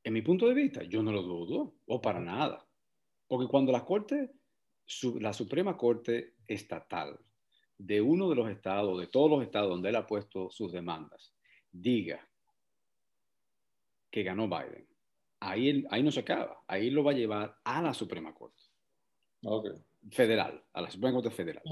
En 0.05 0.13
mi 0.13 0.23
punto 0.23 0.47
de 0.47 0.55
vista, 0.55 0.85
yo 0.85 1.03
no 1.03 1.11
lo 1.11 1.23
dudo, 1.23 1.75
o 1.87 2.01
para 2.01 2.21
nada. 2.21 2.65
Porque 3.27 3.49
cuando 3.49 3.73
la 3.73 3.85
Corte, 3.85 4.31
la 5.19 5.33
Suprema 5.33 5.77
Corte 5.77 6.35
Estatal 6.47 7.19
de 7.79 8.01
uno 8.01 8.29
de 8.29 8.37
los 8.37 8.51
estados, 8.51 9.01
de 9.01 9.07
todos 9.07 9.31
los 9.31 9.43
estados 9.43 9.71
donde 9.71 9.89
él 9.89 9.97
ha 9.97 10.07
puesto 10.07 10.51
sus 10.51 10.73
demandas, 10.73 11.35
diga 11.71 12.27
que 14.11 14.23
ganó 14.23 14.49
Biden, 14.49 14.87
ahí, 15.41 15.85
ahí 15.91 16.03
no 16.03 16.11
se 16.11 16.21
acaba, 16.21 16.63
ahí 16.69 16.91
lo 16.91 17.03
va 17.03 17.13
a 17.13 17.17
llevar 17.17 17.57
a 17.65 17.83
la 17.83 17.95
Suprema 17.95 18.33
Corte. 18.33 18.63
Okay 19.43 19.73
federal, 20.11 20.63
a 20.73 20.81
la 20.83 20.91
Suprema 20.91 21.15
Corte 21.15 21.31
Federal. 21.31 21.63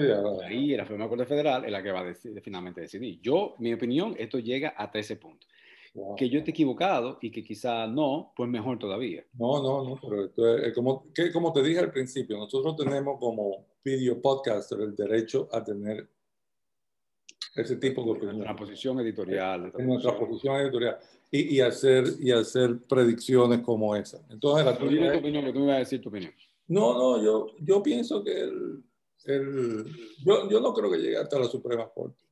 Ahí 0.44 0.76
la 0.76 0.84
Suprema 0.84 1.08
Corte 1.08 1.26
Federal 1.26 1.64
es 1.64 1.70
la 1.70 1.82
que 1.82 1.92
va 1.92 2.00
a 2.00 2.14
finalmente 2.42 2.80
decidir. 2.80 3.20
Yo, 3.20 3.54
mi 3.58 3.72
opinión, 3.72 4.14
esto 4.18 4.38
llega 4.38 4.74
a 4.76 4.90
13 4.90 5.16
puntos. 5.16 5.48
Que 6.16 6.30
yo 6.30 6.38
esté 6.38 6.52
equivocado 6.52 7.18
y 7.20 7.30
que 7.30 7.44
quizá 7.44 7.86
no, 7.86 8.32
pues 8.34 8.48
mejor 8.48 8.78
todavía. 8.78 9.26
No, 9.34 9.62
no, 9.62 9.84
no, 9.84 10.00
pero 10.00 10.24
esto 10.24 10.56
es, 10.56 10.74
como, 10.74 11.12
que, 11.12 11.30
como 11.30 11.52
te 11.52 11.62
dije 11.62 11.80
al 11.80 11.92
principio, 11.92 12.38
nosotros 12.38 12.76
tenemos 12.76 13.18
como 13.20 13.66
video 13.84 14.20
podcaster 14.20 14.80
el 14.80 14.96
derecho 14.96 15.50
a 15.52 15.62
tener 15.62 16.08
ese 17.54 17.76
tipo 17.76 18.02
de 18.04 18.10
opinión. 18.12 18.38
Nuestra 18.38 18.56
posición 18.56 19.00
editorial. 19.00 19.70
En 19.76 19.86
nuestra 19.86 20.18
posición 20.18 20.56
editorial. 20.56 20.98
Y, 21.30 21.56
y, 21.56 21.60
hacer, 21.60 22.04
y 22.20 22.30
hacer 22.30 22.78
predicciones 22.88 23.60
como 23.60 23.94
esa. 23.94 24.24
Entonces, 24.30 24.64
la 24.64 24.78
tuya... 24.78 25.12
tu 25.12 25.18
opinión, 25.18 25.44
que 25.44 25.52
tú 25.52 25.60
me 25.60 25.66
vas 25.66 25.76
a 25.76 25.78
decir 25.80 26.00
tu 26.00 26.08
opinión. 26.08 26.32
No, 26.68 26.94
no, 26.94 27.22
yo, 27.22 27.48
yo 27.60 27.82
pienso 27.82 28.24
que 28.24 28.40
el, 28.40 28.82
el, 29.24 29.84
yo, 30.24 30.48
yo, 30.48 30.60
no 30.60 30.72
creo 30.72 30.90
que 30.90 30.98
llegue 30.98 31.18
hasta 31.18 31.38
la 31.38 31.46
Suprema 31.46 31.88
Corte. 31.88 32.24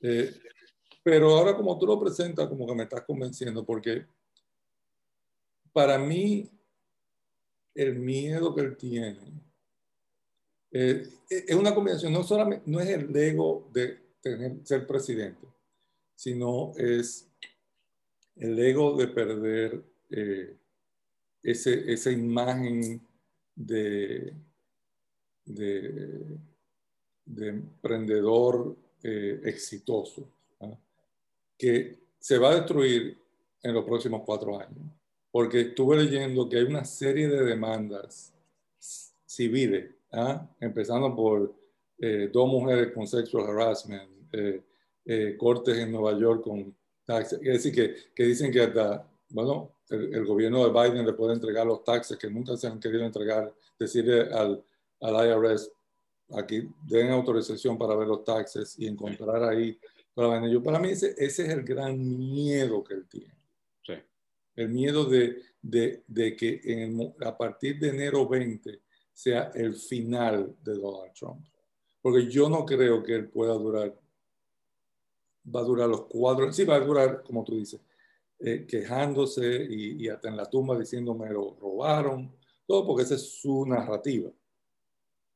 Eh, 0.00 0.32
pero 1.08 1.30
ahora 1.30 1.56
como 1.56 1.78
tú 1.78 1.86
lo 1.86 1.98
presentas, 1.98 2.46
como 2.48 2.66
que 2.66 2.74
me 2.74 2.82
estás 2.82 3.00
convenciendo, 3.00 3.64
porque 3.64 4.04
para 5.72 5.98
mí 5.98 6.46
el 7.74 7.94
miedo 7.98 8.54
que 8.54 8.60
él 8.60 8.76
tiene 8.76 9.16
Eh, 10.70 11.08
es 11.30 11.56
una 11.56 11.74
combinación, 11.74 12.12
no, 12.12 12.22
solamente, 12.22 12.70
no 12.70 12.78
es 12.78 12.90
el 12.90 13.16
ego 13.16 13.70
de 13.72 13.98
ser 14.64 14.86
presidente, 14.86 15.46
sino 16.14 16.74
es 16.76 17.26
el 18.36 18.58
ego 18.58 18.94
de 18.94 19.08
perder 19.08 19.82
eh, 20.10 20.58
ese, 21.42 21.90
esa 21.90 22.10
imagen 22.10 23.00
de, 23.54 24.34
de, 25.46 26.38
de 27.24 27.48
emprendedor 27.48 28.76
eh, 29.02 29.40
exitoso, 29.44 30.28
que 31.58 31.98
se 32.18 32.38
va 32.38 32.50
a 32.50 32.54
destruir 32.54 33.18
en 33.62 33.74
los 33.74 33.84
próximos 33.84 34.22
cuatro 34.24 34.58
años, 34.58 34.78
porque 35.30 35.60
estuve 35.60 35.96
leyendo 35.96 36.48
que 36.48 36.58
hay 36.58 36.64
una 36.64 36.84
serie 36.84 37.28
de 37.28 37.44
demandas 37.44 38.32
civiles, 39.26 39.90
¿ah? 40.12 40.48
empezando 40.60 41.14
por 41.14 41.54
eh, 41.98 42.30
dos 42.32 42.48
mujeres 42.48 42.92
con 42.92 43.06
sexual 43.06 43.46
harassment, 43.46 44.08
eh, 44.32 45.36
cortes 45.36 45.76
en 45.76 45.90
Nueva 45.90 46.18
York 46.18 46.42
con 46.42 46.74
taxes, 47.04 47.40
es 47.42 47.64
decir, 47.64 47.74
que, 47.74 47.94
que 48.14 48.24
dicen 48.24 48.52
que 48.52 48.60
hasta, 48.60 49.06
bueno, 49.30 49.72
el, 49.90 50.24
gobierno 50.26 50.64
de 50.64 50.70
Biden 50.70 51.06
le 51.06 51.14
puede 51.14 51.34
entregar 51.34 51.66
los 51.66 51.82
taxes 51.82 52.18
que 52.18 52.30
nunca 52.30 52.56
se 52.56 52.66
han 52.66 52.78
querido 52.78 53.04
entregar, 53.04 53.52
decirle 53.78 54.22
al, 54.32 54.62
al 55.00 55.28
IRS, 55.28 55.70
aquí 56.36 56.68
den 56.86 57.10
autorización 57.10 57.78
para 57.78 57.96
ver 57.96 58.08
los 58.08 58.24
taxes 58.24 58.78
y 58.78 58.86
encontrar 58.86 59.42
ahí. 59.44 59.78
Para, 60.18 60.48
yo, 60.48 60.60
para 60.60 60.80
mí 60.80 60.88
ese, 60.88 61.14
ese 61.16 61.44
es 61.44 61.48
el 61.50 61.62
gran 61.62 61.96
miedo 62.18 62.82
que 62.82 62.94
él 62.94 63.06
tiene. 63.08 63.38
Sí. 63.86 63.92
El 64.56 64.68
miedo 64.68 65.04
de, 65.04 65.40
de, 65.62 66.02
de 66.08 66.34
que 66.34 66.60
en 66.64 67.14
a 67.24 67.38
partir 67.38 67.78
de 67.78 67.90
enero 67.90 68.26
20 68.26 68.80
sea 69.12 69.52
el 69.54 69.76
final 69.76 70.56
de 70.60 70.74
Donald 70.74 71.12
Trump. 71.12 71.46
Porque 72.02 72.26
yo 72.28 72.48
no 72.48 72.66
creo 72.66 73.00
que 73.00 73.14
él 73.14 73.28
pueda 73.28 73.52
durar, 73.52 73.96
va 75.54 75.60
a 75.60 75.64
durar 75.64 75.88
los 75.88 76.06
cuatro, 76.06 76.52
sí 76.52 76.64
va 76.64 76.74
a 76.74 76.80
durar, 76.80 77.22
como 77.22 77.44
tú 77.44 77.54
dices, 77.54 77.80
eh, 78.40 78.66
quejándose 78.66 79.68
y, 79.70 80.04
y, 80.04 80.08
hasta 80.08 80.30
en 80.30 80.36
la 80.36 80.50
tumba 80.50 80.76
diciendo 80.76 81.14
me 81.14 81.30
lo 81.30 81.56
robaron, 81.60 82.34
todo 82.66 82.84
porque 82.84 83.04
esa 83.04 83.14
es 83.14 83.40
su 83.40 83.64
narrativa. 83.64 84.32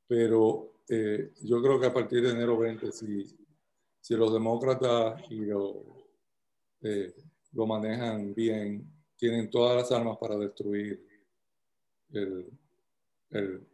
Pero 0.08 0.72
eh, 0.88 1.30
yo 1.42 1.62
creo 1.62 1.78
que 1.78 1.86
a 1.86 1.94
partir 1.94 2.20
de 2.22 2.30
enero 2.30 2.58
20, 2.58 2.90
si, 2.90 3.41
si 4.02 4.16
los 4.16 4.32
demócratas 4.32 5.30
lo, 5.30 5.84
eh, 6.80 7.14
lo 7.52 7.66
manejan 7.66 8.34
bien, 8.34 8.84
tienen 9.16 9.48
todas 9.48 9.76
las 9.76 9.92
armas 9.92 10.18
para 10.18 10.36
destruir 10.36 11.00
el, 12.10 12.50
el, 13.30 13.68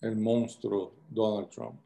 el 0.00 0.16
monstruo 0.16 0.96
Donald 1.08 1.48
Trump. 1.50 1.80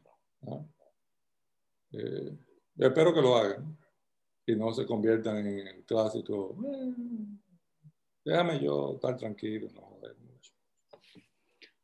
espero 2.75 3.13
que 3.13 3.21
lo 3.21 3.35
hagan 3.35 3.77
y 4.47 4.55
no 4.55 4.73
se 4.73 4.87
conviertan 4.87 5.37
en 5.45 5.67
el 5.67 5.85
clásico, 5.85 6.57
eh, 6.65 6.93
déjame 8.23 8.63
yo 8.63 8.95
estar 8.95 9.15
tranquilo, 9.15 9.67
no 9.75 9.81
joder. 9.81 10.15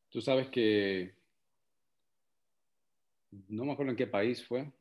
Tú 0.09 0.19
sabes 0.19 0.49
que, 0.49 1.13
no 3.49 3.65
me 3.65 3.74
acuerdo 3.74 3.91
en 3.91 3.97
qué 3.97 4.07
país 4.07 4.43
fue. 4.45 4.72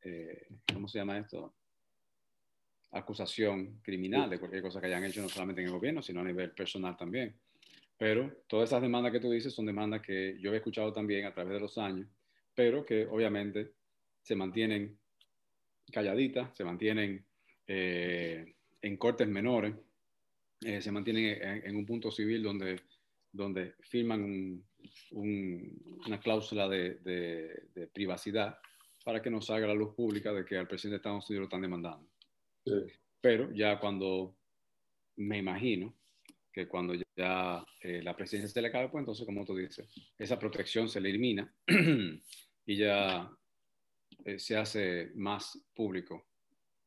eh, 0.01 0.47
¿cómo 0.73 0.87
se 0.87 0.99
llama 0.99 1.19
esto? 1.19 1.53
Acusación 2.91 3.79
criminal 3.81 4.29
de 4.29 4.39
cualquier 4.39 4.61
cosa 4.61 4.79
que 4.79 4.87
hayan 4.87 5.03
hecho, 5.03 5.21
no 5.21 5.29
solamente 5.29 5.61
en 5.61 5.67
el 5.67 5.73
gobierno, 5.73 6.01
sino 6.01 6.21
a 6.21 6.23
nivel 6.23 6.51
personal 6.51 6.95
también. 6.95 7.35
Pero 7.97 8.43
todas 8.47 8.69
esas 8.69 8.81
demandas 8.81 9.11
que 9.11 9.19
tú 9.19 9.29
dices 9.29 9.53
son 9.53 9.65
demandas 9.65 10.01
que 10.01 10.37
yo 10.39 10.53
he 10.53 10.57
escuchado 10.57 10.93
también 10.93 11.25
a 11.25 11.33
través 11.33 11.53
de 11.53 11.59
los 11.59 11.77
años, 11.77 12.07
pero 12.53 12.85
que 12.85 13.05
obviamente 13.05 13.71
se 14.21 14.35
mantienen 14.35 14.97
calladitas, 15.91 16.55
se 16.55 16.63
mantienen 16.63 17.25
en 17.67 18.97
cortes 18.97 19.27
menores 19.27 19.73
eh, 20.65 20.81
se 20.81 20.91
mantienen 20.91 21.39
en, 21.65 21.75
un 21.75 21.85
punto 21.85 22.09
civil 22.09 22.41
donde, 22.41 22.81
donde 23.31 23.75
firman 23.81 24.63
una 25.11 26.19
cláusula 26.19 26.67
de, 26.67 27.89
privacidad 27.93 28.57
para 29.03 29.21
que 29.21 29.29
no 29.29 29.39
salga 29.39 29.67
la 29.67 29.75
luz 29.75 29.93
pública 29.93 30.33
de 30.33 30.43
que 30.43 30.57
al 30.57 30.67
presidente 30.67 30.93
de 30.93 30.97
Estados 30.97 31.29
Unidos 31.29 31.41
lo 31.41 31.45
están 31.45 31.61
demandando. 31.61 32.07
Pero 33.21 33.51
ya 33.53 33.79
cuando, 33.79 34.35
me 35.17 35.37
imagino, 35.37 35.93
que 36.51 36.67
cuando 36.67 36.93
ya 37.15 37.63
eh, 37.81 38.01
la 38.01 38.15
presidencia 38.15 38.51
se 38.51 38.61
le 38.61 38.69
acabe, 38.69 38.89
pues 38.89 39.01
entonces, 39.01 39.25
como 39.25 39.45
tú 39.45 39.55
dices, 39.55 39.87
esa 40.17 40.39
protección 40.39 40.89
se 40.89 40.99
le 40.99 41.09
elimina 41.09 41.53
y 42.65 42.77
ya 42.77 43.31
eh, 44.25 44.39
se 44.39 44.57
hace 44.57 45.11
más 45.15 45.59
público. 45.75 46.25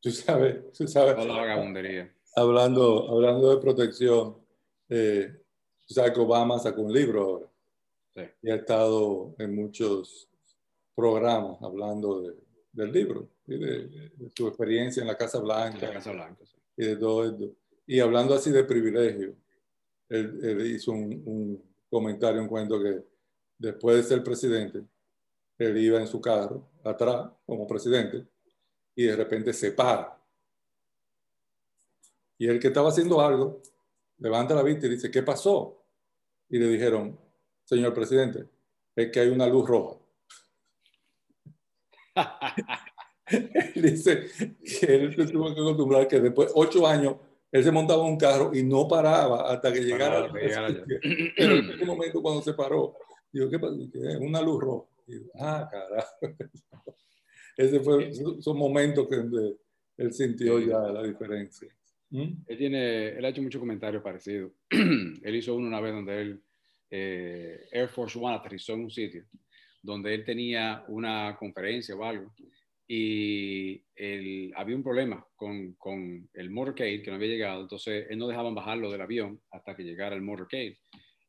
Tú 0.01 0.11
sabes, 0.11 0.73
tú 0.73 0.89
sabes. 0.89 1.15
Toda 1.15 1.27
la 1.27 1.41
vagabundería. 1.41 2.13
Hablando, 2.35 3.11
hablando 3.11 3.55
de 3.55 3.61
protección, 3.61 4.39
eh, 4.89 5.41
sabes 5.87 6.13
que 6.13 6.21
Obama 6.21 6.59
sacó 6.59 6.83
un 6.83 6.93
libro 6.93 7.23
ahora. 7.23 7.47
Y 8.43 8.51
ha 8.51 8.57
estado 8.57 9.37
en 9.39 9.55
muchos 9.55 10.29
programas 10.95 11.63
hablando 11.63 12.35
del 12.73 12.93
libro 12.93 13.31
y 13.51 13.59
de, 13.59 14.13
su 14.35 14.49
experiencia 14.49 15.01
en 15.01 15.09
la 15.09 15.17
Casa 15.17 15.39
Blanca, 15.41 15.91
y 16.77 16.85
de 16.87 16.97
todo 16.97 17.25
esto. 17.25 17.53
Y 17.87 18.01
hablando 18.01 18.35
así 18.35 18.51
de 18.51 18.65
privilegio, 18.65 19.35
él, 20.09 20.67
hizo 20.75 20.93
un, 20.93 21.23
un, 21.27 21.63
comentario, 21.89 22.41
un 22.41 22.49
cuento 22.49 22.81
que 22.83 23.03
después 23.59 23.97
de 23.97 24.03
ser 24.03 24.25
presidente, 24.25 24.83
él 25.59 25.77
iba 25.77 26.01
en 26.01 26.07
su 26.07 26.21
carro 26.21 26.71
atrás 26.85 27.31
como 27.45 27.67
presidente 27.67 28.27
y 28.95 29.05
de 29.05 29.17
repente 29.17 29.53
se 29.53 29.73
para 29.73 30.21
y 32.41 32.49
el 32.49 32.59
que 32.59 32.69
estaba 32.69 32.89
haciendo 32.89 33.21
algo 33.21 33.61
levanta 34.17 34.55
la 34.55 34.63
vista 34.63 34.87
y 34.87 34.91
dice, 34.91 35.11
¿qué 35.11 35.23
pasó? 35.23 35.85
Y 36.49 36.59
le 36.59 36.69
dijeron, 36.69 37.21
señor 37.65 37.93
presidente, 37.93 38.49
es 38.97 39.13
que 39.13 39.21
hay 39.21 39.29
una 39.29 39.47
luz 39.47 39.69
roja. 39.69 39.99
dice 43.75 44.27
que 44.81 44.87
él 44.87 45.15
se 45.15 45.27
tuvo 45.27 45.55
que 45.55 45.61
acostumbrar 45.61 46.09
que 46.09 46.21
después 46.21 46.49
de 46.49 46.55
ocho 46.57 46.87
años 46.87 47.17
él 47.53 47.65
se 47.65 47.73
montaba 47.73 48.05
en 48.05 48.13
un 48.13 48.19
carro 48.19 48.53
y 48.55 48.63
no 48.63 48.87
paraba 48.87 49.53
hasta 49.53 49.73
que 49.73 49.81
llegara. 49.81 50.31
Pero 50.33 51.57
en 51.57 51.71
ese 51.71 51.85
momento 51.85 52.23
cuando 52.23 52.43
se 52.43 52.55
paró, 52.55 52.97
digo, 53.33 53.51
¿qué 53.51 53.59
pasa? 53.59 53.75
Es 53.77 54.17
una 54.17 54.41
luz 54.41 54.61
roja. 54.61 54.89
Y 55.09 55.15
ah, 55.39 55.69
carajo. 55.71 56.17
Ese 57.57 57.81
fue, 57.81 58.13
son 58.41 58.57
momentos 58.57 59.09
que 59.09 59.17
él 59.97 60.13
sintió 60.13 60.61
ya 60.61 60.79
la 60.79 61.03
diferencia. 61.03 61.69
¿Mm? 62.11 62.33
Él, 62.47 62.59
tiene, 62.59 63.09
él 63.09 63.25
ha 63.25 63.29
hecho 63.29 63.43
muchos 63.43 63.61
comentarios 63.61 64.03
parecidos. 64.03 64.53
él 64.71 65.35
hizo 65.35 65.55
uno 65.55 65.67
una 65.67 65.81
vez 65.81 65.93
donde 65.93 66.21
él, 66.21 66.43
eh, 66.91 67.69
Air 67.73 67.89
Force 67.89 68.19
One 68.19 68.37
aterrizó 68.37 68.75
en 68.75 68.85
un 68.85 68.91
sitio 68.91 69.25
donde 69.83 70.15
él 70.15 70.25
tenía 70.25 70.85
una 70.89 71.37
conferencia 71.39 71.95
o 71.97 72.05
algo 72.05 72.33
y 72.93 73.85
él, 73.95 74.53
había 74.57 74.75
un 74.75 74.83
problema 74.83 75.25
con, 75.37 75.75
con, 75.75 76.29
el 76.35 76.51
motorcade 76.51 77.03
que 77.03 77.11
no 77.11 77.19
había 77.19 77.29
llegado, 77.29 77.63
entonces 77.63 78.07
él 78.11 78.19
no 78.19 78.27
dejaban 78.27 78.53
bajarlo 78.53 78.91
del 78.91 79.01
avión 79.01 79.41
hasta 79.53 79.77
que 79.77 79.85
llegara 79.85 80.17
el 80.17 80.23
motorcade 80.23 80.77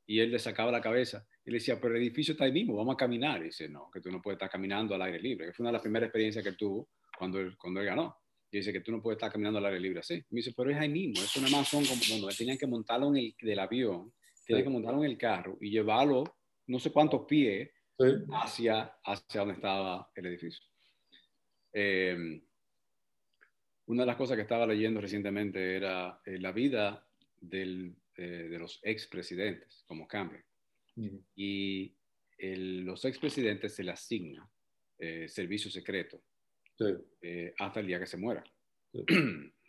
y 0.08 0.20
él 0.22 0.32
le 0.32 0.40
sacaba 0.40 0.72
la 0.72 0.82
cabeza 0.82 1.24
y 1.46 1.52
le 1.52 1.58
decía, 1.58 1.80
pero 1.80 1.96
el 1.96 2.02
edificio 2.02 2.32
está 2.32 2.46
ahí 2.46 2.52
mismo, 2.52 2.76
vamos 2.76 2.96
a 2.96 2.98
caminar. 2.98 3.42
Y 3.42 3.46
dice, 3.46 3.70
no, 3.70 3.92
que 3.94 4.02
tú 4.02 4.10
no 4.10 4.20
puedes 4.24 4.38
estar 4.38 4.50
caminando 4.50 4.96
al 4.96 5.04
aire 5.04 5.20
libre, 5.20 5.46
que 5.46 5.54
fue 5.54 5.64
una 5.64 5.70
de 5.70 5.74
las 5.74 5.84
primeras 5.84 6.08
experiencias 6.08 6.44
que 6.44 6.50
él 6.50 6.58
tuvo 6.58 6.90
cuando 7.16 7.40
él, 7.40 7.56
cuando 7.60 7.80
él 7.80 7.86
ganó. 7.86 8.18
Y 8.52 8.58
dice 8.58 8.74
que 8.74 8.82
tú 8.82 8.92
no 8.92 9.00
puedes 9.00 9.18
estar 9.18 9.32
caminando 9.32 9.60
al 9.60 9.66
aire 9.68 9.80
libre 9.80 10.00
así. 10.00 10.16
Y 10.16 10.26
me 10.32 10.40
dice, 10.40 10.54
pero 10.58 10.72
es 10.72 10.78
ahí 10.78 10.90
mismo, 10.90 11.24
eso 11.24 11.40
nada 11.42 11.58
más 11.58 11.68
son 11.68 11.86
como, 11.86 12.02
bueno, 12.10 12.36
tenían 12.36 12.58
que 12.58 12.66
montarlo 12.66 13.10
en 13.10 13.18
el 13.18 13.36
del 13.40 13.60
avión, 13.60 14.12
tenían 14.48 14.64
que 14.64 14.72
montarlo 14.72 15.04
en 15.04 15.12
el 15.12 15.18
carro 15.20 15.60
y 15.62 15.70
llevarlo 15.70 16.24
no 16.66 16.80
sé 16.80 16.92
cuántos 16.92 17.28
pies 17.28 17.70
hacia, 18.32 18.96
hacia 19.06 19.42
donde 19.42 19.54
estaba 19.54 20.10
el 20.16 20.26
edificio. 20.26 20.71
Eh, 21.74 22.42
una 23.88 24.04
de 24.04 24.08
las 24.08 24.16
cosas 24.16 24.36
que 24.36 24.44
estaba 24.44 24.66
leyendo 24.66 25.02
recientemente 25.02 25.76
era 25.76 26.22
eh, 26.26 26.40
la 26.40 26.52
vida 26.52 27.06
del, 27.40 27.96
eh, 28.16 28.48
de 28.50 28.60
los 28.60 28.80
expresidentes, 28.84 29.84
como 29.88 30.08
cambian. 30.08 30.44
Y 31.36 31.96
los 32.38 33.06
expresidentes 33.06 33.74
se 33.74 33.84
le 33.84 33.92
asigna 33.92 34.48
servicio 35.28 35.72
secreto 35.72 36.22
hasta 37.58 37.80
el 37.80 37.88
día 37.88 38.00
que 38.00 38.06
se 38.06 38.18
muera. 38.18 38.44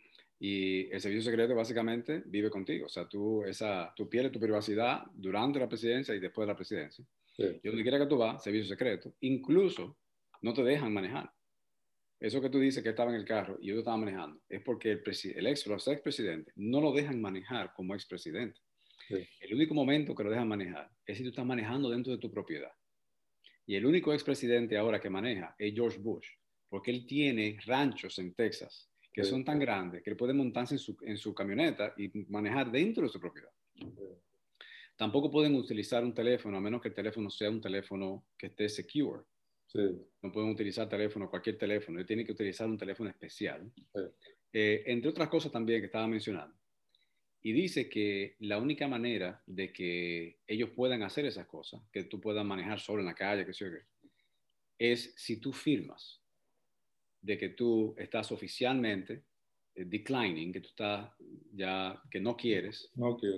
Y 0.45 0.91
el 0.91 0.99
servicio 0.99 1.31
secreto 1.31 1.55
básicamente 1.55 2.21
vive 2.25 2.49
contigo. 2.49 2.87
O 2.87 2.89
sea, 2.89 3.07
tú, 3.07 3.45
esa, 3.45 3.93
tú 3.95 4.09
pierdes 4.09 4.33
tu 4.33 4.41
privacidad 4.41 5.03
durante 5.13 5.57
la 5.57 5.69
presidencia 5.69 6.13
y 6.13 6.19
después 6.19 6.45
de 6.45 6.51
la 6.51 6.57
presidencia. 6.57 7.05
Y 7.37 7.65
donde 7.65 7.81
quiera 7.81 7.97
que 7.97 8.07
tú 8.07 8.17
vas, 8.17 8.43
servicio 8.43 8.67
secreto. 8.67 9.15
Incluso 9.21 9.97
no 10.41 10.53
te 10.53 10.63
dejan 10.63 10.93
manejar. 10.93 11.31
Eso 12.23 12.39
que 12.39 12.49
tú 12.49 12.57
dices 12.57 12.81
que 12.81 12.87
estaba 12.87 13.11
en 13.11 13.17
el 13.17 13.25
carro 13.25 13.57
y 13.59 13.67
yo 13.67 13.79
estaba 13.79 13.97
manejando, 13.97 14.39
es 14.47 14.61
porque 14.61 14.91
el, 14.91 15.03
el 15.35 15.47
ex, 15.47 15.67
los 15.67 15.85
expresidentes 15.89 16.53
no 16.55 16.79
lo 16.79 16.93
dejan 16.93 17.19
manejar 17.19 17.73
como 17.75 17.93
expresidente. 17.93 18.61
El 19.09 19.53
único 19.53 19.73
momento 19.73 20.15
que 20.15 20.23
lo 20.23 20.29
dejan 20.29 20.47
manejar 20.47 20.89
es 21.05 21.17
si 21.17 21.23
tú 21.23 21.31
estás 21.31 21.45
manejando 21.45 21.89
dentro 21.89 22.13
de 22.13 22.19
tu 22.19 22.31
propiedad. 22.31 22.71
Y 23.65 23.75
el 23.75 23.85
único 23.85 24.13
expresidente 24.13 24.77
ahora 24.77 25.01
que 25.01 25.09
maneja 25.09 25.53
es 25.59 25.73
George 25.73 25.99
Bush, 25.99 26.25
porque 26.69 26.91
él 26.91 27.05
tiene 27.05 27.57
ranchos 27.65 28.17
en 28.19 28.33
Texas 28.33 28.89
que 29.11 29.25
son 29.25 29.43
tan 29.43 29.59
grandes 29.59 30.01
que 30.01 30.09
él 30.09 30.15
puede 30.15 30.33
montarse 30.33 30.75
en 30.75 30.79
su, 30.79 30.95
en 31.01 31.17
su 31.17 31.35
camioneta 31.35 31.93
y 31.97 32.09
manejar 32.29 32.71
dentro 32.71 33.03
de 33.03 33.09
su 33.09 33.19
propiedad. 33.19 33.51
Tampoco 34.95 35.29
pueden 35.29 35.55
utilizar 35.55 36.05
un 36.05 36.13
teléfono 36.13 36.55
a 36.55 36.61
menos 36.61 36.81
que 36.81 36.87
el 36.87 36.95
teléfono 36.95 37.29
sea 37.29 37.49
un 37.49 37.59
teléfono 37.59 38.27
que 38.37 38.47
esté 38.47 38.69
secure. 38.69 39.23
No 40.21 40.31
pueden 40.31 40.51
utilizar 40.51 40.87
teléfono, 40.87 41.29
cualquier 41.29 41.57
teléfono. 41.57 41.99
Él 41.99 42.05
tiene 42.05 42.25
que 42.25 42.31
utilizar 42.31 42.67
un 42.67 42.77
teléfono 42.77 43.09
especial. 43.09 43.71
Eh, 44.51 44.83
entre 44.85 45.09
otras 45.09 45.29
cosas 45.29 45.51
también 45.51 45.81
que 45.81 45.87
estaba 45.87 46.07
mencionando. 46.07 46.55
Y 47.41 47.51
dice 47.51 47.89
que 47.89 48.35
la 48.39 48.57
única 48.57 48.87
manera 48.87 49.41
de 49.45 49.73
que 49.73 50.39
ellos 50.47 50.69
puedan 50.75 51.03
hacer 51.03 51.25
esas 51.25 51.45
cosas, 51.47 51.81
que 51.91 52.03
tú 52.05 52.21
puedas 52.21 52.45
manejar 52.45 52.79
solo 52.79 53.01
en 53.01 53.07
la 53.07 53.15
calle, 53.15 53.45
que 53.45 53.53
sé 53.53 53.65
yo 53.65 53.71
es 54.77 55.13
si 55.15 55.37
tú 55.37 55.53
firmas 55.53 56.21
de 57.21 57.37
que 57.37 57.49
tú 57.49 57.95
estás 57.97 58.31
oficialmente 58.31 59.23
eh, 59.75 59.85
declining, 59.85 60.51
que 60.51 60.59
tú 60.59 60.69
estás 60.69 61.11
ya, 61.53 62.01
que 62.11 62.19
no 62.19 62.35
quieres 62.35 62.91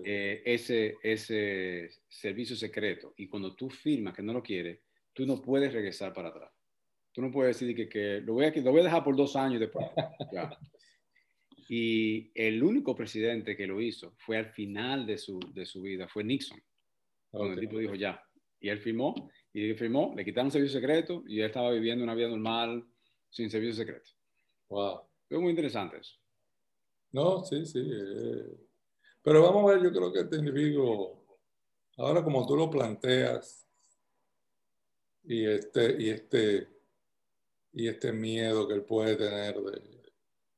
eh, 0.03 0.41
ese, 0.45 0.97
ese 1.03 1.89
servicio 2.07 2.55
secreto. 2.55 3.13
Y 3.17 3.27
cuando 3.27 3.55
tú 3.55 3.69
firmas 3.69 4.15
que 4.15 4.23
no 4.23 4.33
lo 4.33 4.41
quieres, 4.41 4.79
tú 5.15 5.25
no 5.25 5.41
puedes 5.41 5.73
regresar 5.73 6.13
para 6.13 6.29
atrás. 6.29 6.51
Tú 7.11 7.21
no 7.21 7.31
puedes 7.31 7.57
decir 7.57 7.75
que, 7.75 7.89
que 7.89 8.21
lo, 8.21 8.33
voy 8.33 8.45
a, 8.45 8.51
lo 8.51 8.71
voy 8.71 8.81
a 8.81 8.83
dejar 8.83 9.03
por 9.03 9.15
dos 9.15 9.35
años 9.35 9.59
después. 9.59 9.87
Y 11.67 12.31
el 12.35 12.61
único 12.61 12.95
presidente 12.95 13.57
que 13.57 13.65
lo 13.65 13.81
hizo 13.81 14.13
fue 14.17 14.37
al 14.37 14.51
final 14.51 15.05
de 15.05 15.17
su, 15.17 15.39
de 15.51 15.65
su 15.65 15.81
vida, 15.81 16.07
fue 16.07 16.23
Nixon. 16.23 16.61
Cuando 17.31 17.53
el 17.53 17.59
tipo 17.59 17.79
dijo 17.79 17.95
ya. 17.95 18.21
Y 18.59 18.69
él 18.69 18.79
firmó, 18.79 19.31
y 19.51 19.69
él 19.69 19.75
firmó, 19.75 20.13
le 20.15 20.23
quitaron 20.23 20.51
servicio 20.51 20.79
secreto 20.79 21.23
y 21.27 21.39
él 21.39 21.47
estaba 21.47 21.71
viviendo 21.71 22.03
una 22.03 22.13
vida 22.13 22.29
normal 22.29 22.85
sin 23.29 23.49
servicio 23.49 23.75
secreto. 23.75 24.11
Wow. 24.69 25.01
Es 25.29 25.39
muy 25.39 25.49
interesante 25.49 25.97
eso. 25.97 26.15
No, 27.11 27.43
sí, 27.43 27.65
sí. 27.65 27.79
Eh. 27.79 28.57
Pero 29.23 29.41
vamos 29.41 29.63
a 29.63 29.75
ver, 29.75 29.83
yo 29.83 29.91
creo 29.91 30.13
que 30.13 30.19
este 30.19 30.37
individuo, 30.37 31.39
ahora 31.97 32.23
como 32.23 32.45
tú 32.45 32.55
lo 32.55 32.69
planteas, 32.69 33.64
y 35.27 35.45
este, 35.45 35.95
y 36.01 36.09
este, 36.09 36.67
y 37.73 37.87
este 37.87 38.11
miedo 38.11 38.67
que 38.67 38.73
él 38.73 38.83
puede 38.83 39.15
tener 39.15 39.59
de 39.61 39.81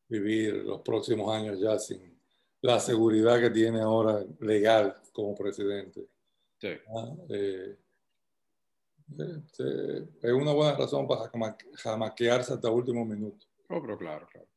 vivir 0.08 0.56
los 0.64 0.82
próximos 0.82 1.34
años 1.34 1.60
ya 1.60 1.78
sin 1.80 2.18
la 2.62 2.80
seguridad 2.80 3.40
que 3.40 3.50
tiene 3.50 3.82
ahora 3.82 4.26
legal 4.40 4.96
como 5.12 5.36
presidente. 5.36 6.08
Sí. 6.60 6.70
Ah, 6.96 7.16
eh, 7.30 7.78
es 10.22 10.34
una 10.34 10.52
buena 10.52 10.76
razón 10.76 11.08
para 11.08 11.32
jamaquearse 11.76 12.54
hasta 12.54 12.70
último 12.70 13.06
minuto. 13.06 13.46
Oh, 13.70 13.82
pero 13.82 13.98
claro, 13.98 14.28
claro. 14.28 14.48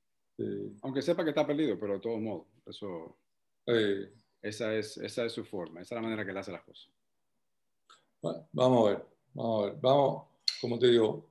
Aunque 0.83 1.03
sepa 1.03 1.23
que 1.23 1.31
está 1.31 1.47
perdido, 1.47 1.79
pero 1.79 1.95
de 1.95 2.01
todos 2.01 2.21
modos, 2.21 2.47
eso, 2.67 3.17
esa, 4.43 4.75
es, 4.75 4.97
esa 4.97 5.25
es 5.27 5.33
su 5.33 5.45
forma, 5.45 5.83
esa 5.83 5.95
es 5.95 5.97
la 5.97 6.03
manera 6.03 6.25
que 6.25 6.31
él 6.31 6.39
hace 6.39 6.53
las 6.53 6.63
cosas. 6.63 6.91
vamos 8.53 8.87
a 8.87 8.91
ver, 8.91 9.07
vamos 9.35 9.63
a 9.63 9.67
ver, 9.67 9.81
vamos, 9.81 10.27
como 10.61 10.79
te 10.79 10.89
digo, 10.89 11.29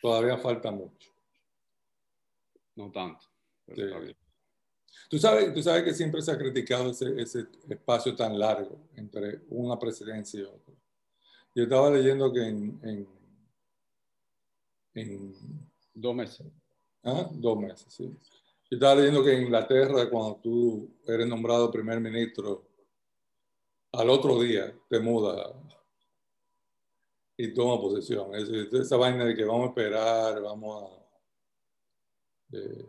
todavía 0.00 0.36
falta 0.38 0.70
mucho. 0.70 1.10
No 2.76 2.90
tanto. 2.90 3.26
Tú 5.08 5.18
sabes, 5.18 5.52
tú 5.52 5.62
sabes 5.62 5.84
que 5.84 5.94
siempre 5.94 6.22
se 6.22 6.30
ha 6.32 6.38
criticado 6.38 6.90
ese, 6.90 7.20
ese 7.20 7.46
espacio 7.68 8.14
tan 8.14 8.38
largo 8.38 8.78
entre 8.96 9.40
una 9.48 9.78
presidencia 9.78 10.40
y 10.40 10.44
otra. 10.44 10.74
Yo 11.54 11.64
estaba 11.64 11.90
leyendo 11.90 12.32
que 12.32 12.46
en, 12.46 13.08
en, 14.94 15.34
dos 15.94 16.14
meses. 16.14 16.46
¿Ah? 17.02 17.28
Dos 17.32 17.58
meses, 17.58 17.92
sí. 17.92 18.04
Yo 18.70 18.76
estaba 18.76 18.94
leyendo 18.94 19.24
que 19.24 19.34
en 19.34 19.42
Inglaterra, 19.42 20.08
cuando 20.08 20.36
tú 20.36 20.90
eres 21.06 21.26
nombrado 21.26 21.70
primer 21.70 22.00
ministro, 22.00 22.68
al 23.92 24.10
otro 24.10 24.40
día 24.40 24.72
te 24.88 25.00
muda 25.00 25.52
y 27.40 27.54
toma 27.54 27.80
posesión. 27.80 28.34
Es 28.34 28.48
esa 28.50 28.96
vaina 28.96 29.24
de 29.24 29.34
que 29.34 29.44
vamos 29.44 29.64
a 29.64 29.68
esperar, 29.68 30.42
vamos 30.42 30.82
a... 30.82 32.56
Eh, 32.56 32.86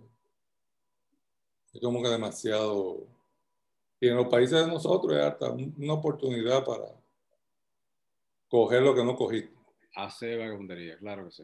es 1.73 1.81
como 1.81 2.03
que 2.03 2.09
demasiado... 2.09 3.07
Y 3.99 4.07
en 4.07 4.15
los 4.15 4.27
países 4.27 4.59
de 4.59 4.67
nosotros 4.67 5.15
es 5.15 5.23
hasta 5.23 5.51
una 5.51 5.93
oportunidad 5.93 6.65
para 6.65 6.85
coger 8.49 8.81
lo 8.81 8.95
que 8.95 9.05
no 9.05 9.15
cogiste. 9.15 9.55
Hace 9.95 10.35
vagabundería, 10.35 10.97
claro 10.97 11.25
que 11.25 11.31
sí. 11.31 11.43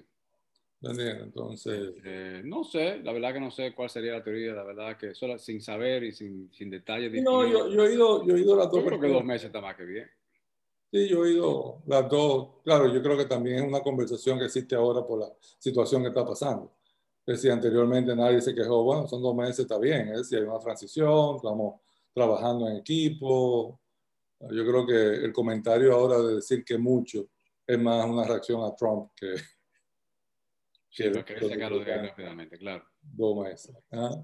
Entonces. 0.82 1.94
Eh, 2.04 2.42
no 2.44 2.64
sé, 2.64 3.00
la 3.04 3.12
verdad 3.12 3.34
que 3.34 3.40
no 3.40 3.52
sé 3.52 3.74
cuál 3.74 3.90
sería 3.90 4.14
la 4.14 4.24
teoría, 4.24 4.54
la 4.54 4.64
verdad 4.64 4.98
que 4.98 5.14
solo 5.14 5.38
sin 5.38 5.62
saber 5.62 6.04
y 6.04 6.12
sin, 6.12 6.52
sin 6.52 6.70
detalles. 6.70 7.12
No, 7.24 7.48
yo, 7.48 7.70
yo, 7.70 7.86
he 7.86 7.94
ido, 7.94 8.26
yo 8.26 8.36
he 8.36 8.42
ido 8.42 8.56
las 8.56 8.72
dos. 8.72 8.82
Yo 8.82 8.88
creo 8.88 9.00
que 9.00 9.08
dos 9.08 9.24
meses 9.24 9.46
está 9.46 9.62
más 9.62 9.76
que 9.76 9.86
bien. 9.86 10.10
Sí, 10.92 11.08
yo 11.10 11.18
he 11.18 11.30
oído 11.30 11.84
las 11.86 12.10
dos. 12.10 12.62
Claro, 12.64 12.88
yo 12.88 13.02
creo 13.02 13.18
que 13.18 13.26
también 13.26 13.58
es 13.58 13.68
una 13.68 13.82
conversación 13.82 14.40
que 14.40 14.46
existe 14.46 14.76
ahora 14.76 15.06
por 15.06 15.20
la 15.20 15.34
situación 15.60 16.02
que 16.02 16.10
está 16.10 16.26
pasando. 16.26 16.78
Es 17.26 17.38
decir, 17.38 17.52
anteriormente 17.52 18.16
nadie 18.16 18.42
se 18.42 18.56
quejó, 18.56 18.84
bueno, 18.84 19.06
son 19.06 19.22
dos 19.22 19.36
meses, 19.36 19.60
está 19.60 19.78
bien. 19.78 20.10
Es 20.10 20.18
decir, 20.20 20.40
hay 20.40 20.46
una 20.46 20.60
transición, 20.60 21.36
estamos 21.36 21.82
trabajando 22.14 22.70
en 22.70 22.78
equipo, 22.78 23.82
yo 24.40 24.66
creo 24.66 24.86
que 24.86 25.26
el 25.26 25.34
comentario 25.34 25.94
ahora 25.94 26.20
de 26.20 26.36
decir 26.36 26.64
que 26.64 26.78
mucho 26.78 27.28
es 27.66 27.80
más 27.80 28.06
una 28.06 28.24
reacción 28.24 28.64
a 28.64 28.76
Trump 28.76 29.12
que... 29.16 29.36
que 30.92 31.14
sí, 31.14 31.24
que 31.24 31.50
sacarlo 31.50 31.80
de 31.80 31.98
rápidamente, 31.98 32.58
claro. 32.58 32.86
Dos 33.02 33.44
meses. 33.44 33.76
¿ah? 33.92 34.24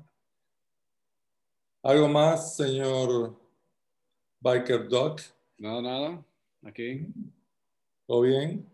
¿Algo 1.84 2.08
más, 2.08 2.56
señor 2.56 3.36
Biker 4.40 4.88
Duck? 4.88 5.20
Nada, 5.58 5.82
nada. 5.82 6.26
Aquí. 6.64 7.08
¿Todo 8.06 8.22
bien? 8.22 8.66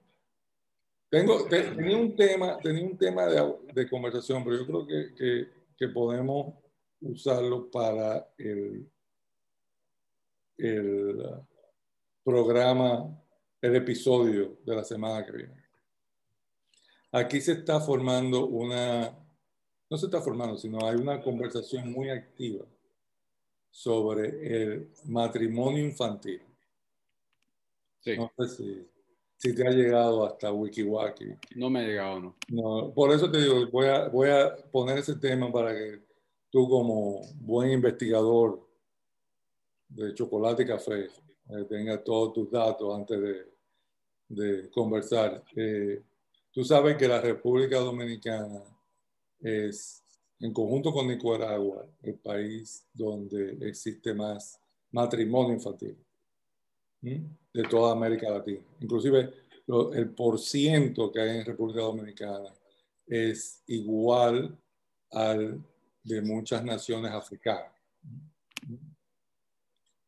Tengo, 1.10 1.46
tenía 1.46 1.98
un 1.98 2.16
tema, 2.16 2.58
tenía 2.60 2.84
un 2.84 2.98
tema 2.98 3.26
de, 3.26 3.56
de 3.74 3.90
conversación, 3.90 4.44
pero 4.44 4.58
yo 4.58 4.66
creo 4.66 4.88
que, 4.88 5.16
que, 5.16 5.48
que 5.78 5.88
podemos 5.90 6.54
usarlo 7.02 7.70
para 7.72 8.30
el 8.38 8.88
el 10.60 11.24
programa, 12.24 13.18
el 13.62 13.76
episodio 13.78 14.58
de 14.66 14.76
la 14.76 14.84
semana 14.84 15.26
que 15.26 15.32
viene. 15.32 15.64
Aquí 17.12 17.42
se 17.42 17.54
está 17.54 17.80
formando 17.80 18.46
una 18.46 19.16
no 19.90 19.98
se 19.98 20.06
está 20.06 20.22
formando, 20.22 20.56
sino 20.56 20.86
hay 20.86 20.98
una 20.98 21.20
conversación 21.20 21.92
muy 21.92 22.12
activa 22.12 22.64
sobre 23.72 24.28
el 24.64 24.90
matrimonio 25.06 25.84
infantil. 25.84 26.44
Sí. 28.00 28.18
No 28.18 28.32
sé 28.38 28.56
si, 28.56 28.88
si, 29.36 29.56
te 29.56 29.68
ha 29.68 29.72
llegado 29.72 30.26
hasta 30.26 30.52
Wikiwaki. 30.52 31.26
No 31.56 31.70
me 31.70 31.80
ha 31.80 31.84
llegado, 31.84 32.20
no. 32.20 32.36
no. 32.50 32.94
Por 32.94 33.12
eso 33.12 33.30
te 33.30 33.40
digo, 33.40 33.68
voy 33.72 33.88
a, 33.88 34.08
voy 34.08 34.30
a 34.30 34.56
poner 34.72 35.00
ese 35.00 35.16
tema 35.16 35.52
para 35.52 35.74
que 35.74 36.02
tú 36.50 36.68
como 36.68 37.22
buen 37.36 37.72
investigador 37.72 38.68
de 39.90 40.14
chocolate 40.14 40.64
y 40.64 40.68
café 40.68 41.06
eh, 41.06 41.66
tengas 41.68 42.04
todos 42.04 42.34
tus 42.34 42.52
datos 42.52 42.96
antes 42.96 43.20
de, 43.20 43.46
de 44.30 44.70
conversar. 44.70 45.44
Eh, 45.56 46.02
tú 46.52 46.64
sabes 46.64 46.96
que 46.96 47.08
la 47.08 47.20
República 47.20 47.80
Dominicana 47.80 48.64
es, 49.42 50.04
en 50.40 50.54
conjunto 50.54 50.94
con 50.94 51.08
Nicaragua, 51.08 51.86
el 52.04 52.16
país 52.16 52.86
donde 52.94 53.58
existe 53.68 54.14
más 54.14 54.60
matrimonio 54.92 55.54
infantil 55.54 55.98
de 57.02 57.64
toda 57.70 57.94
América 57.94 58.30
Latina. 58.30 58.62
Inclusive 58.80 59.34
el 59.94 60.10
porciento 60.10 61.12
que 61.12 61.22
hay 61.22 61.38
en 61.38 61.46
República 61.46 61.82
Dominicana 61.82 62.54
es 63.06 63.64
igual 63.68 64.58
al 65.12 65.64
de 66.04 66.22
muchas 66.22 66.64
naciones 66.64 67.12
africanas. 67.12 67.72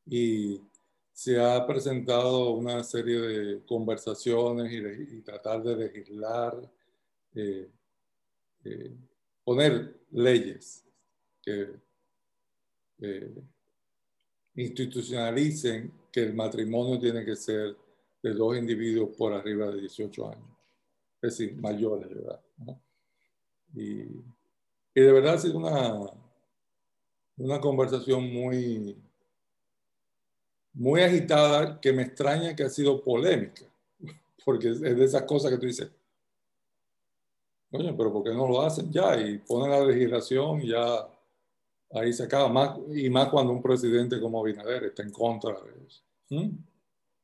Y 0.05 0.59
se 1.13 1.39
ha 1.39 1.65
presentado 1.67 2.51
una 2.51 2.83
serie 2.83 3.19
de 3.19 3.65
conversaciones 3.65 4.71
y, 4.71 5.21
tratar 5.21 5.61
de 5.61 5.75
legislar, 5.75 6.57
eh, 7.35 7.69
eh, 8.63 8.95
poner 9.43 9.99
leyes 10.11 10.83
que 11.41 11.69
eh, 13.01 13.35
institucionalicen 14.55 15.91
que 16.11 16.23
el 16.23 16.33
matrimonio 16.33 16.99
tiene 16.99 17.23
que 17.23 17.35
ser 17.35 17.75
de 18.21 18.33
dos 18.33 18.57
individuos 18.57 19.09
por 19.17 19.33
arriba 19.33 19.67
de 19.67 19.81
18 19.81 20.27
años, 20.27 20.49
es 21.21 21.37
decir, 21.37 21.55
mayores 21.55 22.09
de 22.09 22.21
edad. 22.21 22.41
Y, 23.73 24.01
y, 24.93 25.01
de 25.01 25.11
verdad 25.11 25.35
ha 25.35 25.39
sido 25.39 25.57
una, 25.57 26.11
una 27.37 27.59
conversación 27.59 28.31
muy, 28.31 28.95
muy 30.73 31.01
agitada 31.01 31.79
que 31.79 31.93
me 31.93 32.03
extraña 32.03 32.55
que 32.55 32.63
ha 32.63 32.69
sido 32.69 33.01
polémica, 33.01 33.65
porque 34.45 34.69
es 34.69 34.81
de 34.81 35.03
esas 35.03 35.23
cosas 35.23 35.51
que 35.51 35.57
tú 35.57 35.65
dices, 35.65 35.89
oye, 37.71 37.93
pero 37.93 38.11
¿por 38.11 38.23
qué 38.23 38.31
no 38.31 38.47
lo 38.47 38.61
hacen 38.61 38.91
ya? 38.91 39.19
Y 39.19 39.39
ponen 39.39 39.71
la 39.71 39.85
legislación 39.85 40.61
y 40.61 40.69
ya 40.69 41.07
ahí 41.93 42.13
se 42.13 42.23
acaba, 42.23 42.49
más, 42.49 42.77
y 42.93 43.09
más 43.09 43.29
cuando 43.29 43.53
un 43.53 43.61
presidente 43.61 44.19
como 44.19 44.39
Abinader 44.39 44.85
está 44.85 45.03
en 45.03 45.11
contra 45.11 45.53
de 45.53 45.85
eso. 45.85 46.03
¿Mm? 46.29 46.49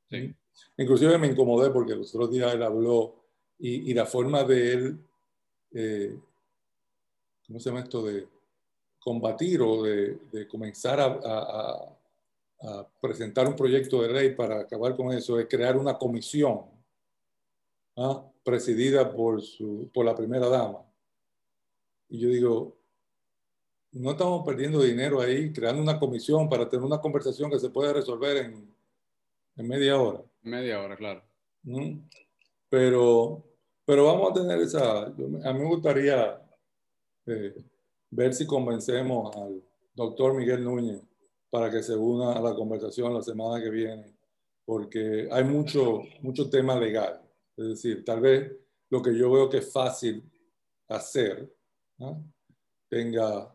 Sí. 0.09 0.36
Inclusive 0.78 1.18
me 1.18 1.28
incomodé 1.28 1.70
porque 1.70 1.95
los 1.95 2.13
otros 2.13 2.32
días 2.32 2.53
él 2.53 2.63
habló 2.63 3.15
y, 3.59 3.91
y 3.91 3.93
la 3.93 4.05
forma 4.05 4.43
de 4.43 4.74
él, 4.74 4.99
eh, 5.72 6.20
¿cómo 7.45 7.59
se 7.59 7.70
llama 7.70 7.82
esto? 7.82 8.03
De 8.03 8.28
combatir 8.99 9.61
o 9.61 9.84
de, 9.84 10.20
de 10.32 10.47
comenzar 10.47 10.99
a, 10.99 11.05
a, 11.05 11.97
a, 12.61 12.88
presentar 12.99 13.47
un 13.47 13.55
proyecto 13.55 14.01
de 14.01 14.11
ley 14.11 14.36
para 14.36 14.61
acabar 14.61 14.95
con 14.95 15.11
eso 15.13 15.39
es 15.39 15.47
crear 15.47 15.78
una 15.78 15.97
comisión 15.97 16.65
¿ah? 17.95 18.24
presidida 18.43 19.11
por, 19.13 19.41
su, 19.41 19.89
por 19.93 20.05
la 20.05 20.15
primera 20.15 20.49
dama. 20.49 20.84
Y 22.09 22.20
yo 22.20 22.30
digo, 22.30 22.78
no 23.91 24.11
estamos 24.11 24.45
perdiendo 24.45 24.81
dinero 24.81 25.21
ahí 25.21 25.51
creando 25.51 25.81
una 25.81 25.99
comisión 25.99 26.49
para 26.49 26.67
tener 26.69 26.85
una 26.85 26.99
conversación 26.99 27.49
que 27.49 27.59
se 27.59 27.69
puede 27.69 27.93
resolver 27.93 28.38
en, 28.38 28.75
en 29.55 29.67
media 29.67 29.99
hora. 29.99 30.23
Media 30.41 30.81
hora, 30.81 30.95
claro. 30.95 31.23
¿Mm? 31.63 31.99
Pero, 32.69 33.43
pero 33.85 34.05
vamos 34.05 34.31
a 34.31 34.33
tener 34.33 34.59
esa, 34.59 35.03
a 35.03 35.09
mí 35.53 35.59
me 35.59 35.67
gustaría 35.67 36.41
eh, 37.25 37.55
ver 38.09 38.33
si 38.33 38.45
convencemos 38.45 39.35
al 39.35 39.63
doctor 39.93 40.33
Miguel 40.33 40.63
Núñez 40.63 41.01
para 41.49 41.71
que 41.71 41.81
se 41.81 41.95
una 41.95 42.33
a 42.33 42.41
la 42.41 42.53
conversación 42.53 43.13
la 43.13 43.21
semana 43.21 43.61
que 43.63 43.69
viene, 43.69 44.13
porque 44.65 45.27
hay 45.31 45.43
mucho, 45.43 46.01
mucho 46.21 46.49
tema 46.49 46.77
legal. 46.77 47.21
Es 47.55 47.67
decir, 47.67 48.03
tal 48.05 48.19
vez 48.21 48.51
lo 48.89 49.01
que 49.01 49.17
yo 49.17 49.31
veo 49.31 49.49
que 49.49 49.57
es 49.57 49.71
fácil 49.71 50.23
hacer 50.88 51.51
tenga 52.89 53.53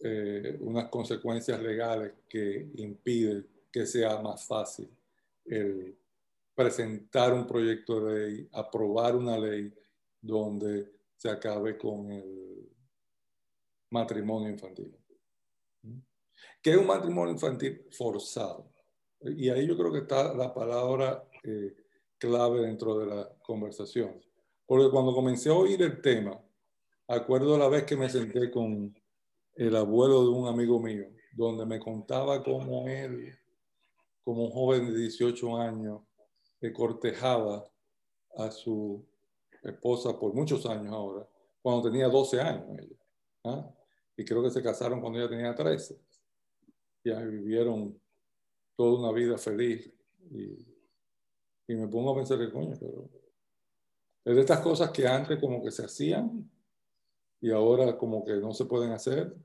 eh, 0.00 0.56
unas 0.60 0.88
consecuencias 0.88 1.60
legales 1.62 2.12
que 2.28 2.68
impiden 2.76 3.46
que 3.70 3.86
sea 3.86 4.20
más 4.20 4.46
fácil 4.46 4.88
el 5.44 5.96
presentar 6.54 7.32
un 7.32 7.46
proyecto 7.46 8.04
de 8.04 8.28
ley, 8.28 8.48
aprobar 8.52 9.16
una 9.16 9.36
ley 9.38 9.72
donde 10.20 10.92
se 11.16 11.28
acabe 11.28 11.76
con 11.76 12.10
el 12.10 12.68
matrimonio 13.90 14.50
infantil. 14.50 14.96
¿Qué 16.62 16.70
es 16.70 16.76
un 16.76 16.86
matrimonio 16.86 17.32
infantil 17.32 17.82
forzado? 17.90 18.70
Y 19.20 19.48
ahí 19.48 19.66
yo 19.66 19.76
creo 19.76 19.92
que 19.92 20.00
está 20.00 20.34
la 20.34 20.52
palabra 20.52 21.28
eh, 21.42 21.74
clave 22.18 22.62
dentro 22.62 22.98
de 22.98 23.06
la 23.06 23.28
conversación. 23.42 24.20
Porque 24.66 24.90
cuando 24.90 25.14
comencé 25.14 25.50
a 25.50 25.54
oír 25.54 25.82
el 25.82 26.00
tema, 26.00 26.40
acuerdo 27.08 27.58
la 27.58 27.68
vez 27.68 27.84
que 27.84 27.96
me 27.96 28.08
senté 28.08 28.50
con 28.50 28.94
el 29.56 29.76
abuelo 29.76 30.22
de 30.22 30.28
un 30.30 30.48
amigo 30.48 30.80
mío, 30.80 31.06
donde 31.32 31.64
me 31.66 31.78
contaba 31.78 32.42
cómo 32.42 32.88
él, 32.88 33.36
como 34.24 34.44
un 34.44 34.50
joven 34.50 34.92
de 34.92 34.98
18 34.98 35.56
años, 35.56 36.02
que 36.60 36.72
cortejaba 36.72 37.64
a 38.36 38.50
su 38.50 39.04
esposa 39.62 40.18
por 40.18 40.34
muchos 40.34 40.66
años 40.66 40.92
ahora, 40.92 41.28
cuando 41.62 41.90
tenía 41.90 42.08
12 42.08 42.40
años 42.40 42.78
ella. 42.78 42.96
¿ah? 43.44 43.70
Y 44.16 44.24
creo 44.24 44.42
que 44.42 44.50
se 44.50 44.62
casaron 44.62 45.00
cuando 45.00 45.18
ella 45.18 45.28
tenía 45.28 45.54
13. 45.54 45.98
Ya 47.04 47.20
vivieron 47.20 48.00
toda 48.76 48.98
una 48.98 49.12
vida 49.12 49.36
feliz. 49.38 49.92
Y, 50.30 50.66
y 51.68 51.74
me 51.74 51.88
pongo 51.88 52.12
a 52.12 52.16
pensar 52.16 52.38
que 52.38 52.50
coño, 52.50 52.76
pero 52.78 53.08
es 54.24 54.34
de 54.34 54.40
estas 54.40 54.60
cosas 54.60 54.90
que 54.90 55.06
antes 55.06 55.38
como 55.38 55.62
que 55.62 55.70
se 55.70 55.84
hacían 55.84 56.50
y 57.44 57.50
ahora 57.50 57.98
como 57.98 58.24
que 58.24 58.36
no 58.36 58.54
se 58.54 58.64
pueden 58.64 58.92
hacer. 58.92 59.36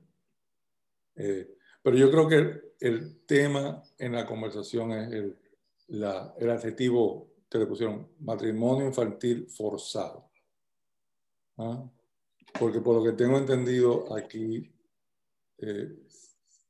Eh, 1.16 1.54
pero 1.82 1.98
yo 1.98 2.10
creo 2.10 2.26
que 2.26 2.74
el, 2.80 3.26
tema 3.26 3.82
en 3.98 4.12
la 4.12 4.24
conversación 4.24 4.92
es 4.92 5.12
el, 5.12 5.38
la, 5.88 6.34
el 6.38 6.48
adjetivo 6.48 7.28
que 7.50 7.58
le 7.58 7.66
pusieron, 7.66 8.08
matrimonio 8.20 8.86
infantil 8.86 9.46
forzado. 9.50 10.30
¿Ah? 11.58 11.86
Porque 12.58 12.80
por 12.80 12.96
lo 12.96 13.04
que 13.04 13.12
tengo 13.12 13.36
entendido, 13.36 14.16
aquí 14.16 14.72
eh, 15.58 15.94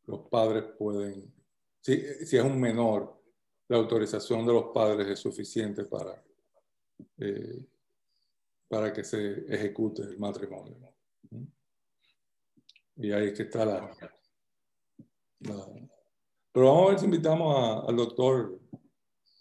los 0.06 0.20
padres 0.28 0.64
pueden, 0.76 1.32
si, 1.80 1.96
si, 2.26 2.38
es 2.38 2.42
un 2.42 2.60
menor, 2.60 3.22
la 3.68 3.76
autorización 3.76 4.44
de 4.44 4.52
los 4.52 4.64
padres 4.74 5.06
es 5.06 5.20
suficiente 5.20 5.84
para, 5.84 6.20
eh, 7.18 7.64
para 8.66 8.92
que 8.92 9.04
se 9.04 9.44
ejecute 9.54 10.02
el 10.02 10.18
matrimonio. 10.18 10.89
Y 12.96 13.12
ahí 13.12 13.28
es 13.28 13.34
que 13.34 13.44
está 13.44 13.64
la, 13.64 13.90
Pero 15.38 16.66
vamos 16.66 16.86
a 16.86 16.90
ver 16.90 16.98
si 16.98 17.04
invitamos 17.06 17.88
al 17.88 17.96
doctor 17.96 18.58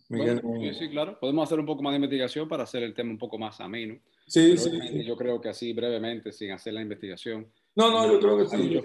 Miguel. 0.09 0.41
sí, 0.77 0.89
claro. 0.89 1.19
Podemos 1.19 1.47
hacer 1.47 1.59
un 1.59 1.65
poco 1.65 1.83
más 1.83 1.91
de 1.91 1.97
investigación 1.97 2.47
para 2.47 2.63
hacer 2.63 2.83
el 2.83 2.93
tema 2.93 3.11
un 3.11 3.17
poco 3.17 3.37
más 3.37 3.59
ameno. 3.59 3.99
Sí, 4.27 4.57
sí, 4.57 5.05
Yo 5.05 5.15
creo 5.17 5.41
que 5.41 5.49
así 5.49 5.73
brevemente, 5.73 6.31
sin 6.31 6.51
hacer 6.51 6.73
la 6.73 6.81
investigación. 6.81 7.51
No, 7.75 7.91
no, 7.91 8.11
yo 8.11 8.19
creo 8.19 8.37
que 8.37 8.45
sí. 8.45 8.81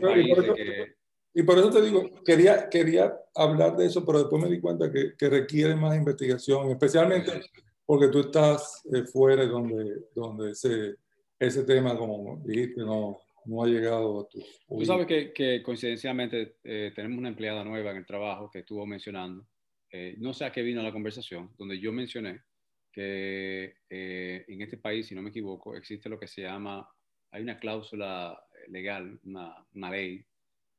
y, 1.35 1.43
por 1.43 1.59
eso, 1.59 1.71
te 1.71 1.83
digo, 1.83 2.23
quería, 2.25 2.69
quería 2.69 3.15
hablar 3.35 3.77
de 3.77 3.87
eso, 3.87 4.05
pero 4.05 4.21
después 4.21 4.43
me 4.43 4.51
di 4.51 4.61
cuenta 4.61 4.91
que, 4.91 5.15
que 5.17 5.29
requiere 5.29 5.75
más 5.75 5.97
investigación, 5.97 6.71
especialmente 6.71 7.43
porque 7.87 8.09
tú 8.09 8.21
estás 8.21 8.83
eh, 8.93 9.05
fuera 9.05 9.47
donde, 9.47 10.07
donde 10.15 10.53
ese, 10.53 10.97
ese 11.39 11.65
tema, 11.65 11.97
como 11.97 12.43
dijiste, 12.45 12.81
no, 12.81 13.19
no 13.47 13.63
ha 13.63 13.67
llegado 13.67 14.21
a 14.21 14.29
tu... 14.29 14.43
Tú 14.69 14.85
sabes 14.85 15.07
que, 15.07 15.33
que 15.33 15.63
coincidencialmente 15.63 16.57
eh, 16.65 16.93
tenemos 16.95 17.19
una 17.19 17.29
empleada 17.29 17.65
nueva 17.65 17.91
en 17.91 17.99
el 17.99 18.07
trabajo 18.07 18.51
que 18.51 18.61
estuvo 18.61 18.87
mencionando, 18.87 19.47
eh, 19.91 20.15
no 20.19 20.33
sé 20.33 20.45
a 20.45 20.53
qué 20.53 20.63
vino 20.63 20.83
la 20.83 20.93
conversación, 20.93 21.51
donde 21.57 21.79
yo 21.79 21.93
mencioné 21.93 22.43
que 22.91 23.77
eh, 23.91 24.45
en 24.47 24.63
este 24.63 24.79
país, 24.79 25.07
si 25.07 25.15
no 25.15 25.23
me 25.23 25.31
equivoco, 25.31 25.77
existe 25.77 26.09
lo 26.09 26.19
que 26.19 26.29
se 26.29 26.43
llama, 26.43 26.89
hay 27.31 27.43
una 27.43 27.59
cláusula 27.59 28.41
legal, 28.69 29.19
una, 29.25 29.67
una 29.75 29.91
ley, 29.91 30.25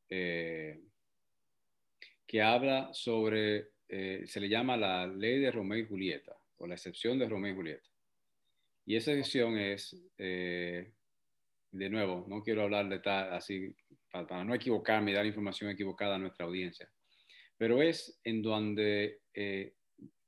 que 0.08 0.80
habla 2.42 2.90
sobre, 2.94 3.72
se 3.88 4.40
le 4.40 4.48
llama 4.48 4.78
la 4.78 5.08
ley 5.08 5.40
de 5.40 5.52
Romeo 5.52 5.80
y 5.80 5.86
Julieta, 5.86 6.38
o 6.58 6.68
la 6.68 6.76
excepción 6.76 7.20
de 7.20 7.28
Romeo 7.28 7.52
y 7.52 7.56
Julieta. 7.56 7.90
Y 8.86 8.96
esa 8.96 9.12
excepción 9.12 9.58
es 9.58 9.96
de 11.76 11.90
nuevo, 11.90 12.26
no 12.28 12.42
quiero 12.42 12.64
hablar 12.64 12.88
de 12.88 13.00
tal, 13.00 13.34
así, 13.34 13.76
para, 14.10 14.44
no 14.46 14.56
equivocarme 14.56 15.12
y 15.12 15.14
dar 15.14 15.26
información 15.26 15.70
equivocada 15.70 16.16
a 16.16 16.20
nuestra 16.20 16.46
audiencia, 16.46 16.90
pero 17.58 17.82
es 17.82 18.20
en 18.24 18.42
donde 18.42 19.20
eh, 19.34 19.74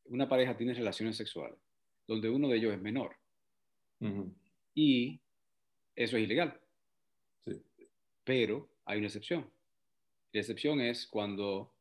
una 0.05 0.27
pareja 0.27 0.57
tiene 0.57 0.73
relaciones 0.73 1.15
sexuales, 1.15 1.57
donde 2.05 2.29
uno 2.29 2.49
de 2.49 2.57
ellos 2.57 2.73
es 2.73 2.81
menor. 2.81 3.15
Y 4.75 5.19
eso 5.95 6.17
es 6.17 6.23
ilegal. 6.23 6.59
Sí. 7.45 7.63
Pero 8.23 8.69
hay 8.85 8.99
una 8.99 9.07
excepción. 9.07 9.49
La 10.31 10.41
excepción 10.41 10.79
es 10.81 11.07
cuando 11.07 11.73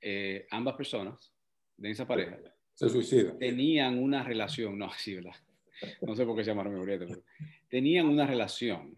eh, 0.00 0.46
ambas 0.50 0.74
personas 0.74 1.32
de 1.76 1.90
esa 1.90 2.06
pareja 2.06 2.38
se 2.74 2.88
suicidan. 2.88 3.38
Tenían 3.38 3.98
una 3.98 4.22
relación, 4.22 4.78
no, 4.78 4.90
sí, 4.96 5.14
¿verdad? 5.14 5.34
No 6.02 6.14
sé 6.14 6.24
por 6.24 6.36
qué 6.36 6.44
se 6.44 6.50
llamaron 6.50 6.78
Julieta, 6.78 7.06
pero 7.06 7.22
tenían 7.68 8.06
una 8.06 8.26
relación 8.26 8.96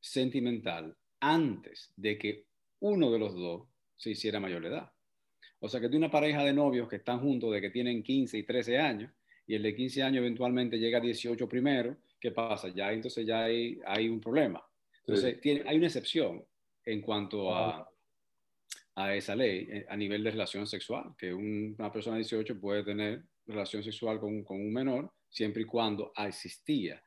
sentimental 0.00 0.96
antes 1.20 1.92
de 1.96 2.18
que 2.18 2.44
uno 2.80 3.10
de 3.10 3.18
los 3.18 3.34
dos 3.34 3.68
se 3.96 4.10
hiciera 4.10 4.40
mayor 4.40 4.62
de 4.62 4.68
edad. 4.68 4.92
O 5.60 5.68
sea 5.68 5.80
que 5.80 5.88
de 5.88 5.96
una 5.96 6.10
pareja 6.10 6.44
de 6.44 6.52
novios 6.52 6.88
que 6.88 6.96
están 6.96 7.20
juntos 7.20 7.52
de 7.52 7.60
que 7.60 7.70
tienen 7.70 8.02
15 8.02 8.38
y 8.38 8.42
13 8.42 8.78
años 8.78 9.12
y 9.46 9.54
el 9.54 9.62
de 9.62 9.74
15 9.74 10.02
años 10.02 10.18
eventualmente 10.18 10.78
llega 10.78 10.98
a 10.98 11.00
18 11.00 11.48
primero, 11.48 11.96
¿qué 12.20 12.30
pasa? 12.30 12.68
Ya 12.68 12.92
entonces 12.92 13.26
ya 13.26 13.44
hay, 13.44 13.80
hay 13.86 14.08
un 14.08 14.20
problema. 14.20 14.62
Entonces 15.00 15.40
tiene, 15.40 15.62
hay 15.66 15.76
una 15.76 15.86
excepción 15.86 16.44
en 16.84 17.00
cuanto 17.00 17.54
a, 17.54 17.88
a 18.96 19.14
esa 19.14 19.36
ley 19.36 19.68
eh, 19.70 19.86
a 19.88 19.96
nivel 19.96 20.24
de 20.24 20.30
relación 20.30 20.66
sexual, 20.66 21.14
que 21.16 21.32
una 21.32 21.92
persona 21.92 22.16
de 22.16 22.22
18 22.22 22.58
puede 22.58 22.82
tener 22.82 23.24
relación 23.46 23.82
sexual 23.82 24.18
con, 24.18 24.42
con 24.42 24.60
un 24.60 24.72
menor 24.72 25.12
siempre 25.28 25.62
y 25.62 25.66
cuando 25.66 26.12
existía 26.16 27.02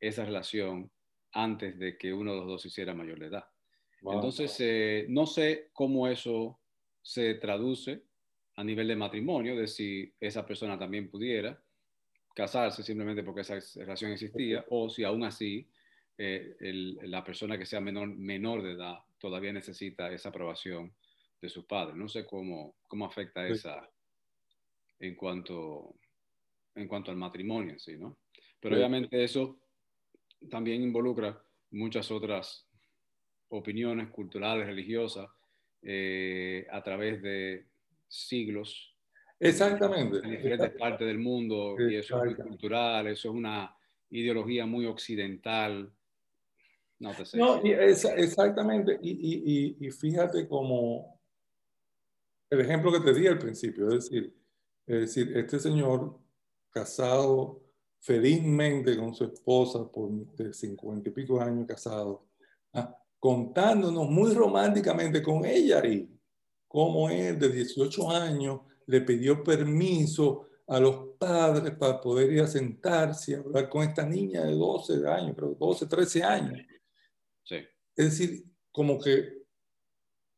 esa 0.00 0.24
relación 0.24 0.90
antes 1.32 1.78
de 1.78 1.98
que 1.98 2.12
uno 2.12 2.32
de 2.32 2.38
los 2.38 2.46
dos 2.46 2.66
hiciera 2.66 2.94
mayor 2.94 3.18
de 3.18 3.26
edad. 3.26 3.44
Entonces, 4.02 4.54
eh, 4.60 5.06
no 5.08 5.26
sé 5.26 5.70
cómo 5.72 6.06
eso 6.06 6.60
se 7.02 7.34
traduce 7.34 8.02
a 8.56 8.62
nivel 8.62 8.86
de 8.86 8.96
matrimonio, 8.96 9.56
de 9.56 9.66
si 9.66 10.14
esa 10.20 10.46
persona 10.46 10.78
también 10.78 11.10
pudiera 11.10 11.60
casarse 12.34 12.82
simplemente 12.82 13.22
porque 13.22 13.40
esa 13.40 13.58
relación 13.76 14.12
existía, 14.12 14.64
o 14.68 14.88
si 14.88 15.04
aún 15.04 15.24
así 15.24 15.68
eh, 16.18 16.54
la 17.02 17.24
persona 17.24 17.58
que 17.58 17.66
sea 17.66 17.80
menor, 17.80 18.08
menor 18.08 18.62
de 18.62 18.72
edad 18.72 18.98
todavía 19.18 19.52
necesita 19.52 20.12
esa 20.12 20.28
aprobación 20.28 20.94
de 21.44 21.50
sus 21.50 21.66
padres. 21.66 21.94
No 21.94 22.08
sé 22.08 22.24
cómo, 22.24 22.76
cómo 22.88 23.04
afecta 23.04 23.46
esa 23.46 23.88
en 24.98 25.14
cuanto, 25.14 25.94
en 26.74 26.88
cuanto 26.88 27.10
al 27.10 27.18
matrimonio, 27.18 27.78
¿sí, 27.78 27.96
¿no? 27.98 28.18
Pero 28.58 28.76
obviamente 28.76 29.22
eso 29.22 29.60
también 30.50 30.82
involucra 30.82 31.38
muchas 31.72 32.10
otras 32.10 32.66
opiniones 33.48 34.08
culturales, 34.08 34.66
religiosas, 34.66 35.28
eh, 35.82 36.66
a 36.70 36.82
través 36.82 37.20
de 37.20 37.66
siglos. 38.08 38.96
Exactamente. 39.38 40.18
En 40.24 40.30
diferentes 40.30 40.70
partes 40.78 41.06
del 41.06 41.18
mundo, 41.18 41.76
y 41.78 41.96
eso 41.96 42.24
es 42.24 42.24
muy 42.24 42.34
cultural, 42.36 43.06
eso 43.08 43.28
es 43.28 43.34
una 43.34 43.76
ideología 44.08 44.64
muy 44.64 44.86
occidental. 44.86 45.92
No, 47.00 47.12
te 47.12 47.26
sé 47.26 47.36
no 47.36 47.60
exactamente, 47.62 48.98
y, 49.02 49.10
y, 49.10 49.86
y, 49.86 49.90
fíjate 49.90 50.48
como 50.48 51.13
el 52.54 52.60
ejemplo 52.60 52.92
que 52.92 53.00
te 53.00 53.12
di 53.12 53.26
al 53.26 53.38
principio, 53.38 53.88
es 53.88 54.04
decir, 54.04 54.34
es 54.86 55.00
decir, 55.00 55.36
este 55.36 55.58
señor 55.58 56.18
casado 56.70 57.62
felizmente 58.00 58.96
con 58.96 59.14
su 59.14 59.24
esposa 59.24 59.90
por 59.90 60.10
de 60.36 60.52
cincuenta 60.52 61.08
y 61.08 61.12
pico 61.12 61.40
años 61.40 61.66
casado, 61.66 62.26
¿ah? 62.74 62.96
contándonos 63.18 64.08
muy 64.10 64.34
románticamente 64.34 65.22
con 65.22 65.44
ella 65.44 65.84
y 65.86 66.10
cómo 66.68 67.08
él 67.08 67.38
de 67.38 67.48
18 67.48 68.10
años 68.10 68.60
le 68.86 69.00
pidió 69.00 69.42
permiso 69.42 70.48
a 70.66 70.78
los 70.78 71.16
padres 71.18 71.74
para 71.76 72.00
poder 72.00 72.32
ir 72.32 72.42
a 72.42 72.46
sentarse 72.46 73.32
y 73.32 73.34
hablar 73.34 73.68
con 73.68 73.82
esta 73.82 74.04
niña 74.04 74.44
de 74.44 74.52
12 74.52 75.06
años, 75.06 75.34
creo 75.36 75.54
12, 75.54 75.86
13 75.86 76.22
años. 76.22 76.60
Sí. 77.44 77.56
Es 77.96 78.18
decir, 78.18 78.44
como 78.70 78.98
que 78.98 79.43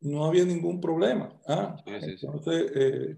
no 0.06 0.24
había 0.24 0.44
ningún 0.44 0.80
problema. 0.80 1.28
¿ah? 1.48 1.76
Entonces, 1.86 2.72
eh, 2.74 3.16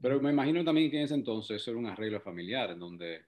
pero 0.00 0.20
me 0.20 0.30
imagino 0.30 0.64
también 0.64 0.90
que 0.90 0.98
en 0.98 1.04
ese 1.04 1.14
entonces 1.14 1.56
eso 1.62 1.70
era 1.70 1.80
un 1.80 1.86
arreglo 1.86 2.20
familiar, 2.20 2.70
en 2.70 2.78
donde 2.78 3.22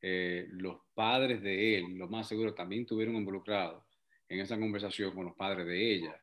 eh, 0.00 0.46
los 0.52 0.78
padres 0.94 1.42
de 1.42 1.78
él, 1.78 1.94
lo 1.96 2.08
más 2.08 2.28
seguro, 2.28 2.54
también 2.54 2.82
estuvieron 2.82 3.16
involucrados 3.16 3.84
en 4.28 4.40
esa 4.40 4.58
conversación 4.58 5.14
con 5.14 5.26
los 5.26 5.36
padres 5.36 5.66
de 5.66 5.94
ella. 5.94 6.16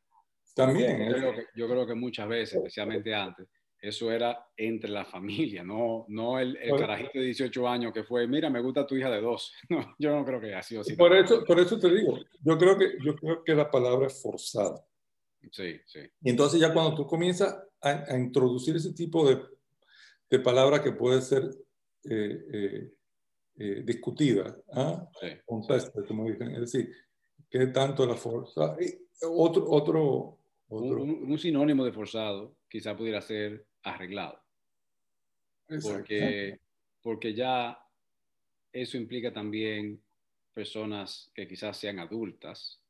También. 0.56 1.10
Yo 1.10 1.16
creo, 1.16 1.34
que, 1.34 1.46
yo 1.56 1.70
creo 1.70 1.88
que 1.88 1.94
muchas 1.94 2.28
veces, 2.28 2.56
especialmente 2.56 3.14
antes, 3.14 3.48
eso 3.82 4.12
era 4.12 4.48
entre 4.58 4.90
la 4.90 5.06
familia, 5.06 5.64
no, 5.64 6.06
no 6.10 6.38
el, 6.38 6.58
el 6.58 6.78
carajito 6.78 7.20
de 7.20 7.26
18 7.26 7.68
años 7.68 7.94
que 7.94 8.04
fue, 8.04 8.28
mira, 8.28 8.50
me 8.50 8.62
gusta 8.62 8.86
tu 8.86 8.96
hija 8.96 9.10
de 9.10 9.22
12. 9.22 9.52
No, 9.70 9.96
yo 9.98 10.16
no 10.16 10.26
creo 10.26 10.42
que 10.42 10.48
haya 10.48 10.64
sido 10.64 10.82
así. 10.82 10.96
Por 10.96 11.16
eso, 11.16 11.46
por 11.46 11.60
eso 11.60 11.80
te 11.80 11.90
digo, 11.94 12.18
yo 12.42 12.58
creo, 12.58 12.78
que, 12.78 12.98
yo 13.04 13.16
creo 13.16 13.44
que 13.44 13.56
la 13.56 13.70
palabra 13.70 14.08
es 14.08 14.22
forzada. 14.22 14.84
Sí, 15.52 15.80
sí. 15.86 16.00
Y 16.22 16.30
entonces 16.30 16.60
ya 16.60 16.74
cuando 16.74 16.96
tú 16.96 17.08
comienzas 17.08 17.58
a, 17.82 17.90
a 18.14 18.18
introducir 18.18 18.76
ese 18.76 18.94
tipo 18.94 19.28
de 19.28 19.40
de 20.30 20.40
palabra 20.40 20.82
que 20.84 20.92
puede 20.92 21.22
ser 21.22 21.44
eh, 22.04 22.46
eh, 22.54 22.94
eh, 23.58 23.82
discutida, 23.84 24.56
¿ah? 24.74 25.10
como 26.08 26.30
dicen. 26.30 26.52
Es 26.52 26.62
decir, 26.62 26.92
¿qué 27.50 27.68
tanto 27.68 28.06
la 28.06 28.16
fuerza? 28.16 28.78
otro, 29.24 29.70
otro, 29.70 30.40
Un, 30.70 31.38
sinónimo 31.38 31.84
de 31.84 31.92
forzado 31.92 32.56
quizá 32.70 32.96
pudiera 32.96 33.22
ser 33.22 33.66
arreglado. 33.84 34.40
Porque, 35.82 36.60
porque 37.02 37.34
ya 37.34 37.78
eso 38.72 38.98
implica 38.98 39.34
también 39.34 40.02
personas 40.54 41.32
que 41.34 41.48
quizás 41.48 41.78
sean 41.78 42.00
adultas, 42.00 42.82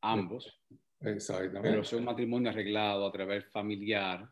ambos, 0.00 0.58
Exactamente. 1.04 1.68
pero 1.68 1.84
son 1.84 2.00
un 2.00 2.04
matrimonio 2.06 2.50
arreglado 2.50 3.06
a 3.06 3.12
través 3.12 3.44
familiar 3.46 4.28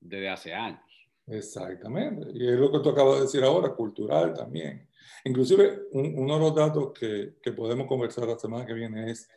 desde 0.00 0.28
hace 0.28 0.54
años. 0.54 0.80
Exactamente. 1.26 2.30
Y 2.34 2.48
es 2.48 2.58
lo 2.58 2.70
que 2.70 2.78
tú 2.80 2.90
acabas 2.90 3.16
de 3.16 3.22
decir 3.22 3.42
ahora, 3.42 3.74
cultural 3.74 4.32
también. 4.34 4.88
Inclusive, 5.24 5.88
uno 5.92 6.34
de 6.34 6.40
los 6.40 6.54
datos 6.54 6.92
que, 6.92 7.34
que, 7.42 7.52
podemos 7.52 7.86
conversar 7.86 8.28
la 8.28 8.38
semana 8.38 8.64
que 8.64 8.74
viene 8.74 9.10
es 9.10 9.28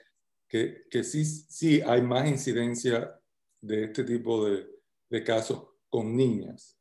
que, 0.47 0.83
que 0.89 1.03
sí, 1.03 1.25
sí 1.25 1.81
hay 1.81 2.01
más 2.01 2.27
incidencia 2.27 3.19
de 3.61 3.85
este 3.85 4.03
tipo 4.03 4.45
de, 4.45 4.67
de, 5.09 5.23
casos 5.23 5.63
con 5.89 6.15
niñas, 6.15 6.77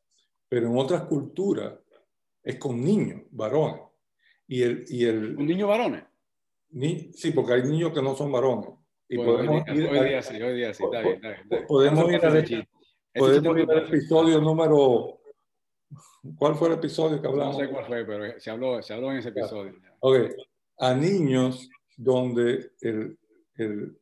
pero 0.49 0.69
en 0.69 0.77
otras 0.77 1.05
culturas 1.05 1.75
es 2.43 2.57
con 2.57 2.83
niños, 2.83 3.23
varones. 3.31 3.83
Y 4.47 4.63
el, 4.63 4.85
y 4.89 5.05
el, 5.05 5.37
¿Un 5.37 5.47
niño 5.47 5.67
varones? 5.67 6.05
Ni, 6.71 7.13
sí, 7.13 7.31
porque 7.31 7.55
hay 7.55 7.63
niños 7.63 7.93
que 7.93 8.03
no 8.03 8.15
son 8.15 8.31
varones. 8.31 8.71
Y 9.09 9.17
podemos 9.17 9.63
hoy, 9.69 9.79
día, 9.79 9.91
hoy 9.91 10.09
día 10.09 10.23
sí, 10.23 10.43
hoy 10.43 10.57
día 10.57 10.75
sí, 10.75 10.85
está 10.85 11.01
bien, 11.01 11.15
está 11.15 11.29
bien. 11.29 11.67
Podemos 11.67 12.13
ir 12.13 12.25
a, 12.25 12.69
Podemos 13.15 13.59
ir 13.59 13.71
al 13.71 13.87
episodio 13.87 14.41
número... 14.41 15.19
¿Cuál 16.37 16.57
fue 16.57 16.69
el 16.69 16.75
episodio 16.75 17.21
que 17.21 17.27
hablamos? 17.27 17.57
No 17.57 17.65
sé 17.65 17.71
cuál 17.71 17.87
fue, 17.87 18.05
pero 18.05 18.39
se 18.39 18.51
habló, 18.51 18.83
se 18.83 18.93
habló 18.93 19.13
en 19.13 19.19
ese 19.19 19.31
episodio. 19.31 19.75
Ok. 20.01 20.17
A 20.79 20.93
niños 20.93 21.71
donde 21.97 22.73
el, 22.83 23.19
el, 23.55 23.99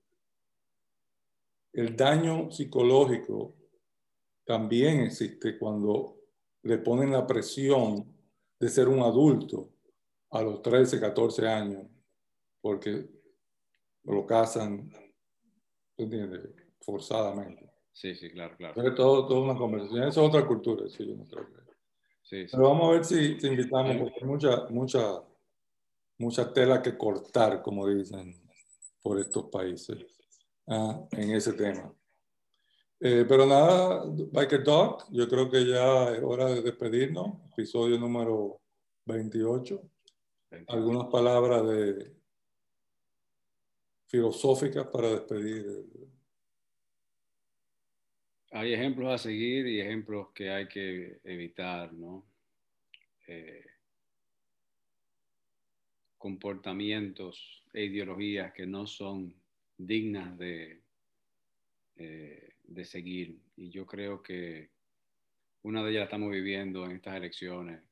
el 1.73 1.97
daño 1.97 2.51
psicológico 2.51 3.55
también 4.45 5.01
existe 5.01 5.57
cuando 5.59 6.17
le 6.63 6.79
ponen 6.79 7.13
la 7.13 7.27
presión 7.27 8.13
de 8.59 8.69
ser 8.69 8.89
un 8.89 9.01
adulto 9.01 9.71
a 10.31 10.43
los 10.43 10.63
13, 10.63 10.99
14 10.99 11.47
años, 11.47 11.87
porque 12.61 13.16
lo 14.07 14.27
casan, 14.27 14.91
¿entiendes? 15.97 16.51
Forzadamente. 16.81 17.71
Sí, 17.93 18.15
sí, 18.15 18.31
claro, 18.31 18.57
claro. 18.57 18.83
Es 18.83 18.95
todo, 18.95 19.27
toda 19.27 19.41
una 19.41 19.57
conversación. 19.57 20.01
Esa 20.01 20.21
es 20.21 20.29
otra 20.29 20.47
cultura, 20.47 20.89
sí, 20.89 21.07
yo 21.07 21.17
no 21.17 21.25
creo 21.25 21.47
que... 21.47 21.67
Sí, 22.23 22.49
sí. 22.49 22.49
Pero 22.53 22.65
vamos 22.65 22.89
a 22.89 22.93
ver 22.93 23.05
si, 23.05 23.41
si 23.41 23.47
invitamos, 23.47 23.97
porque 23.97 24.19
hay 24.21 24.27
mucha, 24.27 24.67
mucha, 24.71 25.23
mucha 26.19 26.53
tela 26.53 26.83
que 26.83 26.97
cortar, 26.97 27.63
como 27.63 27.87
dicen, 27.87 28.35
por 29.01 29.21
estos 29.21 29.45
países 29.45 29.99
ah, 30.67 31.07
en 31.13 31.31
ese 31.31 31.53
tema. 31.53 31.95
Eh, 32.99 33.25
pero 33.29 33.47
nada, 33.47 34.05
Biker 34.07 34.65
Dog, 34.65 35.05
yo 35.13 35.29
creo 35.29 35.51
que 35.51 35.67
ya 35.67 36.11
es 36.11 36.23
hora 36.23 36.47
de 36.47 36.63
despedirnos. 36.63 37.39
Episodio 37.53 37.99
número 37.99 38.61
28. 39.05 39.81
Algunas 40.69 41.07
palabras 41.09 41.69
de 41.69 42.16
filosóficas 44.07 44.87
para 44.87 45.11
despedir 45.11 45.65
hay 48.57 48.73
ejemplos 48.73 49.13
a 49.13 49.19
seguir 49.19 49.67
y 49.67 49.81
ejemplos 49.81 50.29
que 50.35 50.51
hay 50.51 50.67
que 50.67 51.21
evitar, 51.25 51.93
¿no? 51.93 52.25
Eh, 53.27 53.67
comportamientos 56.17 57.65
e 57.75 57.85
ideologías 57.85 58.55
que 58.55 58.67
no 58.67 58.87
son 58.87 59.35
dignas 59.77 60.39
de, 60.39 60.81
eh, 61.97 62.55
de 62.65 62.85
seguir. 62.85 63.39
Y 63.57 63.69
yo 63.69 63.85
creo 63.85 64.23
que 64.23 64.71
una 65.63 65.83
de 65.83 65.91
ellas 65.91 66.01
la 66.01 66.05
estamos 66.05 66.31
viviendo 66.31 66.87
en 66.87 66.93
estas 66.93 67.17
elecciones 67.17 67.83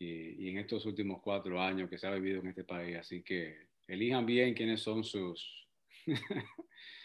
y, 0.00 0.48
en 0.48 0.58
estos 0.58 0.84
últimos 0.84 1.22
cuatro 1.22 1.60
años 1.60 1.88
que 1.88 1.96
se 1.96 2.08
ha 2.08 2.14
vivido 2.14 2.40
en 2.40 2.48
este 2.48 2.64
país. 2.64 2.96
Así 2.96 3.22
que 3.22 3.68
elijan 3.92 4.24
bien 4.24 4.54
quiénes 4.54 4.80
son 4.80 5.04
sus, 5.04 5.68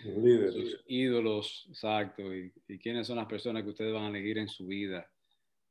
líderes. 0.04 0.80
ídolos, 0.88 1.66
exacto, 1.70 2.34
y, 2.34 2.54
y, 2.68 2.80
quiénes 2.80 3.08
son 3.08 3.18
las 3.18 3.28
personas 3.28 3.64
que 3.64 3.70
ustedes 3.70 3.94
van 3.94 4.06
a 4.06 4.10
elegir 4.10 4.38
en 4.38 4.48
su 4.48 4.68
vida 4.68 5.10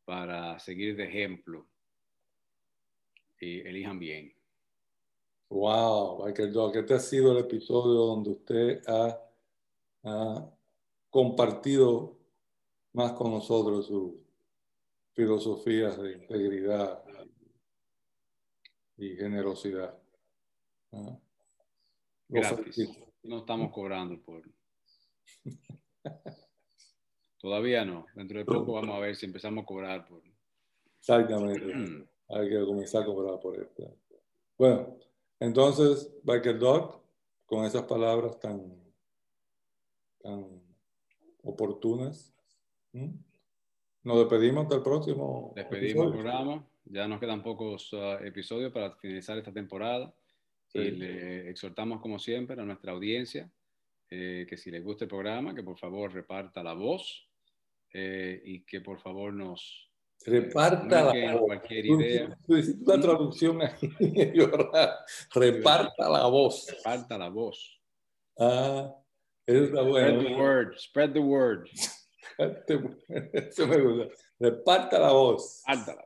para 0.05 0.59
seguir 0.59 0.95
de 0.95 1.05
ejemplo. 1.05 1.67
Y 3.41 3.61
elijan 3.61 3.99
bien. 3.99 4.35
Wow, 5.49 6.25
Michael 6.25 6.53
Doc, 6.53 6.77
este 6.77 6.95
ha 6.95 6.99
sido 6.99 7.33
el 7.33 7.39
episodio 7.39 8.01
donde 8.01 8.31
usted 8.31 8.83
ha, 8.87 9.19
ha 10.05 10.51
compartido 11.09 12.19
más 12.93 13.13
con 13.13 13.31
nosotros 13.31 13.87
su 13.87 14.23
filosofías 15.13 16.01
de 16.01 16.13
integridad 16.13 17.03
y 18.99 19.17
generosidad. 19.17 20.06
Gracias. 22.29 22.91
No 23.23 23.39
estamos 23.39 23.73
cobrando 23.73 24.21
por. 24.23 24.43
Todavía 27.39 27.85
no. 27.85 28.07
Dentro 28.15 28.39
de 28.39 28.45
poco 28.45 28.73
vamos 28.75 28.97
a 28.97 29.01
ver 29.01 29.17
si 29.17 29.27
empezamos 29.27 29.63
a 29.63 29.67
cobrar 29.67 30.07
por. 30.07 30.23
Exactamente. 30.99 32.07
Hay 32.29 32.49
que 32.49 32.65
comenzar 32.65 33.03
a 33.03 33.07
cobrar 33.07 33.41
por 33.41 33.61
esto. 33.61 33.97
Bueno, 34.59 34.97
entonces, 35.39 36.13
Biker 36.23 36.59
Dog, 36.59 37.01
con 37.45 37.65
esas 37.65 37.83
palabras 37.83 38.39
tan, 38.41 38.75
tan 40.23 40.63
oportunas, 41.43 42.35
nos 44.03 44.19
despedimos 44.19 44.65
hasta 44.65 44.77
el 44.77 44.83
próximo. 44.83 45.53
Despedimos 45.55 46.07
el 46.07 46.13
programa. 46.13 46.67
Ya 46.85 47.07
nos 47.09 47.21
quedan 47.21 47.43
pocos 47.43 47.93
uh, 47.93 48.25
episodios 48.25 48.73
para 48.73 48.93
finalizar 48.93 49.37
esta 49.37 49.53
temporada. 49.53 50.15
Y 50.73 50.91
le 50.91 51.49
exhortamos, 51.49 52.01
como 52.01 52.19
siempre, 52.19 52.61
a 52.61 52.65
nuestra 52.65 52.93
audiencia 52.93 53.51
eh, 54.09 54.47
que 54.49 54.57
si 54.57 54.71
les 54.71 54.85
gusta 54.85 55.05
el 55.05 55.09
programa, 55.09 55.55
que 55.55 55.65
por 55.65 55.77
favor 55.79 56.13
reparta 56.13 56.63
la 56.63 56.75
voz 56.75 57.29
eh, 57.93 58.41
y 58.45 58.65
que 58.65 58.81
por 58.81 59.01
favor 59.01 59.33
nos 59.33 59.91
reparta 60.25 61.13
la 61.13 61.35
voz. 61.35 61.47
Cualquier 61.47 61.87
idea. 61.87 62.39
Una 62.47 63.01
traducción 63.01 63.63
aquí, 63.63 63.89
reparta 65.35 66.09
la 66.09 66.27
voz. 66.27 66.67
Reparta 66.69 67.19
la 67.19 67.29
voz. 67.29 67.83
Ah, 68.39 68.95
eso 69.45 69.65
está 69.65 69.83
bueno. 69.83 70.21
Spread 70.79 71.13
the 71.13 71.19
word. 71.19 71.69
Spread 72.37 72.65
the 72.67 72.77
word. 72.77 72.95
Eso 73.33 73.67
me 73.67 73.79
gusta. 73.79 74.15
Reparta 74.39 75.01
la 75.01 75.11
voz. 75.11 75.63
Reparta 75.67 75.95
la 75.95 76.03
voz. 76.03 76.06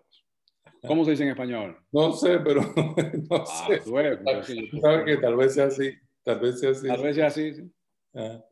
¿Cómo 0.87 1.05
se 1.05 1.12
dice 1.12 1.24
en 1.24 1.31
español? 1.31 1.76
No 1.93 2.12
sé, 2.12 2.39
pero 2.41 2.61
no 2.76 3.37
ah, 3.37 3.47
sé. 3.47 3.81
sabes 3.83 5.05
que 5.05 5.16
tal 5.18 5.37
vez 5.37 5.55
sea 5.55 5.66
así. 5.66 5.93
Tal 6.22 6.41
vez 6.41 6.61
sea 6.61 6.70
así. 6.70 6.87
Tal 6.87 7.03
vez 7.03 7.16
sea 7.16 7.26
así, 7.26 7.55
sí. 7.55 7.70
Ah. 8.14 8.45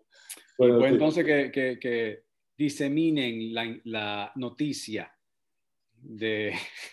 pues 0.56 0.92
entonces 0.92 1.24
que, 1.24 1.50
que, 1.50 1.78
que 1.80 2.22
diseminen 2.56 3.54
la, 3.54 3.80
la, 3.84 4.32
noticia 4.36 5.12
de, 5.92 6.54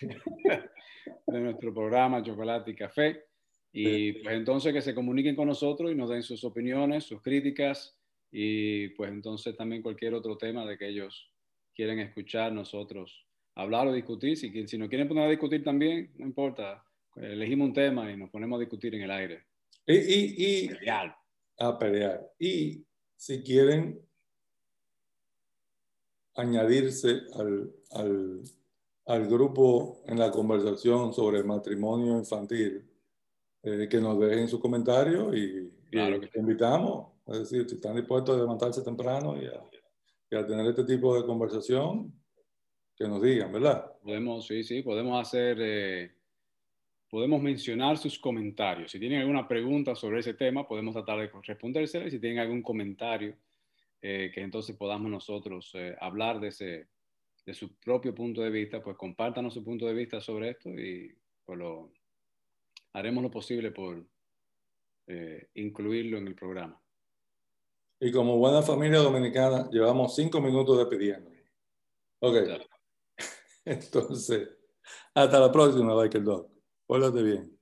de 1.26 1.40
nuestro 1.40 1.72
programa 1.72 2.22
Chocolate 2.22 2.70
y 2.70 2.74
Café. 2.74 3.24
Y 3.72 4.12
pues 4.22 4.34
entonces 4.34 4.72
que 4.72 4.80
se 4.80 4.94
comuniquen 4.94 5.36
con 5.36 5.48
nosotros 5.48 5.92
y 5.92 5.94
nos 5.94 6.08
den 6.08 6.22
sus 6.22 6.42
opiniones, 6.44 7.04
sus 7.04 7.20
críticas 7.20 7.98
y 8.30 8.88
pues 8.90 9.10
entonces 9.10 9.54
también 9.54 9.82
cualquier 9.82 10.14
otro 10.14 10.38
tema 10.38 10.64
de 10.64 10.78
que 10.78 10.88
ellos 10.88 11.30
quieren 11.74 11.98
escuchar 12.00 12.52
nosotros 12.52 13.26
hablar 13.56 13.88
o 13.88 13.92
discutir. 13.92 14.36
Si, 14.36 14.66
si 14.68 14.78
nos 14.78 14.88
quieren 14.88 15.08
poner 15.08 15.24
a 15.24 15.30
discutir 15.30 15.64
también, 15.64 16.12
no 16.16 16.26
importa. 16.26 16.84
Elegimos 17.16 17.68
un 17.68 17.74
tema 17.74 18.10
y 18.12 18.16
nos 18.16 18.30
ponemos 18.30 18.58
a 18.58 18.60
discutir 18.60 18.94
en 18.94 19.02
el 19.02 19.10
aire. 19.10 19.46
Y, 19.86 20.66
y, 20.66 20.70
A 21.58 21.78
pelear. 21.78 22.30
Y 22.38 22.84
si 23.16 23.42
quieren 23.42 23.98
añadirse 26.34 27.22
al, 27.34 27.72
al, 27.92 28.42
al, 29.06 29.26
grupo 29.26 30.02
en 30.06 30.18
la 30.18 30.30
conversación 30.30 31.14
sobre 31.14 31.38
el 31.38 31.46
matrimonio 31.46 32.18
infantil, 32.18 32.86
eh, 33.62 33.88
que 33.88 34.00
nos 34.00 34.20
dejen 34.20 34.48
su 34.48 34.60
comentario 34.60 35.34
y, 35.34 35.72
claro 35.90 36.20
que 36.20 36.38
invitamos. 36.38 37.12
Es 37.26 37.38
decir, 37.38 37.66
si 37.68 37.76
están 37.76 37.96
dispuestos 37.96 38.36
a 38.36 38.40
levantarse 38.40 38.82
temprano 38.82 39.40
y 39.40 39.46
a, 39.46 39.62
y 40.30 40.36
a 40.36 40.46
tener 40.46 40.66
este 40.66 40.84
tipo 40.84 41.16
de 41.16 41.24
conversación, 41.24 42.12
que 42.96 43.06
nos 43.06 43.22
digan, 43.22 43.52
¿verdad? 43.52 43.92
Podemos, 44.02 44.46
sí, 44.46 44.64
sí, 44.64 44.82
podemos 44.82 45.20
hacer, 45.20 45.58
eh, 45.60 46.14
podemos 47.10 47.42
mencionar 47.42 47.98
sus 47.98 48.18
comentarios. 48.18 48.90
Si 48.90 48.98
tienen 48.98 49.20
alguna 49.20 49.46
pregunta 49.46 49.94
sobre 49.94 50.20
ese 50.20 50.34
tema, 50.34 50.66
podemos 50.66 50.94
tratar 50.94 51.20
de 51.20 51.30
respondérsela. 51.42 52.06
Y 52.06 52.10
si 52.10 52.18
tienen 52.18 52.38
algún 52.38 52.62
comentario, 52.62 53.36
eh, 54.00 54.30
que 54.34 54.40
entonces 54.40 54.76
podamos 54.76 55.10
nosotros 55.10 55.70
eh, 55.74 55.94
hablar 56.00 56.40
de, 56.40 56.48
ese, 56.48 56.88
de 57.44 57.54
su 57.54 57.76
propio 57.76 58.14
punto 58.14 58.40
de 58.40 58.50
vista, 58.50 58.82
pues 58.82 58.96
compártanos 58.96 59.52
su 59.52 59.62
punto 59.62 59.86
de 59.86 59.94
vista 59.94 60.20
sobre 60.20 60.50
esto 60.50 60.70
y 60.70 61.14
pues 61.44 61.58
lo, 61.58 61.92
haremos 62.94 63.22
lo 63.22 63.30
posible 63.30 63.70
por 63.70 64.04
incluirlo 65.54 66.18
en 66.18 66.26
el 66.26 66.34
programa. 66.34 66.82
Y 68.00 68.10
como 68.10 68.38
buena 68.38 68.60
familia 68.60 68.98
dominicana, 68.98 69.70
llevamos 69.70 70.16
cinco 70.16 70.40
minutos 70.40 70.76
de 70.78 70.86
pidiendo. 70.86 71.30
Ok. 72.18 72.36
Entonces, 73.66 74.48
hasta 75.14 75.40
la 75.40 75.52
próxima, 75.52 76.00
Michael 76.00 76.24
Dog. 76.24 76.50
Pórtate 76.86 77.22
bien. 77.22 77.55